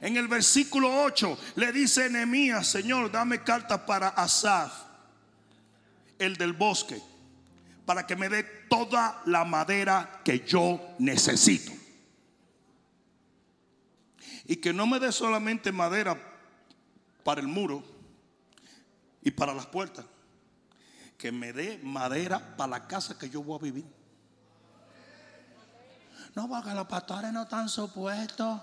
En 0.00 0.16
el 0.16 0.28
versículo 0.28 1.02
8 1.02 1.38
le 1.56 1.72
dice 1.72 2.08
Nehemías, 2.08 2.66
Señor, 2.66 3.10
dame 3.10 3.42
carta 3.42 3.84
para 3.84 4.08
Asaf, 4.08 4.87
el 6.18 6.36
del 6.36 6.52
bosque, 6.52 7.00
para 7.86 8.06
que 8.06 8.16
me 8.16 8.28
dé 8.28 8.42
toda 8.68 9.22
la 9.26 9.44
madera 9.44 10.20
que 10.24 10.40
yo 10.40 10.80
necesito. 10.98 11.72
Y 14.44 14.56
que 14.56 14.72
no 14.72 14.86
me 14.86 14.98
dé 14.98 15.12
solamente 15.12 15.72
madera 15.72 16.16
para 17.22 17.40
el 17.40 17.48
muro 17.48 17.82
y 19.22 19.30
para 19.30 19.52
las 19.52 19.66
puertas, 19.66 20.04
que 21.16 21.32
me 21.32 21.52
dé 21.52 21.78
madera 21.82 22.56
para 22.56 22.70
la 22.70 22.86
casa 22.86 23.18
que 23.18 23.28
yo 23.28 23.42
voy 23.42 23.58
a 23.58 23.62
vivir. 23.62 23.98
No, 26.34 26.48
porque 26.48 26.70
los 26.72 26.86
pastores 26.86 27.32
no 27.32 27.42
están 27.42 27.68
supuestos. 27.68 28.60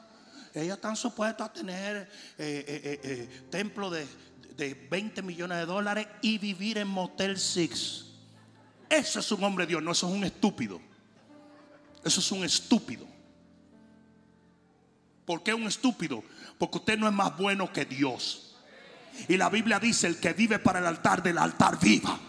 Ellos 0.53 0.75
están 0.75 0.95
supuestos 0.95 1.45
a 1.45 1.51
tener 1.51 2.09
eh, 2.37 2.65
eh, 2.67 2.99
eh, 3.03 3.45
templo 3.49 3.89
de, 3.89 4.07
de 4.55 4.73
20 4.73 5.21
millones 5.21 5.57
de 5.57 5.65
dólares 5.65 6.07
y 6.21 6.37
vivir 6.37 6.77
en 6.77 6.87
Motel 6.87 7.37
Six. 7.37 8.05
Eso 8.89 9.19
es 9.19 9.31
un 9.31 9.43
hombre 9.43 9.65
de 9.65 9.69
Dios, 9.69 9.83
no, 9.83 9.91
eso 9.91 10.07
es 10.07 10.13
un 10.13 10.23
estúpido. 10.23 10.79
Eso 12.03 12.19
es 12.19 12.31
un 12.31 12.43
estúpido. 12.43 13.07
¿Por 15.25 15.41
qué 15.41 15.53
un 15.53 15.63
estúpido? 15.63 16.23
Porque 16.57 16.77
usted 16.77 16.97
no 16.97 17.07
es 17.07 17.13
más 17.13 17.35
bueno 17.35 17.71
que 17.73 17.85
Dios. 17.85 18.55
Y 19.27 19.37
la 19.37 19.49
Biblia 19.49 19.79
dice, 19.79 20.07
el 20.07 20.19
que 20.19 20.33
vive 20.33 20.59
para 20.59 20.79
el 20.79 20.85
altar 20.85 21.23
del 21.23 21.37
altar 21.37 21.79
viva. 21.79 22.19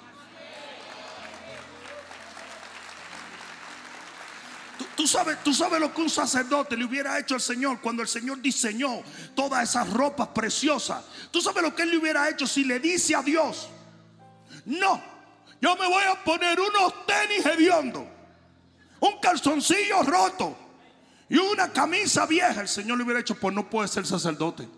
Tú, 5.06 5.12
sabes, 5.12 5.40
tú 5.44 5.54
sabes 5.54 5.78
lo 5.78 5.94
que 5.94 6.00
un 6.00 6.10
sacerdote 6.10 6.76
le 6.76 6.84
hubiera 6.84 7.16
hecho 7.16 7.36
al 7.36 7.40
Señor 7.40 7.80
cuando 7.80 8.02
el 8.02 8.08
Señor 8.08 8.42
diseñó 8.42 9.04
todas 9.36 9.62
esas 9.62 9.88
ropas 9.88 10.26
preciosas. 10.34 11.04
Tú 11.30 11.40
sabes 11.40 11.62
lo 11.62 11.76
que 11.76 11.84
él 11.84 11.90
le 11.90 11.98
hubiera 11.98 12.28
hecho 12.28 12.44
si 12.44 12.64
le 12.64 12.80
dice 12.80 13.14
a 13.14 13.22
Dios, 13.22 13.68
no, 14.64 15.00
yo 15.60 15.76
me 15.76 15.86
voy 15.86 16.02
a 16.02 16.24
poner 16.24 16.58
unos 16.58 17.06
tenis 17.06 17.46
hediondos, 17.46 18.02
un 18.98 19.20
calzoncillo 19.20 20.02
roto 20.02 20.58
y 21.28 21.38
una 21.38 21.72
camisa 21.72 22.26
vieja. 22.26 22.62
El 22.62 22.68
Señor 22.68 22.98
le 22.98 23.04
hubiera 23.04 23.20
hecho, 23.20 23.36
pues 23.36 23.54
no 23.54 23.70
puede 23.70 23.86
ser 23.86 24.04
sacerdote. 24.04 24.68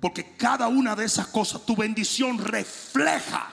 Porque 0.00 0.36
cada 0.38 0.68
una 0.68 0.96
de 0.96 1.04
esas 1.04 1.26
cosas, 1.26 1.66
tu 1.66 1.76
bendición 1.76 2.38
refleja 2.38 3.52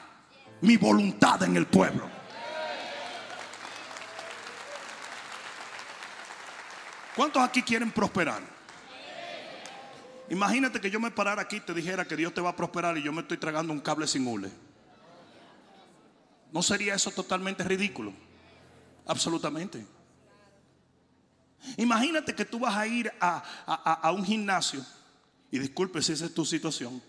mi 0.62 0.78
voluntad 0.78 1.44
en 1.44 1.58
el 1.58 1.68
pueblo. 1.68 2.14
¿Cuántos 7.16 7.41
aquí 7.41 7.61
quieren 7.61 7.91
prosperar? 7.91 8.41
Imagínate 10.30 10.82
que 10.82 10.89
yo 10.89 10.99
me 10.99 11.11
parara 11.11 11.43
aquí 11.43 11.57
y 11.57 11.61
te 11.61 11.74
dijera 11.74 12.05
que 12.05 12.16
Dios 12.16 12.34
te 12.34 12.41
va 12.41 12.49
a 12.49 12.55
prosperar 12.55 12.97
y 12.97 13.03
yo 13.03 13.13
me 13.13 13.22
estoy 13.22 13.38
tragando 13.38 13.72
un 13.72 13.80
cable 13.80 14.07
sin 14.07 14.28
hule. 14.28 14.49
¿No 16.51 16.61
sería 16.61 16.95
eso 16.95 17.11
totalmente 17.11 17.63
ridículo? 17.63 18.13
Absolutamente. 19.05 19.86
Imagínate 21.78 22.34
que 22.34 22.45
tú 22.45 22.59
vas 22.59 22.76
a 22.76 22.88
ir 22.88 23.11
a, 23.20 23.43
a 23.66 24.11
un 24.11 24.26
gimnasio, 24.26 24.86
y 25.51 25.59
disculpe 25.59 26.01
si 26.01 26.11
esa 26.11 26.26
es 26.26 26.34
tu 26.34 26.43
situación, 26.43 27.01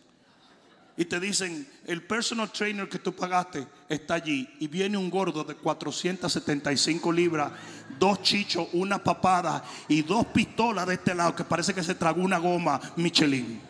y 0.97 1.05
te 1.05 1.21
dicen, 1.21 1.69
el 1.85 2.03
personal 2.03 2.51
trainer 2.51 2.89
que 2.89 2.99
tú 2.99 3.15
pagaste 3.15 3.67
está 3.89 4.15
allí 4.15 4.49
y 4.61 4.67
viene 4.67 4.97
un 4.97 5.11
gordo 5.11 5.45
de 5.45 5.55
475 5.55 7.13
libras, 7.13 7.53
dos 7.99 8.23
chichos, 8.23 8.69
una 8.73 9.03
papada 9.03 9.63
y 9.89 10.03
dos 10.03 10.27
pistolas 10.27 10.87
de 10.87 10.95
este 10.95 11.15
lado 11.15 11.37
que 11.37 11.45
parece 11.45 11.75
que 11.75 11.83
se 11.83 11.95
tragó 11.95 12.23
una 12.23 12.39
goma 12.39 12.81
Michelin. 12.97 13.61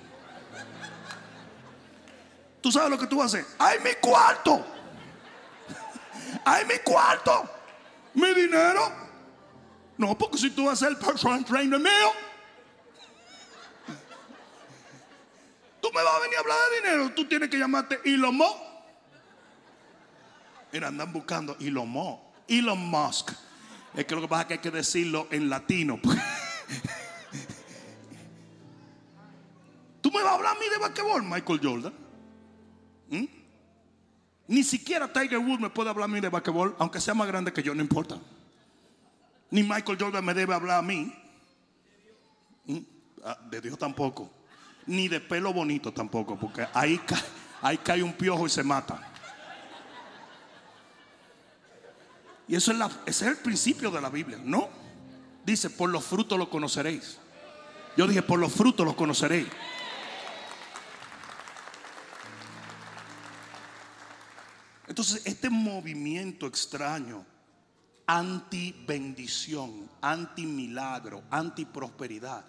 ¿Tú 2.61 2.70
sabes 2.70 2.91
lo 2.91 2.99
que 2.99 3.07
tú 3.07 3.18
vas 3.18 3.35
a 3.35 3.39
hacer? 3.39 3.47
¡Ay, 3.59 3.79
mi 3.85 3.91
cuarto! 4.01 4.64
¡Ay, 6.45 6.64
mi 6.64 6.79
cuarto! 6.85 7.51
¿Mi 8.14 8.35
dinero? 8.35 8.93
No, 9.99 10.16
porque 10.16 10.39
si 10.39 10.51
tú 10.51 10.66
vas 10.66 10.74
a 10.74 10.87
ser 10.87 10.89
el 10.89 10.97
personal 10.97 11.45
trainer 11.45 11.79
mío, 11.79 12.12
Tú 15.87 15.93
me 15.93 16.03
vas 16.03 16.14
a 16.16 16.18
venir 16.18 16.37
a 16.37 16.41
hablar 16.41 16.57
de 16.68 16.76
dinero. 16.80 17.12
Tú 17.14 17.26
tienes 17.26 17.49
que 17.49 17.57
llamarte 17.57 18.01
Ilomo. 18.07 18.45
Mira, 20.72 20.89
andan 20.89 21.12
buscando 21.12 21.57
Ilomo. 21.61 22.34
Elon 22.49 22.91
Musk. 22.91 23.30
Es 23.95 24.05
que 24.05 24.16
lo 24.16 24.22
que 24.22 24.26
pasa 24.26 24.43
es 24.43 24.49
que 24.49 24.55
hay 24.55 24.61
que 24.61 24.72
decirlo 24.72 25.28
en 25.30 25.49
latino. 25.49 26.01
¿Tú 30.01 30.11
me 30.11 30.24
vas 30.24 30.32
a 30.32 30.34
hablar 30.34 30.57
a 30.57 30.59
mí 30.59 30.66
de 30.68 30.78
basquetbol, 30.78 31.22
Michael 31.22 31.61
Jordan? 31.62 31.95
¿Mm? 33.09 33.26
Ni 34.49 34.64
siquiera 34.64 35.12
Tiger 35.12 35.39
Woods 35.39 35.61
me 35.61 35.70
puede 35.70 35.91
hablar 35.91 36.07
a 36.11 36.12
mí 36.12 36.20
de 36.20 36.30
basquetbol, 36.30 36.74
aunque 36.80 37.01
sea 37.01 37.14
más 37.14 37.28
grande 37.28 37.53
que 37.53 37.62
yo, 37.62 37.72
no 37.76 37.80
importa. 37.80 38.18
Ni 39.51 39.62
Michael 39.62 39.99
Jordan 40.01 40.24
me 40.24 40.34
debe 40.34 40.53
hablar 40.53 40.80
a 40.80 40.82
mí. 40.82 41.14
¿Mm? 42.64 42.78
Ah, 43.24 43.39
de 43.49 43.61
Dios 43.61 43.78
tampoco 43.78 44.32
ni 44.87 45.09
de 45.09 45.20
pelo 45.20 45.53
bonito 45.53 45.93
tampoco, 45.93 46.39
porque 46.39 46.66
ahí 46.72 46.99
cae, 46.99 47.22
ahí 47.62 47.78
cae 47.78 48.03
un 48.03 48.12
piojo 48.12 48.47
y 48.47 48.51
se 48.51 48.62
mata. 48.62 49.01
Y 52.49 52.55
eso 52.55 52.72
es 52.72 52.78
ese 53.07 53.24
es 53.24 53.30
el 53.32 53.37
principio 53.39 53.91
de 53.91 54.01
la 54.01 54.09
Biblia, 54.09 54.39
¿no? 54.43 54.68
Dice, 55.45 55.70
por 55.70 55.91
los 55.91 56.05
frutos 56.05 56.39
los 56.39 56.49
conoceréis. 56.49 57.18
Yo 57.97 58.07
dije, 58.07 58.22
por 58.22 58.39
los 58.39 58.53
frutos 58.53 58.87
los 58.87 58.95
conoceréis. 58.95 59.49
Entonces, 64.87 65.22
este 65.24 65.51
movimiento 65.51 66.47
extraño, 66.47 67.24
anti 68.07 68.84
bendición, 68.87 69.91
anti 70.01 70.47
milagro, 70.47 71.24
anti 71.30 71.64
prosperidad. 71.64 72.45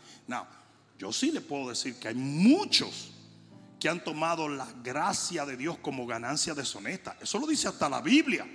Yo 0.97 1.13
sí 1.13 1.31
le 1.31 1.41
puedo 1.41 1.69
decir 1.69 1.99
que 1.99 2.09
hay 2.09 2.15
muchos 2.15 3.11
que 3.79 3.89
han 3.89 4.03
tomado 4.03 4.49
la 4.49 4.67
gracia 4.83 5.45
de 5.45 5.55
Dios 5.55 5.77
como 5.77 6.07
ganancia 6.07 6.55
deshonesta. 6.55 7.15
Eso 7.21 7.37
lo 7.37 7.45
dice 7.45 7.67
hasta 7.67 7.87
la 7.87 8.01
Biblia. 8.01 8.45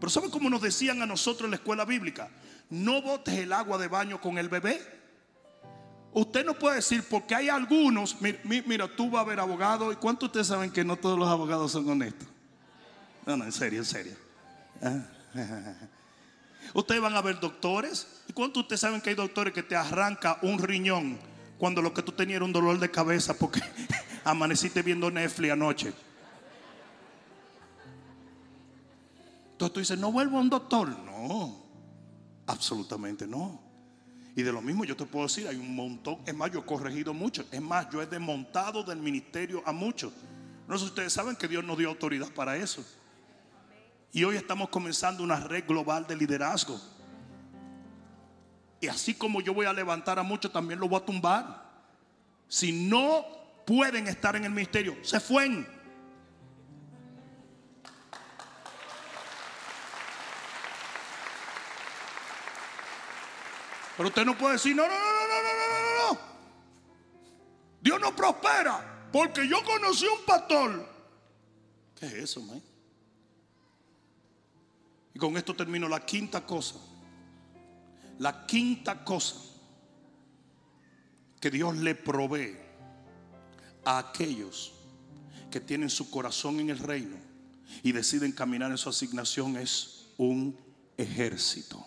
Pero 0.00 0.10
¿sabe 0.10 0.30
cómo 0.30 0.50
nos 0.50 0.62
decían 0.62 1.00
a 1.02 1.06
nosotros 1.06 1.44
en 1.44 1.50
la 1.50 1.56
escuela 1.56 1.84
bíblica? 1.84 2.28
No 2.70 3.02
botes 3.02 3.34
el 3.34 3.52
agua 3.52 3.78
de 3.78 3.88
baño 3.88 4.20
con 4.20 4.38
el 4.38 4.48
bebé. 4.48 4.80
Usted 6.12 6.44
no 6.44 6.54
puede 6.54 6.76
decir, 6.76 7.04
porque 7.08 7.36
hay 7.36 7.48
algunos, 7.48 8.16
mira, 8.20 8.88
tú 8.96 9.10
vas 9.10 9.22
a 9.22 9.28
ver 9.28 9.38
abogado, 9.38 9.92
¿y 9.92 9.96
cuántos 9.96 10.28
ustedes 10.28 10.48
saben 10.48 10.72
que 10.72 10.82
no 10.82 10.96
todos 10.96 11.16
los 11.16 11.28
abogados 11.28 11.70
son 11.70 11.88
honestos? 11.88 12.26
No, 13.24 13.36
no, 13.36 13.44
en 13.44 13.52
serio, 13.52 13.78
en 13.78 13.84
serio. 13.84 14.16
Ah. 14.82 15.04
Ustedes 16.74 17.00
van 17.00 17.14
a 17.14 17.22
ver 17.22 17.38
doctores, 17.38 18.06
¿y 18.28 18.32
cuántos 18.32 18.62
ustedes 18.62 18.80
saben 18.80 19.00
que 19.00 19.10
hay 19.10 19.16
doctores 19.16 19.54
que 19.54 19.62
te 19.62 19.76
arranca 19.76 20.38
un 20.42 20.58
riñón 20.58 21.18
cuando 21.60 21.82
lo 21.82 21.92
que 21.92 22.02
tú 22.02 22.12
tenías 22.12 22.36
era 22.36 22.46
un 22.46 22.54
dolor 22.54 22.78
de 22.78 22.90
cabeza 22.90 23.34
porque 23.34 23.60
amaneciste 24.24 24.80
viendo 24.80 25.10
Netflix 25.10 25.52
anoche. 25.52 25.92
Entonces 29.52 29.74
tú 29.74 29.80
dices, 29.80 29.98
no 29.98 30.10
vuelvo 30.10 30.38
a 30.38 30.40
un 30.40 30.48
doctor. 30.48 30.88
No, 30.88 31.62
absolutamente 32.46 33.26
no. 33.26 33.60
Y 34.34 34.42
de 34.42 34.50
lo 34.52 34.62
mismo 34.62 34.86
yo 34.86 34.96
te 34.96 35.04
puedo 35.04 35.26
decir, 35.26 35.48
hay 35.48 35.56
un 35.56 35.76
montón. 35.76 36.20
Es 36.24 36.34
más, 36.34 36.50
yo 36.50 36.60
he 36.60 36.64
corregido 36.64 37.12
mucho. 37.12 37.44
Es 37.52 37.60
más, 37.60 37.90
yo 37.90 38.00
he 38.00 38.06
desmontado 38.06 38.82
del 38.82 39.00
ministerio 39.00 39.62
a 39.66 39.72
muchos. 39.72 40.14
No 40.66 40.78
sé 40.78 40.84
si 40.84 40.88
ustedes 40.88 41.12
saben 41.12 41.36
que 41.36 41.46
Dios 41.46 41.62
nos 41.62 41.76
dio 41.76 41.90
autoridad 41.90 42.32
para 42.32 42.56
eso. 42.56 42.82
Y 44.12 44.24
hoy 44.24 44.36
estamos 44.36 44.70
comenzando 44.70 45.22
una 45.22 45.36
red 45.40 45.66
global 45.66 46.06
de 46.06 46.16
liderazgo. 46.16 46.80
Y 48.80 48.88
así 48.88 49.14
como 49.14 49.40
yo 49.40 49.52
voy 49.52 49.66
a 49.66 49.72
levantar 49.72 50.18
a 50.18 50.22
muchos, 50.22 50.50
también 50.52 50.80
lo 50.80 50.88
voy 50.88 51.00
a 51.00 51.04
tumbar. 51.04 51.70
Si 52.48 52.72
no 52.72 53.26
pueden 53.66 54.08
estar 54.08 54.34
en 54.36 54.44
el 54.44 54.50
ministerio, 54.50 54.96
se 55.02 55.20
fueron. 55.20 55.66
Pero 63.96 64.08
usted 64.08 64.24
no 64.24 64.36
puede 64.36 64.54
decir, 64.54 64.74
no, 64.74 64.82
no, 64.82 64.88
no, 64.88 64.98
no, 64.98 65.42
no, 65.42 65.52
no, 65.52 66.08
no, 66.08 66.14
no. 66.14 66.20
Dios 67.82 68.00
no 68.00 68.16
prospera 68.16 69.08
porque 69.12 69.46
yo 69.46 69.62
conocí 69.62 70.06
un 70.06 70.24
pastor. 70.24 70.88
¿Qué 71.96 72.06
es 72.06 72.14
eso, 72.14 72.40
man? 72.40 72.62
Y 75.12 75.18
con 75.18 75.36
esto 75.36 75.54
termino 75.54 75.86
la 75.86 76.00
quinta 76.04 76.46
cosa. 76.46 76.76
La 78.20 78.44
quinta 78.44 79.02
cosa 79.02 79.36
que 81.40 81.50
Dios 81.50 81.74
le 81.78 81.94
provee 81.94 82.54
a 83.82 83.98
aquellos 83.98 84.74
que 85.50 85.58
tienen 85.58 85.88
su 85.88 86.10
corazón 86.10 86.60
en 86.60 86.68
el 86.68 86.78
reino 86.78 87.16
y 87.82 87.92
deciden 87.92 88.32
caminar 88.32 88.70
en 88.70 88.76
su 88.76 88.90
asignación 88.90 89.56
es 89.56 90.08
un 90.18 90.54
ejército. 90.98 91.82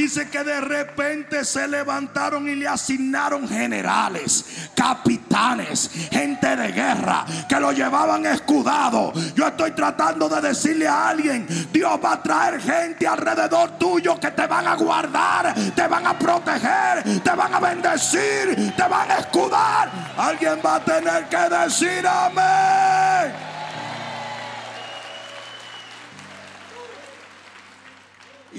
Dice 0.00 0.30
que 0.30 0.42
de 0.42 0.62
repente 0.62 1.44
se 1.44 1.68
levantaron 1.68 2.48
y 2.48 2.54
le 2.54 2.66
asignaron 2.66 3.46
generales, 3.46 4.70
capitanes, 4.74 5.90
gente 6.10 6.56
de 6.56 6.72
guerra 6.72 7.26
que 7.46 7.60
lo 7.60 7.70
llevaban 7.70 8.24
escudado. 8.24 9.12
Yo 9.34 9.48
estoy 9.48 9.72
tratando 9.72 10.26
de 10.26 10.40
decirle 10.40 10.88
a 10.88 11.10
alguien, 11.10 11.46
Dios 11.70 12.00
va 12.02 12.14
a 12.14 12.22
traer 12.22 12.62
gente 12.62 13.06
alrededor 13.06 13.72
tuyo 13.72 14.18
que 14.18 14.30
te 14.30 14.46
van 14.46 14.68
a 14.68 14.74
guardar, 14.74 15.54
te 15.76 15.86
van 15.86 16.06
a 16.06 16.18
proteger, 16.18 17.20
te 17.22 17.30
van 17.32 17.52
a 17.52 17.60
bendecir, 17.60 18.74
te 18.74 18.88
van 18.88 19.10
a 19.10 19.18
escudar. 19.18 19.90
Alguien 20.16 20.60
va 20.64 20.76
a 20.76 20.80
tener 20.82 21.28
que 21.28 21.56
decir 21.56 22.06
amén. 22.06 23.49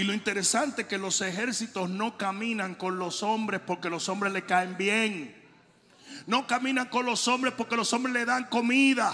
Y 0.01 0.03
lo 0.03 0.15
interesante 0.15 0.81
es 0.81 0.87
que 0.87 0.97
los 0.97 1.21
ejércitos 1.21 1.87
no 1.87 2.17
caminan 2.17 2.73
con 2.73 2.97
los 2.97 3.21
hombres 3.21 3.61
porque 3.63 3.87
los 3.87 4.09
hombres 4.09 4.33
le 4.33 4.47
caen 4.47 4.75
bien. 4.75 5.35
No 6.25 6.47
caminan 6.47 6.87
con 6.87 7.05
los 7.05 7.27
hombres 7.27 7.53
porque 7.55 7.75
los 7.75 7.93
hombres 7.93 8.11
le 8.11 8.25
dan 8.25 8.45
comida. 8.45 9.13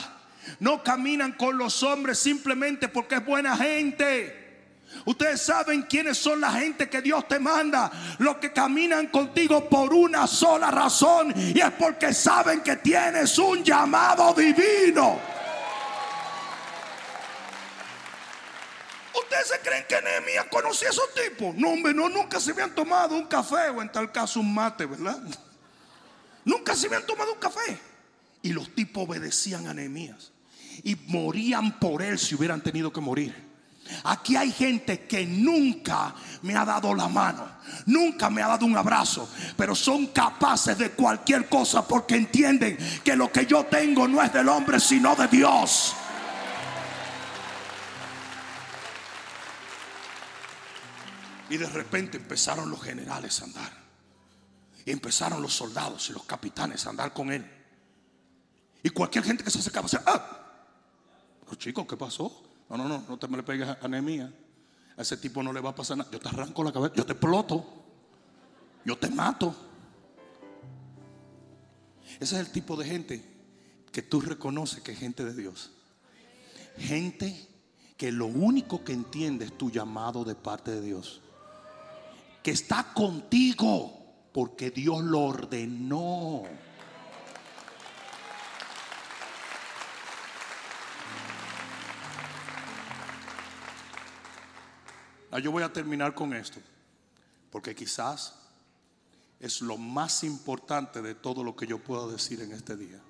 No 0.62 0.82
caminan 0.84 1.34
con 1.34 1.58
los 1.58 1.84
hombres 1.84 2.20
simplemente 2.20 2.88
porque 2.88 3.16
es 3.16 3.26
buena 3.26 3.58
gente. 3.58 4.62
Ustedes 5.04 5.42
saben 5.42 5.82
quiénes 5.82 6.18
son 6.20 6.40
la 6.40 6.52
gente 6.54 6.88
que 6.88 7.02
Dios 7.02 7.28
te 7.28 7.38
manda. 7.38 7.92
Los 8.20 8.38
que 8.38 8.54
caminan 8.54 9.08
contigo 9.08 9.68
por 9.68 9.94
una 9.94 10.26
sola 10.26 10.72
razón. 10.72 11.34
Y 11.36 11.60
es 11.60 11.72
porque 11.72 12.14
saben 12.14 12.62
que 12.62 12.78
tienes 12.78 13.38
un 13.38 13.62
llamado 13.62 14.34
divino. 14.34 15.20
¿Ustedes 19.20 19.48
se 19.48 19.60
creen 19.60 19.86
que 19.88 20.02
Nehemías 20.02 20.46
conocía 20.50 20.90
a 20.90 20.92
esos 20.92 21.14
tipos? 21.14 21.56
No, 21.56 21.70
hombre, 21.70 21.94
no, 21.94 22.10
nunca 22.10 22.40
se 22.40 22.52
habían 22.52 22.76
tomado 22.76 23.16
un 23.16 23.26
café 23.26 23.70
o 23.70 23.82
en 23.82 23.92
tal 23.92 24.12
caso 24.12 24.40
un 24.40 24.54
mate, 24.54 24.86
¿verdad? 24.86 25.22
Nunca 26.46 26.76
se 26.76 26.88
habían 26.88 27.06
tomado 27.06 27.34
un 27.34 27.40
café. 27.40 27.78
Y 28.42 28.54
los 28.54 28.74
tipos 28.74 29.06
obedecían 29.06 29.68
a 29.68 29.74
Nehemías. 29.74 30.32
Y 30.84 30.96
morían 31.08 31.78
por 31.80 32.02
él 32.02 32.18
si 32.18 32.36
hubieran 32.36 32.62
tenido 32.62 32.94
que 32.94 33.02
morir. 33.02 33.48
Aquí 34.04 34.36
hay 34.36 34.52
gente 34.52 35.02
que 35.08 35.26
nunca 35.26 36.14
me 36.42 36.56
ha 36.56 36.66
dado 36.66 36.94
la 36.94 37.08
mano, 37.08 37.48
nunca 37.86 38.30
me 38.30 38.42
ha 38.42 38.48
dado 38.48 38.66
un 38.66 38.76
abrazo, 38.76 39.30
pero 39.56 39.76
son 39.76 40.08
capaces 40.08 40.78
de 40.78 40.92
cualquier 40.92 41.48
cosa 41.48 41.88
porque 41.88 42.16
entienden 42.16 42.78
que 43.04 43.16
lo 43.16 43.32
que 43.32 43.46
yo 43.46 43.66
tengo 43.66 44.08
no 44.08 44.22
es 44.22 44.32
del 44.34 44.50
hombre, 44.50 44.80
sino 44.80 45.16
de 45.16 45.28
Dios. 45.28 45.96
Y 51.50 51.58
de 51.58 51.68
repente 51.68 52.18
empezaron 52.18 52.70
los 52.70 52.82
generales 52.82 53.42
a 53.42 53.46
andar. 53.46 53.72
Y 54.86 54.92
empezaron 54.92 55.42
los 55.42 55.54
soldados 55.54 56.10
y 56.10 56.14
los 56.14 56.24
capitanes 56.24 56.86
a 56.86 56.90
andar 56.90 57.14
con 57.14 57.32
él. 57.32 57.46
Y 58.84 58.90
cualquier 58.90 59.24
gente 59.24 59.44
que 59.44 59.52
se 59.52 59.60
acercaba 59.60 59.84
decía, 59.84 60.04
ah, 60.06 60.38
pero 61.44 61.56
chicos, 61.56 61.86
¿qué 61.88 61.98
pasó? 61.98 62.44
No, 62.70 62.78
no, 62.78 62.88
no, 62.88 63.04
no 63.08 63.18
te 63.18 63.28
me 63.28 63.38
le 63.38 63.44
pegues 63.44 63.68
a 63.68 63.78
anemia. 63.82 64.34
A 64.98 65.02
ese 65.02 65.18
tipo 65.18 65.44
no 65.44 65.54
le 65.54 65.62
va 65.62 65.70
a 65.70 65.76
pasar 65.76 65.98
nada. 65.98 66.10
Yo 66.12 66.20
te 66.20 66.28
arranco 66.28 66.64
la 66.64 66.72
cabeza, 66.72 66.96
yo 66.96 67.06
te 67.06 67.14
exploto, 67.14 67.66
yo 68.84 68.98
te 68.98 69.10
mato. 69.10 69.56
Ese 72.20 72.36
es 72.36 72.48
el 72.48 72.52
tipo 72.52 72.76
de 72.76 72.86
gente 72.86 73.24
que 73.92 74.02
tú 74.02 74.22
reconoces 74.22 74.82
que 74.82 74.92
es 74.92 75.00
gente 75.00 75.24
de 75.24 75.34
Dios. 75.34 75.72
Gente 76.78 77.48
que 77.96 78.12
lo 78.12 78.28
único 78.28 78.84
que 78.84 78.94
entiende 78.94 79.46
es 79.46 79.58
tu 79.58 79.72
llamado 79.72 80.24
de 80.24 80.36
parte 80.36 80.72
de 80.72 80.82
Dios 80.82 81.22
que 82.48 82.54
está 82.54 82.94
contigo 82.94 84.30
porque 84.32 84.72
Dios 84.72 85.04
lo 85.04 85.20
ordenó. 85.20 86.44
Ah, 95.30 95.40
yo 95.40 95.52
voy 95.52 95.62
a 95.62 95.74
terminar 95.74 96.16
con 96.16 96.34
esto, 96.34 96.62
porque 97.52 97.76
quizás 97.76 98.36
es 99.42 99.60
lo 99.60 99.78
más 99.78 100.24
importante 100.24 101.02
de 101.02 101.16
todo 101.16 101.44
lo 101.44 101.54
que 101.54 101.68
yo 101.68 101.80
puedo 101.84 102.10
decir 102.10 102.40
en 102.40 102.54
este 102.54 102.78
día. 102.78 103.02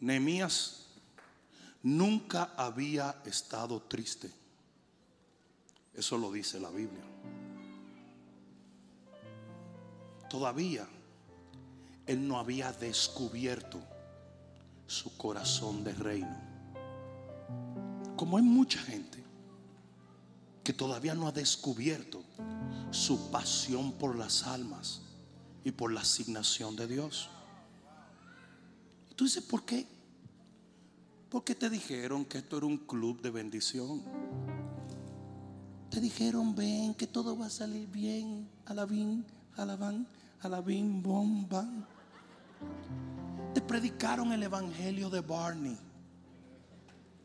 Nehemías 0.00 0.88
nunca 1.84 2.52
había 2.56 3.14
estado 3.24 3.80
triste. 3.82 4.45
Eso 5.96 6.18
lo 6.18 6.30
dice 6.30 6.60
la 6.60 6.70
Biblia. 6.70 7.04
Todavía 10.28 10.86
él 12.06 12.28
no 12.28 12.38
había 12.38 12.72
descubierto 12.72 13.80
su 14.86 15.16
corazón 15.16 15.82
de 15.82 15.94
reino. 15.94 16.36
Como 18.16 18.36
hay 18.36 18.42
mucha 18.42 18.78
gente 18.78 19.24
que 20.62 20.72
todavía 20.72 21.14
no 21.14 21.28
ha 21.28 21.32
descubierto 21.32 22.22
su 22.90 23.30
pasión 23.30 23.92
por 23.92 24.16
las 24.16 24.44
almas 24.44 25.02
y 25.64 25.70
por 25.72 25.92
la 25.92 26.00
asignación 26.00 26.76
de 26.76 26.86
Dios. 26.86 27.28
Y 29.10 29.14
tú 29.14 29.24
dices, 29.24 29.42
¿por 29.42 29.64
qué? 29.64 29.86
Porque 31.30 31.54
te 31.54 31.68
dijeron 31.70 32.24
que 32.24 32.38
esto 32.38 32.58
era 32.58 32.66
un 32.66 32.78
club 32.78 33.20
de 33.20 33.30
bendición. 33.30 34.02
Te 35.96 36.02
dijeron, 36.02 36.54
ven, 36.54 36.92
que 36.92 37.06
todo 37.06 37.38
va 37.38 37.46
a 37.46 37.48
salir 37.48 37.88
bien. 37.88 38.46
Alabín, 38.66 39.24
alabán, 39.56 40.06
alabín, 40.42 41.02
bom, 41.02 41.48
bam. 41.48 41.86
Te 43.54 43.62
predicaron 43.62 44.30
el 44.30 44.42
evangelio 44.42 45.08
de 45.08 45.22
Barney. 45.22 45.78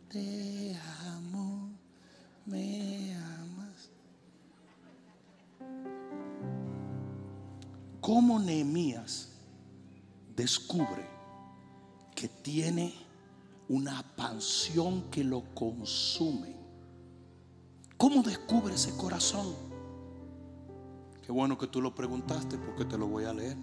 Te 0.07 0.73
amo, 1.05 1.69
me 2.45 3.13
amas. 3.13 3.89
¿Cómo 7.99 8.39
Nehemías 8.39 9.33
descubre 10.33 11.05
que 12.15 12.29
tiene 12.29 12.93
una 13.67 14.01
pasión 14.15 15.11
que 15.11 15.25
lo 15.25 15.43
consume? 15.53 16.60
¿Cómo 18.01 18.23
descubre 18.23 18.73
ese 18.73 18.97
corazón? 18.97 19.55
Qué 21.23 21.31
bueno 21.31 21.55
que 21.55 21.67
tú 21.67 21.83
lo 21.83 21.93
preguntaste 21.93 22.57
porque 22.57 22.83
te 22.83 22.97
lo 22.97 23.05
voy 23.05 23.25
a 23.25 23.31
leer. 23.31 23.55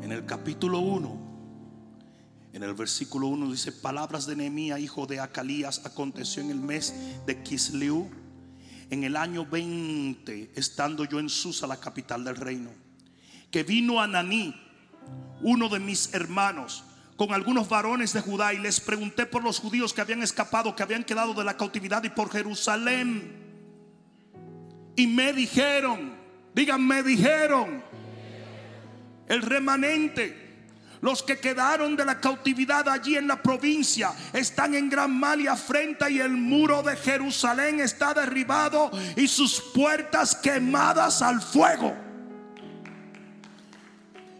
En 0.00 0.10
el 0.10 0.24
capítulo 0.24 0.78
1, 0.78 1.14
en 2.54 2.62
el 2.62 2.72
versículo 2.72 3.26
1 3.26 3.50
dice, 3.50 3.70
palabras 3.70 4.24
de 4.24 4.34
Nehemías, 4.34 4.80
hijo 4.80 5.06
de 5.06 5.20
Acalías, 5.20 5.84
aconteció 5.84 6.42
en 6.42 6.52
el 6.52 6.58
mes 6.58 6.94
de 7.26 7.42
Kisliu, 7.42 8.08
en 8.88 9.04
el 9.04 9.14
año 9.14 9.44
20, 9.44 10.52
estando 10.54 11.04
yo 11.04 11.20
en 11.20 11.28
Susa, 11.28 11.66
la 11.66 11.76
capital 11.76 12.24
del 12.24 12.36
reino, 12.36 12.70
que 13.50 13.62
vino 13.62 14.00
Ananí, 14.00 14.54
uno 15.42 15.68
de 15.68 15.80
mis 15.80 16.14
hermanos, 16.14 16.82
con 17.16 17.32
algunos 17.32 17.68
varones 17.68 18.12
de 18.12 18.20
Judá 18.20 18.52
y 18.52 18.58
les 18.58 18.80
pregunté 18.80 19.26
por 19.26 19.42
los 19.42 19.58
judíos 19.58 19.94
que 19.94 20.02
habían 20.02 20.22
escapado, 20.22 20.76
que 20.76 20.82
habían 20.82 21.04
quedado 21.04 21.32
de 21.32 21.44
la 21.44 21.56
cautividad 21.56 22.04
y 22.04 22.10
por 22.10 22.30
Jerusalén. 22.30 23.44
Y 24.96 25.06
me 25.06 25.32
dijeron, 25.32 26.14
digan, 26.54 26.86
me 26.86 27.02
dijeron, 27.02 27.82
el 29.28 29.42
remanente, 29.42 30.46
los 31.00 31.22
que 31.22 31.38
quedaron 31.38 31.96
de 31.96 32.04
la 32.04 32.20
cautividad 32.20 32.88
allí 32.88 33.16
en 33.16 33.28
la 33.28 33.42
provincia 33.42 34.12
están 34.32 34.74
en 34.74 34.88
gran 34.88 35.18
mal 35.18 35.40
y 35.40 35.46
afrenta 35.46 36.10
y 36.10 36.20
el 36.20 36.32
muro 36.32 36.82
de 36.82 36.96
Jerusalén 36.96 37.80
está 37.80 38.12
derribado 38.14 38.90
y 39.16 39.28
sus 39.28 39.60
puertas 39.60 40.34
quemadas 40.34 41.22
al 41.22 41.40
fuego. 41.40 42.05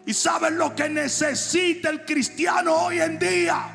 Y 0.06 0.14
saben 0.14 0.56
lo 0.56 0.74
que 0.74 0.88
necesita 0.88 1.90
el 1.90 2.04
cristiano 2.04 2.74
hoy 2.76 3.00
en 3.00 3.18
día. 3.18 3.72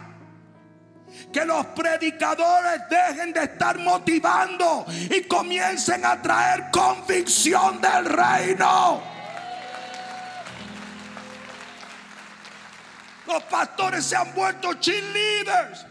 Que 1.31 1.43
los 1.45 1.65
predicadores 1.67 2.81
dejen 2.89 3.33
de 3.33 3.43
estar 3.43 3.77
motivando 3.77 4.85
y 4.87 5.23
comiencen 5.23 6.05
a 6.05 6.21
traer 6.21 6.71
convicción 6.71 7.81
del 7.81 8.05
reino. 8.05 9.03
Los 13.27 13.43
pastores 13.43 14.05
se 14.05 14.15
han 14.15 14.33
vuelto 14.33 14.73
cheerleaders. 14.75 15.85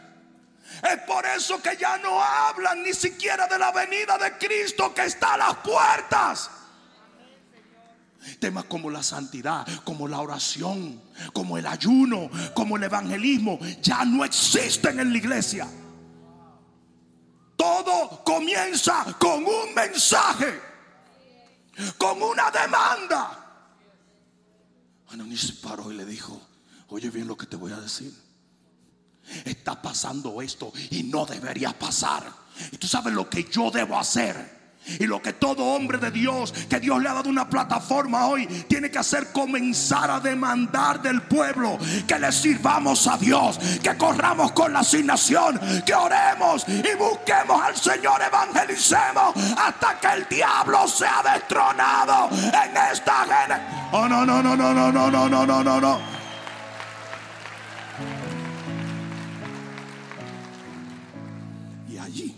Es 0.82 0.99
por 1.07 1.26
eso 1.26 1.61
que 1.61 1.76
ya 1.76 1.99
no 1.99 2.22
hablan 2.22 2.82
ni 2.82 2.95
siquiera 2.95 3.47
de 3.47 3.59
la 3.59 3.72
venida 3.72 4.16
de 4.16 4.38
Cristo 4.38 4.95
que 4.95 5.05
está 5.05 5.34
a 5.34 5.36
las 5.36 5.55
puertas. 5.57 6.51
Temas 8.39 8.64
como 8.64 8.91
la 8.91 9.03
santidad, 9.03 9.66
como 9.85 10.07
la 10.07 10.21
oración, 10.21 11.01
como 11.33 11.57
el 11.57 11.66
ayuno, 11.66 12.31
como 12.55 12.77
el 12.77 12.83
evangelismo, 12.83 13.59
ya 13.81 14.05
no 14.05 14.25
existen 14.25 15.01
en 15.01 15.12
la 15.12 15.18
iglesia. 15.18 15.68
Todo 17.57 18.23
comienza 18.25 19.05
con 19.18 19.45
un 19.45 19.75
mensaje, 19.75 20.61
con 21.97 22.23
una 22.23 22.51
demanda. 22.51 23.41
Ananí 25.11 25.37
se 25.37 25.55
paró 25.55 25.91
y 25.91 25.97
le 25.97 26.05
dijo, 26.05 26.41
oye 26.89 27.11
bien 27.11 27.27
lo 27.27 27.37
que 27.37 27.47
te 27.47 27.57
voy 27.57 27.73
a 27.73 27.81
decir. 27.81 28.14
Está 29.45 29.81
pasando 29.81 30.41
esto 30.43 30.73
y 30.91 31.05
no 31.05 31.27
debería 31.27 31.79
pasar. 31.79 32.31
Y 32.73 32.77
tú 32.77 32.87
sabes 32.87 33.12
lo 33.12 33.29
que 33.29 33.45
yo 33.45 33.71
debo 33.71 33.99
hacer. 33.99 34.60
Y 34.99 35.07
lo 35.07 35.20
que 35.22 35.32
todo 35.32 35.64
hombre 35.64 35.99
de 35.99 36.11
Dios, 36.11 36.53
que 36.68 36.80
Dios 36.80 37.01
le 37.01 37.09
ha 37.09 37.14
dado 37.14 37.30
una 37.30 37.49
plataforma 37.49 38.26
hoy, 38.26 38.47
tiene 38.68 38.91
que 38.91 38.99
hacer 38.99 39.32
comenzar 39.32 40.11
a 40.11 40.20
demandar 40.20 41.01
del 41.03 41.22
pueblo 41.22 41.78
que 42.07 42.18
le 42.18 42.32
sirvamos 42.32 43.07
a 43.07 43.16
Dios, 43.16 43.59
que 43.82 43.97
corramos 43.97 44.53
con 44.53 44.72
la 44.72 44.80
asignación, 44.80 45.61
que 45.84 45.95
oremos 45.95 46.64
y 46.68 46.97
busquemos 46.97 47.62
al 47.62 47.76
Señor, 47.76 48.20
evangelicemos 48.22 49.34
hasta 49.57 49.99
que 50.01 50.07
el 50.09 50.28
diablo 50.28 50.86
sea 50.88 51.22
destronado 51.34 52.28
en 52.30 52.76
esta 52.93 53.24
generación. 53.24 53.91
Oh, 53.93 54.09
no, 54.09 54.24
no, 54.24 54.43
no, 54.43 54.57
no, 54.57 54.72
no, 54.72 54.93
no, 54.93 55.11
no, 55.11 55.28
no, 55.28 55.47
no, 55.47 55.64
no, 55.64 55.80
no. 55.80 56.20
Allí, 62.01 62.34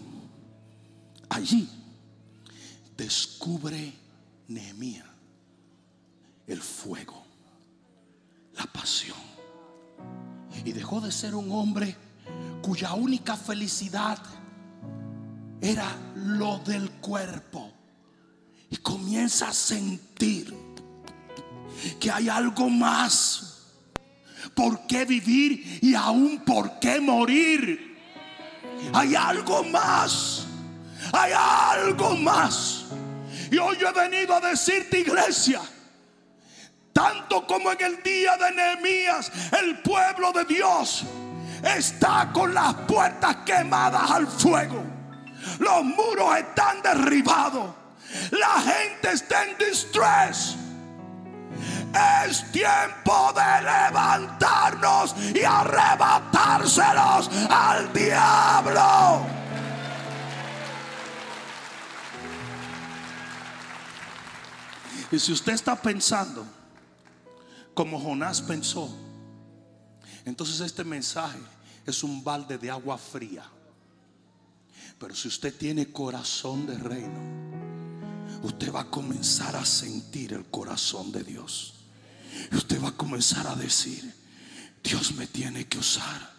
allí 1.31 1.82
descubre 2.97 3.93
Nehemías 4.49 5.13
el 6.47 6.61
fuego, 6.61 7.25
la 8.55 8.67
pasión. 8.67 9.17
Y 10.65 10.73
dejó 10.73 11.01
de 11.01 11.11
ser 11.11 11.35
un 11.35 11.51
hombre 11.53 11.97
cuya 12.61 12.93
única 12.95 13.37
felicidad 13.37 14.19
era 15.61 15.97
lo 16.17 16.59
del 16.59 16.91
cuerpo. 16.91 17.73
Y 18.71 18.77
comienza 18.77 19.49
a 19.49 19.53
sentir 19.53 20.55
que 22.01 22.11
hay 22.11 22.29
algo 22.29 22.69
más 22.69 23.53
por 24.55 24.87
qué 24.87 25.05
vivir 25.05 25.79
y 25.83 25.95
aún 25.95 26.43
por 26.45 26.79
qué 26.79 27.01
morir. 27.01 27.99
Hay 28.93 29.15
algo 29.15 29.65
más. 29.65 30.47
Hay 31.13 31.33
algo 31.35 32.15
más. 32.17 32.82
Y 33.53 33.59
hoy 33.59 33.77
yo 33.77 33.91
he 33.91 33.93
venido 33.93 34.35
a 34.35 34.41
decirte, 34.41 35.01
iglesia, 35.01 35.61
tanto 36.91 37.47
como 37.47 37.71
en 37.71 37.83
el 37.83 38.03
día 38.03 38.35
de 38.39 38.51
Nehemías, 38.51 39.31
el 39.61 39.79
pueblo 39.83 40.33
de 40.33 40.47
Dios 40.47 41.05
está 41.63 42.31
con 42.33 42.55
las 42.55 42.73
puertas 42.73 43.37
quemadas 43.45 44.11
al 44.11 44.27
fuego. 44.27 44.83
Los 45.59 45.85
muros 45.85 46.35
están 46.39 46.81
derribados. 46.81 47.75
La 48.31 48.59
gente 48.63 49.11
está 49.13 49.45
en 49.45 49.59
distress. 49.59 50.57
Es 52.27 52.51
tiempo 52.53 53.35
de 53.35 53.63
levantarnos 53.65 55.15
y 55.35 55.45
arrebatárselos 55.45 57.29
al 57.51 57.93
diablo. 57.93 59.42
Y 65.13 65.19
si 65.19 65.31
usted 65.31 65.53
está 65.53 65.81
pensando 65.81 66.47
como 67.75 68.01
Jonás 68.01 68.41
pensó, 68.41 68.91
entonces 70.25 70.61
este 70.61 70.85
mensaje 70.85 71.39
es 71.87 72.03
un 72.03 72.25
balde 72.25 72.57
de 72.57 72.71
agua 72.71 72.97
fría. 72.97 73.45
Pero 74.99 75.15
si 75.15 75.29
usted 75.29 75.55
tiene 75.55 75.93
corazón 75.93 76.67
de 76.67 76.79
reino, 76.79 77.21
usted 78.43 78.73
va 78.73 78.81
a 78.81 78.91
comenzar 78.91 79.55
a 79.55 79.67
sentir 79.67 80.33
el 80.33 80.47
corazón 80.47 81.13
de 81.13 81.23
Dios. 81.23 81.75
Usted 82.51 82.83
va 82.83 82.89
a 82.89 82.97
comenzar 82.97 83.47
a 83.47 83.55
decir, 83.55 84.15
Dios 84.83 85.13
me 85.13 85.27
tiene 85.27 85.67
que 85.67 85.79
usar. 85.79 86.32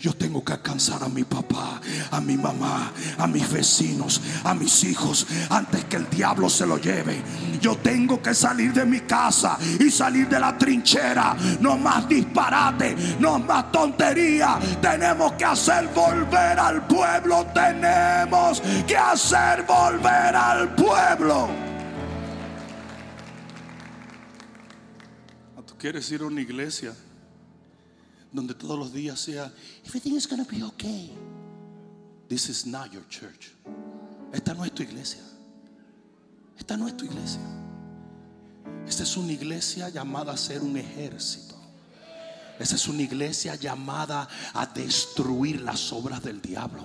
Yo 0.00 0.12
tengo 0.14 0.44
que 0.44 0.52
alcanzar 0.52 1.02
a 1.02 1.08
mi 1.08 1.24
papá, 1.24 1.80
a 2.10 2.20
mi 2.20 2.36
mamá, 2.36 2.92
a 3.18 3.26
mis 3.26 3.50
vecinos, 3.50 4.20
a 4.44 4.54
mis 4.54 4.84
hijos, 4.84 5.26
antes 5.50 5.84
que 5.86 5.96
el 5.96 6.08
diablo 6.08 6.48
se 6.48 6.66
lo 6.66 6.78
lleve. 6.78 7.22
Yo 7.60 7.76
tengo 7.76 8.22
que 8.22 8.34
salir 8.34 8.72
de 8.72 8.84
mi 8.84 9.00
casa 9.00 9.58
y 9.80 9.90
salir 9.90 10.28
de 10.28 10.38
la 10.38 10.56
trinchera. 10.56 11.36
No 11.60 11.76
más 11.76 12.08
disparate, 12.08 12.96
no 13.18 13.38
más 13.38 13.72
tontería. 13.72 14.58
Tenemos 14.80 15.32
que 15.32 15.44
hacer 15.44 15.88
volver 15.88 16.58
al 16.58 16.86
pueblo. 16.86 17.46
Tenemos 17.52 18.62
que 18.86 18.96
hacer 18.96 19.64
volver 19.64 20.36
al 20.36 20.74
pueblo. 20.74 21.48
¿Tú 25.66 25.74
quieres 25.76 26.10
ir 26.10 26.22
a 26.22 26.26
una 26.26 26.40
iglesia? 26.40 26.92
Donde 28.32 28.54
todos 28.54 28.78
los 28.78 28.92
días 28.92 29.20
sea 29.20 29.52
everything 29.84 30.14
is 30.14 30.26
gonna 30.26 30.44
be 30.44 30.62
okay. 30.62 31.10
This 32.28 32.48
is 32.48 32.66
not 32.66 32.92
your 32.92 33.06
church. 33.08 33.52
Esta 34.32 34.54
no 34.54 34.64
es 34.64 34.72
tu 34.72 34.82
iglesia. 34.82 35.22
Esta 36.58 36.76
no 36.76 36.86
es 36.86 36.96
tu 36.96 37.06
iglesia. 37.06 37.40
Esta 38.86 39.02
es 39.02 39.16
una 39.16 39.32
iglesia 39.32 39.88
llamada 39.88 40.32
a 40.32 40.36
ser 40.36 40.62
un 40.62 40.76
ejército. 40.76 41.54
Esta 42.58 42.74
es 42.74 42.88
una 42.88 43.02
iglesia 43.02 43.54
llamada 43.54 44.28
a 44.52 44.66
destruir 44.66 45.60
las 45.60 45.92
obras 45.92 46.22
del 46.22 46.42
diablo. 46.42 46.82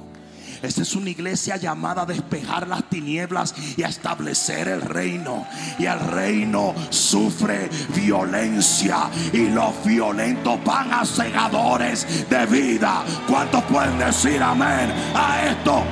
Esta 0.61 0.81
es 0.81 0.95
una 0.95 1.09
iglesia 1.09 1.57
llamada 1.57 2.03
a 2.03 2.05
despejar 2.05 2.67
las 2.67 2.89
tinieblas 2.89 3.53
y 3.77 3.83
a 3.83 3.87
establecer 3.87 4.67
el 4.67 4.81
reino. 4.81 5.45
Y 5.77 5.85
el 5.85 5.99
reino 5.99 6.73
sufre 6.89 7.69
violencia 7.95 9.09
y 9.31 9.49
los 9.49 9.83
violentos 9.83 10.63
van 10.63 10.93
a 10.93 11.05
segadores 11.05 12.29
de 12.29 12.45
vida. 12.45 13.03
¿Cuántos 13.27 13.63
pueden 13.63 13.99
decir 13.99 14.41
amén 14.41 14.91
a 15.15 15.45
esto? 15.49 15.83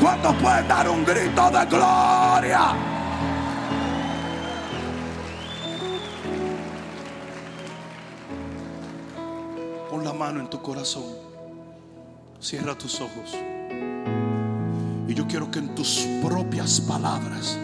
¿Cuántos 0.00 0.34
pueden 0.36 0.68
dar 0.68 0.88
un 0.88 1.04
grito 1.04 1.50
de 1.50 1.66
gloria? 1.66 2.74
Pon 9.90 10.04
la 10.04 10.12
mano 10.12 10.40
en 10.40 10.48
tu 10.48 10.60
corazón. 10.62 11.04
Cierra 12.40 12.76
tus 12.76 13.00
ojos. 13.00 13.36
Y 15.12 15.14
yo 15.14 15.26
quiero 15.28 15.50
que 15.50 15.58
en 15.58 15.74
tus 15.74 16.06
propias 16.22 16.80
palabras 16.80 17.58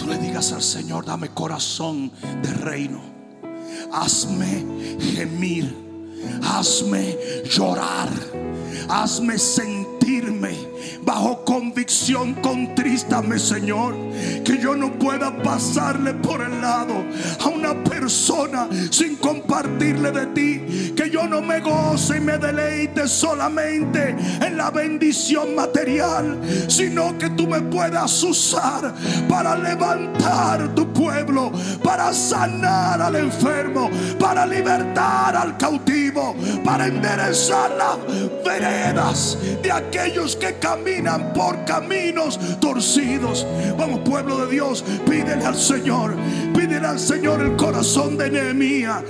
tú 0.00 0.08
le 0.08 0.18
digas 0.18 0.50
al 0.50 0.62
Señor, 0.62 1.04
dame 1.04 1.28
corazón 1.28 2.10
de 2.42 2.52
reino. 2.54 3.00
Hazme 3.92 4.64
gemir. 4.98 5.72
Hazme 6.42 7.16
llorar. 7.48 8.08
Hazme 8.88 9.38
sentirme 9.38 10.56
bajo 11.06 11.44
convicción. 11.44 12.34
Contrístame, 12.34 13.38
Señor. 13.38 13.94
Que 14.44 14.58
yo 14.58 14.74
no 14.74 14.92
pueda 14.98 15.42
pasarle 15.42 16.12
por 16.14 16.42
el 16.42 16.60
lado 16.60 17.04
a 17.40 17.48
una 17.48 17.82
persona 17.84 18.68
sin 18.90 19.16
compartirle 19.16 20.10
de 20.10 20.26
ti. 20.26 20.94
Que 20.96 21.08
yo 21.08 21.26
no 21.28 21.40
me 21.40 21.60
goce 21.60 22.18
y 22.18 22.20
me 22.20 22.36
deleite 22.38 23.06
solamente 23.06 24.16
en 24.40 24.56
la 24.56 24.70
bendición 24.70 25.54
material, 25.54 26.40
sino 26.66 27.16
que 27.18 27.30
tú 27.30 27.46
me 27.46 27.60
puedas 27.60 28.22
usar 28.24 28.92
para 29.28 29.56
levantar 29.56 30.74
tu 30.74 30.92
pueblo, 30.92 31.52
para 31.84 32.12
sanar 32.12 33.00
al 33.00 33.14
enfermo, 33.14 33.88
para 34.18 34.44
libertar 34.44 35.36
al 35.36 35.56
cautivo, 35.56 36.34
para 36.64 36.88
enderezar 36.88 37.70
las 37.76 38.44
veredas 38.44 39.38
de 39.62 39.70
aquellos 39.70 40.34
que 40.34 40.54
caminan 40.54 40.95
por 41.34 41.64
caminos 41.64 42.38
torcidos. 42.60 43.46
Vamos, 43.76 44.00
pueblo 44.00 44.46
de 44.46 44.52
Dios, 44.52 44.84
pídele 45.08 45.44
al 45.44 45.54
Señor, 45.54 46.16
pídele 46.54 46.86
al 46.86 46.98
Señor 46.98 47.42
el 47.42 47.56
corazón 47.56 48.16
de 48.16 48.30
Nehemías. 48.30 49.02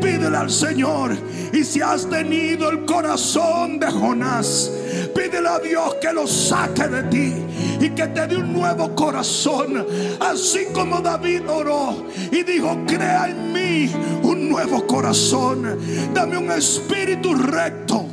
Pídele 0.00 0.36
al 0.36 0.50
Señor. 0.50 1.16
Y 1.52 1.64
si 1.64 1.80
has 1.80 2.08
tenido 2.08 2.70
el 2.70 2.84
corazón 2.84 3.80
de 3.80 3.90
Jonás, 3.90 4.70
pídele 5.14 5.48
a 5.48 5.58
Dios 5.58 5.96
que 6.00 6.12
lo 6.12 6.26
saque 6.26 6.86
de 6.86 7.02
ti 7.04 7.34
y 7.80 7.90
que 7.90 8.06
te 8.08 8.26
dé 8.26 8.36
un 8.36 8.52
nuevo 8.52 8.94
corazón. 8.94 9.86
Así 10.20 10.66
como 10.72 11.00
David 11.00 11.42
oró 11.48 12.06
y 12.30 12.42
dijo, 12.42 12.76
crea 12.86 13.28
en 13.28 13.52
mí 13.52 13.90
un 14.22 14.48
nuevo 14.48 14.86
corazón. 14.86 15.78
Dame 16.14 16.38
un 16.38 16.50
espíritu 16.50 17.34
recto. 17.34 18.06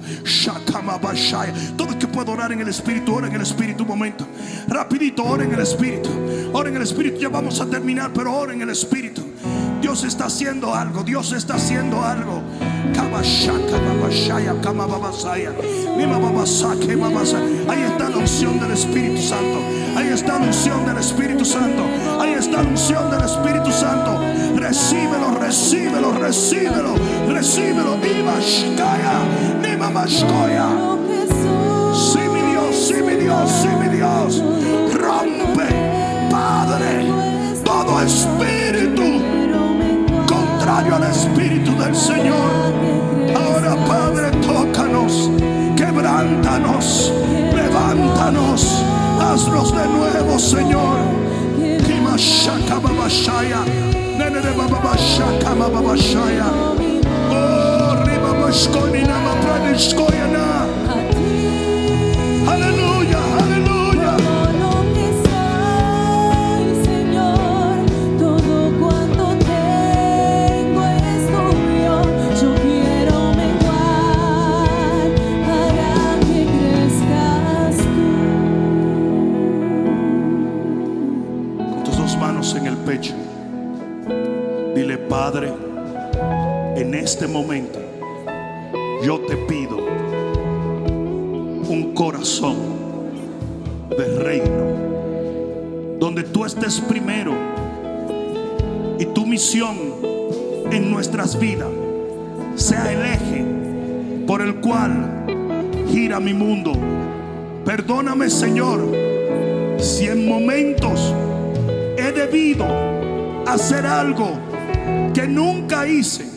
Todo 1.77 1.89
el 1.89 1.97
que 1.97 2.07
pueda 2.07 2.31
orar 2.31 2.51
en 2.51 2.61
el 2.61 2.67
espíritu, 2.67 3.15
ora 3.15 3.27
en 3.27 3.35
el 3.35 3.41
espíritu 3.41 3.83
un 3.83 3.89
momento. 3.89 4.25
Rapidito, 4.67 5.23
ora 5.23 5.43
en 5.43 5.53
el 5.53 5.59
espíritu. 5.59 6.09
Ora 6.53 6.69
en 6.69 6.75
el 6.75 6.81
espíritu. 6.81 7.19
Ya 7.19 7.29
vamos 7.29 7.59
a 7.61 7.65
terminar, 7.65 8.11
pero 8.13 8.33
ora 8.33 8.53
en 8.53 8.61
el 8.61 8.69
espíritu. 8.69 9.23
Dios 9.85 10.03
está 10.03 10.25
haciendo 10.25 10.73
algo, 10.73 11.03
Dios 11.03 11.31
está 11.31 11.57
haciendo 11.57 12.03
algo. 12.03 12.41
Ahí 17.69 17.83
está 17.83 18.09
la 18.09 18.17
unción 18.17 18.59
del 18.59 18.71
Espíritu 18.71 19.21
Santo. 19.21 19.59
Ahí 19.95 20.07
está 20.07 20.39
la 20.39 20.47
unción 20.47 20.87
del 20.87 20.97
Espíritu 20.97 21.45
Santo. 21.45 21.83
Ahí 22.19 22.33
está 22.33 22.63
la 22.63 22.69
unción 22.69 23.11
del 23.11 23.21
Espíritu 23.21 23.71
Santo. 23.71 24.19
Recíbelo, 24.55 25.37
recíbelo, 25.39 26.13
recíbelo, 26.13 26.95
recíbelo. 27.29 27.99
Ibashkaya. 28.03 29.21
Sí, 31.93 32.19
mi 32.33 32.41
Dios, 32.41 32.75
sí, 32.75 33.03
mi 33.03 33.15
Dios, 33.17 33.51
sí, 33.61 33.67
mi 33.79 33.95
Dios. 33.95 34.41
Rompe, 34.95 35.67
Padre, 36.31 37.05
todo 37.63 38.01
espíritu. 38.01 39.34
Contrario 40.65 40.95
al 40.95 41.03
espíritu 41.03 41.77
del 41.77 41.95
Señor. 41.95 42.73
Ahora, 43.35 43.75
Padre, 43.85 44.31
tócanos, 44.41 45.29
quebrántanos, 45.75 47.13
levántanos, 47.53 48.83
haznos 49.21 49.71
de 49.77 49.87
nuevo, 49.87 50.39
Señor. 50.39 50.97
Kimashaka 51.85 52.79
babashaya, 52.79 53.59
nene 54.17 54.41
de 54.41 54.51
babashaka 54.53 55.53
babashaya. 55.53 56.47
Oh, 57.29 57.65
momento 87.35 87.79
yo 89.03 89.19
te 89.19 89.35
pido 89.35 89.75
un 91.67 91.91
corazón 91.93 92.55
de 93.89 94.19
reino, 94.19 95.99
donde 95.99 96.23
tú 96.23 96.45
estés 96.45 96.79
primero 96.79 97.33
y 98.97 99.05
tu 99.07 99.25
misión 99.25 99.75
en 100.71 100.89
nuestras 100.89 101.37
vidas 101.37 101.67
sea 102.55 102.89
el 102.93 103.01
eje 103.01 103.45
por 104.25 104.41
el 104.41 104.55
cual 104.61 105.25
gira 105.91 106.21
mi 106.21 106.33
mundo. 106.33 106.71
Perdóname, 107.65 108.29
Señor, 108.29 108.79
si 109.77 110.07
en 110.07 110.25
momentos 110.25 111.13
he 111.97 112.13
debido 112.13 112.65
hacer 113.45 113.85
algo 113.85 114.29
que 115.13 115.27
nunca 115.27 115.85
hice. 115.85 116.34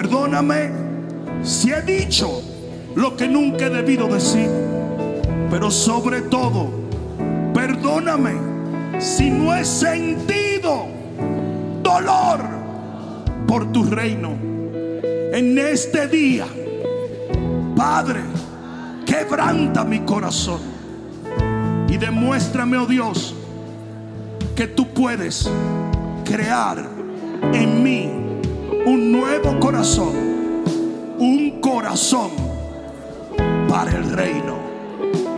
Perdóname 0.00 0.70
si 1.42 1.72
he 1.72 1.82
dicho 1.82 2.40
lo 2.94 3.16
que 3.16 3.26
nunca 3.26 3.66
he 3.66 3.70
debido 3.70 4.06
decir. 4.06 4.48
Pero 5.50 5.72
sobre 5.72 6.20
todo, 6.20 6.68
perdóname 7.52 9.00
si 9.00 9.28
no 9.28 9.52
he 9.52 9.64
sentido 9.64 10.86
dolor 11.82 12.44
por 13.48 13.72
tu 13.72 13.82
reino. 13.86 14.38
En 15.32 15.58
este 15.58 16.06
día, 16.06 16.46
Padre, 17.74 18.20
quebranta 19.04 19.82
mi 19.82 19.98
corazón 20.02 20.60
y 21.88 21.96
demuéstrame, 21.96 22.76
oh 22.76 22.86
Dios, 22.86 23.34
que 24.54 24.68
tú 24.68 24.86
puedes 24.94 25.50
crear 26.24 26.86
en 27.52 27.82
mí 27.82 28.17
un 28.88 29.12
nuevo 29.12 29.60
corazón, 29.60 30.14
un 31.18 31.60
corazón 31.60 32.30
para 33.68 33.90
el 33.90 34.10
reino. 34.10 34.56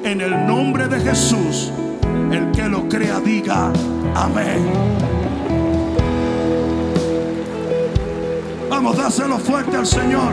En 0.04 0.20
el 0.20 0.46
nombre 0.46 0.86
de 0.86 1.00
Jesús, 1.00 1.72
el 2.30 2.52
que 2.52 2.68
lo 2.68 2.88
crea 2.88 3.18
diga 3.18 3.72
amén. 4.14 4.70
Vamos, 8.70 8.96
dáselo 8.96 9.36
fuerte 9.38 9.76
al 9.76 9.86
Señor. 9.86 10.32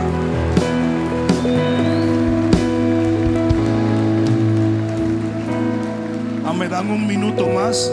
Ah, 6.46 6.52
me 6.56 6.68
dan 6.68 6.88
un 6.88 7.04
minuto 7.04 7.48
más. 7.48 7.92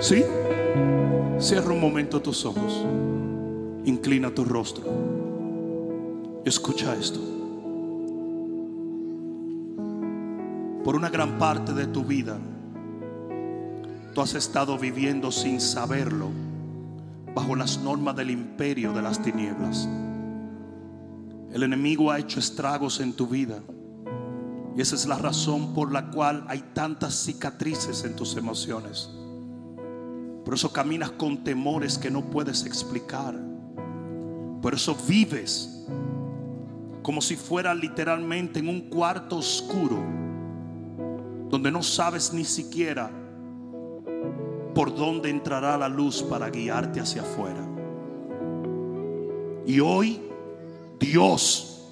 ¿Sí? 0.00 0.24
Cierra 1.40 1.72
un 1.72 1.80
momento 1.80 2.22
tus 2.22 2.44
ojos. 2.44 2.84
Inclina 3.88 4.30
tu 4.30 4.44
rostro. 4.44 4.84
Escucha 6.44 6.94
esto. 6.94 7.18
Por 10.84 10.94
una 10.94 11.08
gran 11.08 11.38
parte 11.38 11.72
de 11.72 11.86
tu 11.86 12.04
vida, 12.04 12.36
tú 14.14 14.20
has 14.20 14.34
estado 14.34 14.76
viviendo 14.76 15.32
sin 15.32 15.58
saberlo 15.58 16.28
bajo 17.34 17.56
las 17.56 17.78
normas 17.78 18.14
del 18.14 18.30
imperio 18.30 18.92
de 18.92 19.00
las 19.00 19.22
tinieblas. 19.22 19.88
El 21.50 21.62
enemigo 21.62 22.10
ha 22.10 22.18
hecho 22.18 22.40
estragos 22.40 23.00
en 23.00 23.14
tu 23.14 23.26
vida. 23.26 23.62
Y 24.76 24.82
esa 24.82 24.96
es 24.96 25.06
la 25.06 25.16
razón 25.16 25.72
por 25.72 25.92
la 25.92 26.10
cual 26.10 26.44
hay 26.48 26.62
tantas 26.74 27.14
cicatrices 27.14 28.04
en 28.04 28.14
tus 28.14 28.36
emociones. 28.36 29.08
Por 30.44 30.52
eso 30.52 30.74
caminas 30.74 31.12
con 31.12 31.42
temores 31.42 31.96
que 31.96 32.10
no 32.10 32.28
puedes 32.28 32.66
explicar. 32.66 33.48
Por 34.60 34.74
eso 34.74 34.96
vives 35.06 35.86
como 37.02 37.20
si 37.20 37.36
fuera 37.36 37.74
literalmente 37.74 38.58
en 38.58 38.68
un 38.68 38.82
cuarto 38.82 39.36
oscuro 39.36 39.96
donde 41.48 41.70
no 41.70 41.82
sabes 41.82 42.32
ni 42.32 42.44
siquiera 42.44 43.10
por 44.74 44.94
dónde 44.94 45.30
entrará 45.30 45.76
la 45.78 45.88
luz 45.88 46.22
para 46.22 46.50
guiarte 46.50 47.00
hacia 47.00 47.22
afuera. 47.22 47.66
Y 49.66 49.80
hoy 49.80 50.20
Dios 50.98 51.88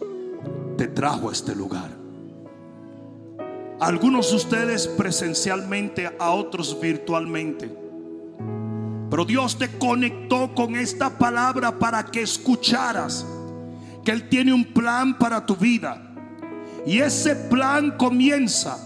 te 0.77 0.87
trajo 0.87 1.31
a 1.31 1.33
este 1.33 1.55
lugar. 1.55 1.91
Algunos 3.81 4.31
de 4.31 4.37
ustedes 4.37 4.87
presencialmente, 4.87 6.11
a 6.19 6.31
otros 6.31 6.79
virtualmente. 6.81 7.86
Pero 9.11 9.25
Dios 9.25 9.59
te 9.59 9.79
conectó 9.79 10.55
con 10.55 10.75
esta 10.75 11.19
palabra 11.19 11.79
para 11.79 12.05
que 12.05 12.23
escucharas 12.23 13.25
que 14.05 14.13
Él 14.13 14.29
tiene 14.29 14.53
un 14.53 14.65
plan 14.65 15.17
para 15.19 15.47
tu 15.47 15.57
vida. 15.57 16.03
Y 16.87 16.99
ese 16.99 17.35
plan 17.35 17.97
comienza 17.97 18.79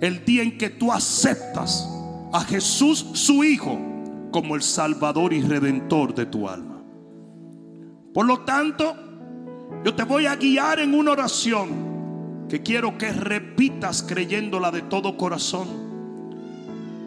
el 0.00 0.24
día 0.24 0.42
en 0.42 0.58
que 0.58 0.70
tú 0.70 0.92
aceptas 0.92 1.88
a 2.32 2.40
Jesús 2.40 3.06
su 3.14 3.44
Hijo 3.44 3.78
como 4.30 4.56
el 4.56 4.62
Salvador 4.62 5.32
y 5.32 5.42
Redentor 5.42 6.14
de 6.14 6.26
tu 6.26 6.48
alma. 6.48 6.82
Por 8.12 8.26
lo 8.26 8.40
tanto, 8.40 8.96
yo 9.84 9.94
te 9.94 10.04
voy 10.04 10.26
a 10.26 10.36
guiar 10.36 10.80
en 10.80 10.94
una 10.94 11.12
oración 11.12 11.92
que 12.48 12.62
quiero 12.62 12.98
que 12.98 13.10
repitas 13.10 14.02
creyéndola 14.02 14.70
de 14.70 14.82
todo 14.82 15.16
corazón. 15.16 15.68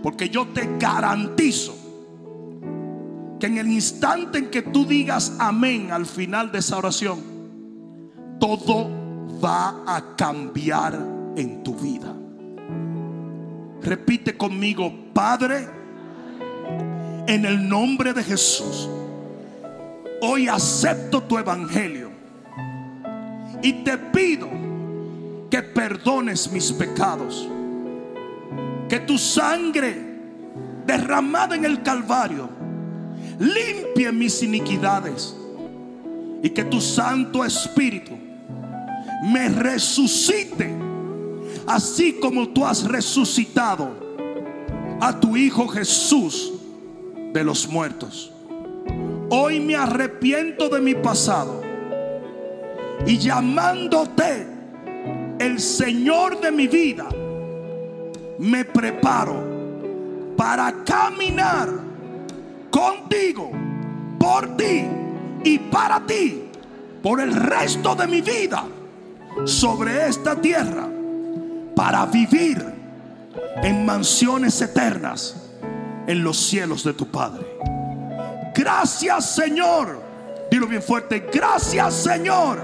Porque 0.01 0.30
yo 0.30 0.47
te 0.47 0.78
garantizo 0.80 1.84
que 3.39 3.47
en 3.47 3.57
el 3.57 3.67
instante 3.67 4.38
en 4.39 4.49
que 4.49 4.61
tú 4.61 4.86
digas 4.86 5.33
amén 5.39 5.91
al 5.91 6.05
final 6.05 6.51
de 6.51 6.59
esa 6.59 6.77
oración, 6.77 7.19
todo 8.39 8.89
va 9.43 9.83
a 9.86 10.15
cambiar 10.15 10.93
en 11.36 11.63
tu 11.63 11.75
vida. 11.75 12.13
Repite 13.81 14.36
conmigo, 14.38 14.91
Padre, 15.13 15.67
en 17.27 17.45
el 17.45 17.67
nombre 17.67 18.13
de 18.13 18.23
Jesús, 18.23 18.89
hoy 20.21 20.47
acepto 20.47 21.21
tu 21.23 21.38
evangelio 21.38 22.09
y 23.61 23.73
te 23.83 23.97
pido 23.97 24.47
que 25.49 25.61
perdones 25.61 26.51
mis 26.51 26.71
pecados, 26.71 27.47
que 28.89 28.99
tu 28.99 29.17
sangre 29.17 30.15
derramada 30.86 31.55
en 31.55 31.65
el 31.65 31.81
Calvario 31.81 32.49
limpie 33.39 34.11
mis 34.11 34.41
iniquidades 34.43 35.36
y 36.41 36.49
que 36.49 36.63
tu 36.63 36.79
Santo 36.79 37.43
Espíritu 37.43 38.13
me 39.23 39.49
resucite 39.49 40.73
así 41.67 42.13
como 42.13 42.49
tú 42.49 42.65
has 42.65 42.83
resucitado 42.83 43.89
a 45.01 45.19
tu 45.19 45.36
Hijo 45.36 45.67
Jesús 45.67 46.53
de 47.33 47.43
los 47.43 47.67
muertos. 47.67 48.31
Hoy 49.29 49.59
me 49.59 49.75
arrepiento 49.75 50.69
de 50.69 50.79
mi 50.79 50.95
pasado 50.95 51.61
y 53.05 53.17
llamándote 53.17 54.47
el 55.39 55.59
Señor 55.59 56.39
de 56.39 56.51
mi 56.51 56.67
vida, 56.67 57.07
me 58.39 58.63
preparo 58.63 59.43
para 60.38 60.83
caminar 60.83 61.84
contigo, 62.76 63.51
por 64.19 64.57
ti 64.57 64.86
y 65.45 65.59
para 65.59 66.05
ti, 66.05 66.49
por 67.01 67.21
el 67.21 67.34
resto 67.34 67.95
de 67.95 68.05
mi 68.05 68.19
vida 68.19 68.65
sobre 69.45 70.09
esta 70.09 70.36
tierra, 70.36 70.86
para 71.73 72.05
vivir 72.05 72.61
en 73.63 73.86
mansiones 73.86 74.61
eternas 74.61 75.51
en 76.05 76.21
los 76.21 76.36
cielos 76.36 76.84
de 76.84 76.93
tu 76.93 77.07
Padre. 77.07 77.45
Gracias 78.53 79.36
Señor, 79.36 80.01
dilo 80.51 80.67
bien 80.67 80.82
fuerte, 80.82 81.30
gracias 81.32 81.93
Señor 81.93 82.61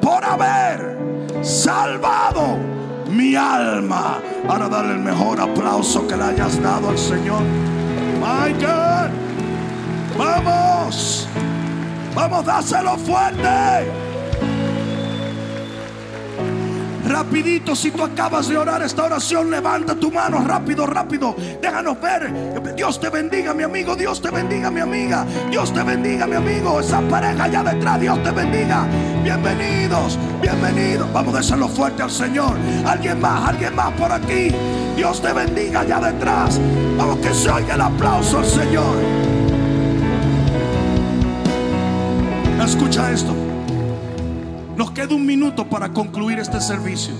por 0.00 0.24
haber 0.24 0.96
salvado 1.42 2.56
mi 3.10 3.36
alma. 3.36 4.18
Ahora 4.48 4.70
darle 4.70 4.94
el 4.94 5.00
mejor 5.00 5.38
aplauso 5.40 6.08
que 6.08 6.16
le 6.16 6.22
hayas 6.22 6.62
dado 6.62 6.88
al 6.88 6.98
Señor. 6.98 7.42
My 8.18 8.52
God. 8.54 9.25
Vamos. 10.16 11.28
Vamos, 12.14 12.44
dáselo 12.44 12.96
fuerte. 12.96 14.06
Rapidito, 17.06 17.76
si 17.76 17.92
tú 17.92 18.02
acabas 18.02 18.48
de 18.48 18.58
orar 18.58 18.82
esta 18.82 19.04
oración, 19.04 19.48
levanta 19.48 19.94
tu 19.94 20.10
mano 20.10 20.42
rápido, 20.44 20.86
rápido. 20.86 21.36
Déjanos 21.62 22.00
ver. 22.00 22.74
Dios 22.74 22.98
te 22.98 23.10
bendiga, 23.10 23.54
mi 23.54 23.62
amigo. 23.62 23.94
Dios 23.94 24.20
te 24.20 24.30
bendiga, 24.30 24.70
mi 24.70 24.80
amiga. 24.80 25.24
Dios 25.50 25.72
te 25.72 25.82
bendiga, 25.82 26.26
mi 26.26 26.34
amigo. 26.34 26.80
Esa 26.80 27.00
pareja 27.02 27.44
allá 27.44 27.62
detrás, 27.62 28.00
Dios 28.00 28.20
te 28.24 28.30
bendiga. 28.32 28.86
Bienvenidos, 29.22 30.18
bienvenidos. 30.42 31.12
Vamos 31.12 31.34
a 31.34 31.38
decirlo 31.38 31.68
fuerte 31.68 32.02
al 32.02 32.10
Señor. 32.10 32.56
Alguien 32.84 33.20
más, 33.20 33.50
alguien 33.50 33.74
más 33.76 33.92
por 33.92 34.10
aquí. 34.10 34.50
Dios 34.96 35.22
te 35.22 35.32
bendiga 35.32 35.80
allá 35.80 36.00
detrás. 36.00 36.60
Vamos 36.96 37.18
que 37.18 37.32
se 37.32 37.48
oiga 37.50 37.74
el 37.74 37.82
aplauso 37.82 38.38
al 38.38 38.46
Señor. 38.46 39.35
Escucha 42.64 43.12
esto. 43.12 43.34
Nos 44.76 44.90
queda 44.90 45.14
un 45.14 45.24
minuto 45.24 45.68
para 45.68 45.90
concluir 45.90 46.38
este 46.38 46.60
servicio. 46.60 47.14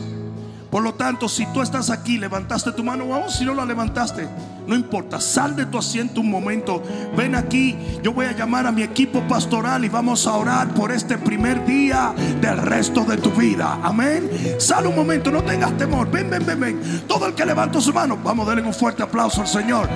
Por 0.70 0.82
lo 0.82 0.94
tanto, 0.94 1.28
si 1.28 1.46
tú 1.52 1.62
estás 1.62 1.90
aquí, 1.90 2.18
levantaste 2.18 2.72
tu 2.72 2.82
mano, 2.82 3.14
aún 3.14 3.30
si 3.30 3.44
no 3.44 3.54
la 3.54 3.64
levantaste, 3.64 4.28
no 4.66 4.74
importa, 4.74 5.20
sal 5.20 5.54
de 5.54 5.64
tu 5.66 5.78
asiento 5.78 6.20
un 6.20 6.30
momento, 6.30 6.82
ven 7.16 7.36
aquí, 7.36 7.76
yo 8.02 8.12
voy 8.12 8.26
a 8.26 8.32
llamar 8.32 8.66
a 8.66 8.72
mi 8.72 8.82
equipo 8.82 9.20
pastoral 9.28 9.84
y 9.84 9.88
vamos 9.88 10.26
a 10.26 10.32
orar 10.32 10.68
por 10.74 10.90
este 10.90 11.16
primer 11.16 11.64
día 11.64 12.12
del 12.40 12.58
resto 12.58 13.04
de 13.04 13.16
tu 13.16 13.30
vida. 13.30 13.78
Amén. 13.82 14.28
Sal 14.58 14.86
un 14.86 14.96
momento, 14.96 15.30
no 15.30 15.44
tengas 15.44 15.76
temor, 15.78 16.10
ven, 16.10 16.28
ven, 16.28 16.44
ven, 16.44 16.60
ven. 16.60 17.02
Todo 17.06 17.26
el 17.26 17.34
que 17.34 17.46
levantó 17.46 17.80
su 17.80 17.92
mano, 17.94 18.18
vamos 18.22 18.46
a 18.46 18.48
darle 18.48 18.66
un 18.66 18.74
fuerte 18.74 19.02
aplauso 19.02 19.42
al 19.42 19.48
Señor. 19.48 19.88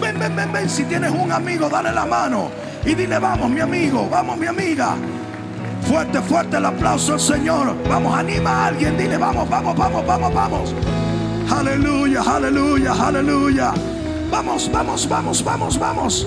Ven, 0.00 0.18
ven, 0.18 0.36
ven, 0.36 0.52
ven. 0.52 0.70
Si 0.70 0.84
tienes 0.84 1.10
un 1.10 1.32
amigo, 1.32 1.68
dale 1.68 1.92
la 1.92 2.06
mano 2.06 2.71
y 2.84 2.94
dile, 2.94 3.18
vamos, 3.18 3.48
mi 3.50 3.60
amigo, 3.60 4.08
vamos, 4.10 4.36
mi 4.36 4.46
amiga. 4.46 4.96
Fuerte, 5.82 6.20
fuerte 6.20 6.56
el 6.56 6.64
aplauso 6.64 7.14
al 7.14 7.20
Señor. 7.20 7.76
Vamos, 7.88 8.14
anima 8.16 8.50
a 8.50 8.66
alguien. 8.68 8.96
Dile, 8.96 9.16
vamos, 9.16 9.48
vamos, 9.48 9.76
vamos, 9.76 10.06
vamos, 10.06 10.34
vamos. 10.34 10.74
Aleluya, 11.50 12.22
aleluya, 12.22 12.92
aleluya. 12.92 13.72
Vamos, 14.30 14.70
vamos, 14.72 15.08
vamos, 15.08 15.44
vamos, 15.44 15.78
vamos. 15.78 16.26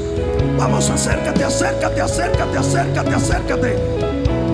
Vamos, 0.57 0.89
acércate, 0.89 1.43
acércate, 1.43 2.01
acércate, 2.01 2.57
acércate, 2.57 3.13
acércate. 3.15 3.77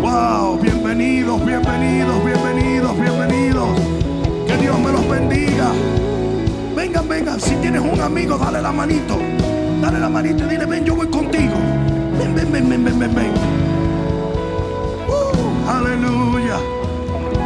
Wow, 0.01 0.57
bienvenidos, 0.59 1.45
bienvenidos, 1.45 2.25
bienvenidos, 2.25 2.99
bienvenidos. 2.99 3.69
Que 4.47 4.57
Dios 4.57 4.79
me 4.79 4.91
los 4.91 5.07
bendiga. 5.07 5.71
Vengan, 6.75 7.07
vengan. 7.07 7.39
Si 7.39 7.55
tienes 7.55 7.81
un 7.81 7.99
amigo, 7.99 8.37
dale 8.37 8.61
la 8.61 8.71
manito. 8.71 9.19
Dale 9.81 9.99
la 9.99 10.09
manito 10.09 10.45
y 10.45 10.47
dile, 10.47 10.65
ven, 10.65 10.85
yo 10.85 10.95
voy 10.95 11.07
contigo. 11.07 11.55
Uh, 15.07 15.69
aleluya. 15.69 16.57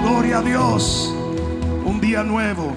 Gloria 0.01 0.39
a 0.39 0.41
Dios. 0.41 1.13
Un 1.85 2.01
día 2.01 2.23
nuevo. 2.23 2.73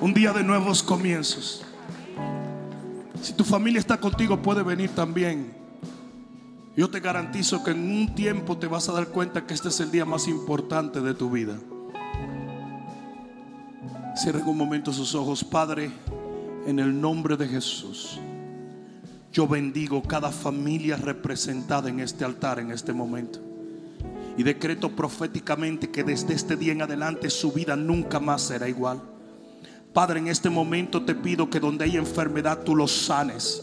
Un 0.00 0.12
día 0.12 0.32
de 0.32 0.42
nuevos 0.42 0.82
comienzos. 0.82 1.64
Si 3.22 3.32
tu 3.32 3.44
familia 3.44 3.78
está 3.78 3.98
contigo, 3.98 4.42
puede 4.42 4.64
venir 4.64 4.90
también. 4.90 5.52
Yo 6.76 6.90
te 6.90 6.98
garantizo 6.98 7.62
que 7.62 7.70
en 7.70 7.88
un 7.88 8.14
tiempo 8.16 8.56
te 8.56 8.66
vas 8.66 8.88
a 8.88 8.92
dar 8.92 9.08
cuenta 9.08 9.46
que 9.46 9.54
este 9.54 9.68
es 9.68 9.78
el 9.78 9.92
día 9.92 10.04
más 10.04 10.26
importante 10.26 11.00
de 11.00 11.14
tu 11.14 11.30
vida. 11.30 11.56
Cierren 14.16 14.46
un 14.46 14.56
momento 14.56 14.92
sus 14.92 15.14
ojos, 15.14 15.44
Padre, 15.44 15.92
en 16.66 16.80
el 16.80 17.00
nombre 17.00 17.36
de 17.36 17.46
Jesús. 17.46 18.20
Yo 19.32 19.46
bendigo 19.46 20.02
cada 20.02 20.30
familia 20.30 20.96
representada 20.96 21.90
en 21.90 22.00
este 22.00 22.24
altar 22.24 22.58
en 22.60 22.70
este 22.70 22.92
momento. 22.92 23.40
Y 24.36 24.42
decreto 24.42 24.94
proféticamente 24.94 25.90
que 25.90 26.02
desde 26.02 26.32
este 26.32 26.56
día 26.56 26.72
en 26.72 26.82
adelante 26.82 27.28
su 27.28 27.52
vida 27.52 27.76
nunca 27.76 28.20
más 28.20 28.42
será 28.42 28.68
igual. 28.68 29.02
Padre, 29.92 30.20
en 30.20 30.28
este 30.28 30.48
momento 30.48 31.04
te 31.04 31.14
pido 31.14 31.50
que 31.50 31.60
donde 31.60 31.84
hay 31.84 31.96
enfermedad 31.96 32.60
tú 32.64 32.74
los 32.74 32.92
sanes. 32.92 33.62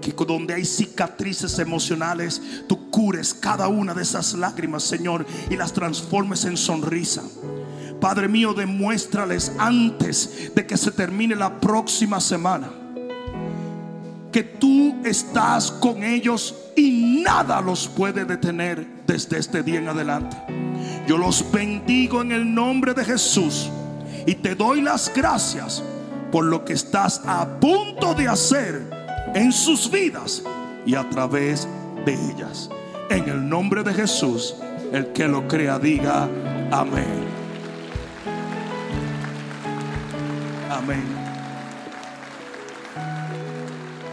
Que 0.00 0.12
donde 0.24 0.54
hay 0.54 0.64
cicatrices 0.64 1.58
emocionales 1.58 2.64
tú 2.66 2.90
cures 2.90 3.34
cada 3.34 3.68
una 3.68 3.94
de 3.94 4.02
esas 4.02 4.34
lágrimas, 4.34 4.82
Señor, 4.82 5.26
y 5.50 5.56
las 5.56 5.72
transformes 5.72 6.44
en 6.44 6.56
sonrisa. 6.56 7.22
Padre 8.00 8.26
mío, 8.26 8.54
demuéstrales 8.54 9.52
antes 9.58 10.52
de 10.54 10.66
que 10.66 10.76
se 10.76 10.90
termine 10.90 11.36
la 11.36 11.60
próxima 11.60 12.20
semana 12.20 12.77
que 14.32 14.42
tú 14.42 14.96
estás 15.04 15.70
con 15.70 16.02
ellos 16.02 16.54
y 16.76 17.22
nada 17.22 17.60
los 17.60 17.88
puede 17.88 18.24
detener 18.24 18.86
desde 19.06 19.38
este 19.38 19.62
día 19.62 19.78
en 19.78 19.88
adelante. 19.88 20.36
Yo 21.06 21.16
los 21.16 21.50
bendigo 21.50 22.20
en 22.20 22.32
el 22.32 22.54
nombre 22.54 22.94
de 22.94 23.04
Jesús 23.04 23.70
y 24.26 24.34
te 24.34 24.54
doy 24.54 24.82
las 24.82 25.12
gracias 25.14 25.82
por 26.30 26.44
lo 26.44 26.64
que 26.64 26.74
estás 26.74 27.22
a 27.26 27.46
punto 27.58 28.14
de 28.14 28.28
hacer 28.28 28.82
en 29.34 29.52
sus 29.52 29.90
vidas 29.90 30.42
y 30.84 30.94
a 30.94 31.08
través 31.08 31.66
de 32.04 32.12
ellas. 32.12 32.70
En 33.10 33.28
el 33.28 33.48
nombre 33.48 33.82
de 33.82 33.94
Jesús, 33.94 34.54
el 34.92 35.12
que 35.12 35.26
lo 35.26 35.48
crea 35.48 35.78
diga 35.78 36.28
amén. 36.70 37.26
Amén. 40.70 41.27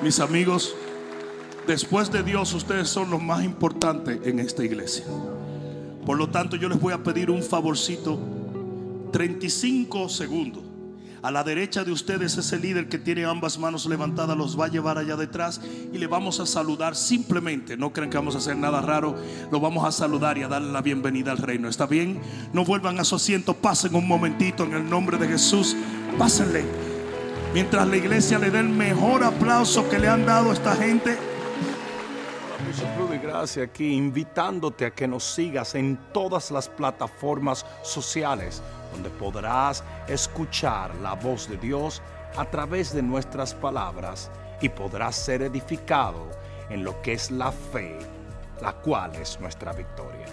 Mis 0.05 0.19
amigos, 0.19 0.75
después 1.65 2.11
de 2.11 2.21
Dios, 2.21 2.53
ustedes 2.53 2.87
son 2.87 3.09
los 3.09 3.23
más 3.23 3.43
importantes 3.43 4.19
en 4.23 4.37
esta 4.37 4.63
iglesia. 4.63 5.03
Por 6.05 6.19
lo 6.19 6.29
tanto, 6.29 6.55
yo 6.57 6.69
les 6.69 6.79
voy 6.79 6.93
a 6.93 7.01
pedir 7.01 7.31
un 7.31 7.41
favorcito. 7.41 8.19
35 9.11 10.07
segundos. 10.09 10.61
A 11.23 11.31
la 11.31 11.43
derecha 11.43 11.83
de 11.83 11.91
ustedes 11.91 12.37
ese 12.37 12.59
líder 12.59 12.87
que 12.87 12.99
tiene 12.99 13.25
ambas 13.25 13.57
manos 13.57 13.87
levantadas 13.87 14.37
los 14.37 14.59
va 14.59 14.65
a 14.65 14.67
llevar 14.67 14.99
allá 14.99 15.15
detrás 15.15 15.59
y 15.91 15.97
le 15.97 16.05
vamos 16.05 16.39
a 16.39 16.45
saludar 16.45 16.95
simplemente. 16.95 17.75
No 17.75 17.91
creen 17.91 18.11
que 18.11 18.17
vamos 18.17 18.35
a 18.35 18.37
hacer 18.37 18.57
nada 18.57 18.81
raro. 18.81 19.15
Lo 19.51 19.59
vamos 19.59 19.85
a 19.87 19.91
saludar 19.91 20.37
y 20.37 20.43
a 20.43 20.47
darle 20.47 20.71
la 20.71 20.83
bienvenida 20.83 21.31
al 21.31 21.39
reino. 21.39 21.67
¿Está 21.67 21.87
bien? 21.87 22.21
No 22.53 22.63
vuelvan 22.63 22.99
a 22.99 23.03
su 23.03 23.15
asiento. 23.15 23.55
Pasen 23.55 23.95
un 23.95 24.07
momentito 24.07 24.65
en 24.65 24.73
el 24.75 24.87
nombre 24.87 25.17
de 25.17 25.29
Jesús. 25.29 25.75
Pásenle. 26.19 26.94
Mientras 27.55 27.87
la 27.87 27.95
iglesia 27.95 28.37
le 28.37 28.51
dé 28.51 28.59
el 28.59 28.67
mejor 28.67 29.23
aplauso 29.23 29.87
que 29.87 29.97
le 29.97 30.09
han 30.09 30.25
dado 30.25 30.49
a 30.49 30.53
esta 30.53 30.75
gente. 30.75 31.17
Rudy 32.97 33.17
Gracia 33.17 33.63
aquí 33.63 33.93
invitándote 33.93 34.85
a 34.85 34.91
que 34.91 35.07
nos 35.07 35.23
sigas 35.23 35.73
en 35.73 35.97
todas 36.11 36.51
las 36.51 36.67
plataformas 36.67 37.65
sociales 37.81 38.61
donde 38.91 39.09
podrás 39.09 39.85
escuchar 40.09 40.93
la 40.95 41.13
voz 41.13 41.49
de 41.49 41.55
Dios 41.55 42.01
a 42.35 42.43
través 42.43 42.93
de 42.93 43.01
nuestras 43.01 43.53
palabras 43.53 44.29
y 44.59 44.67
podrás 44.67 45.15
ser 45.15 45.41
edificado 45.41 46.29
en 46.69 46.83
lo 46.83 47.01
que 47.01 47.13
es 47.13 47.31
la 47.31 47.53
fe, 47.53 47.97
la 48.61 48.73
cual 48.73 49.15
es 49.15 49.39
nuestra 49.39 49.71
victoria. 49.71 50.25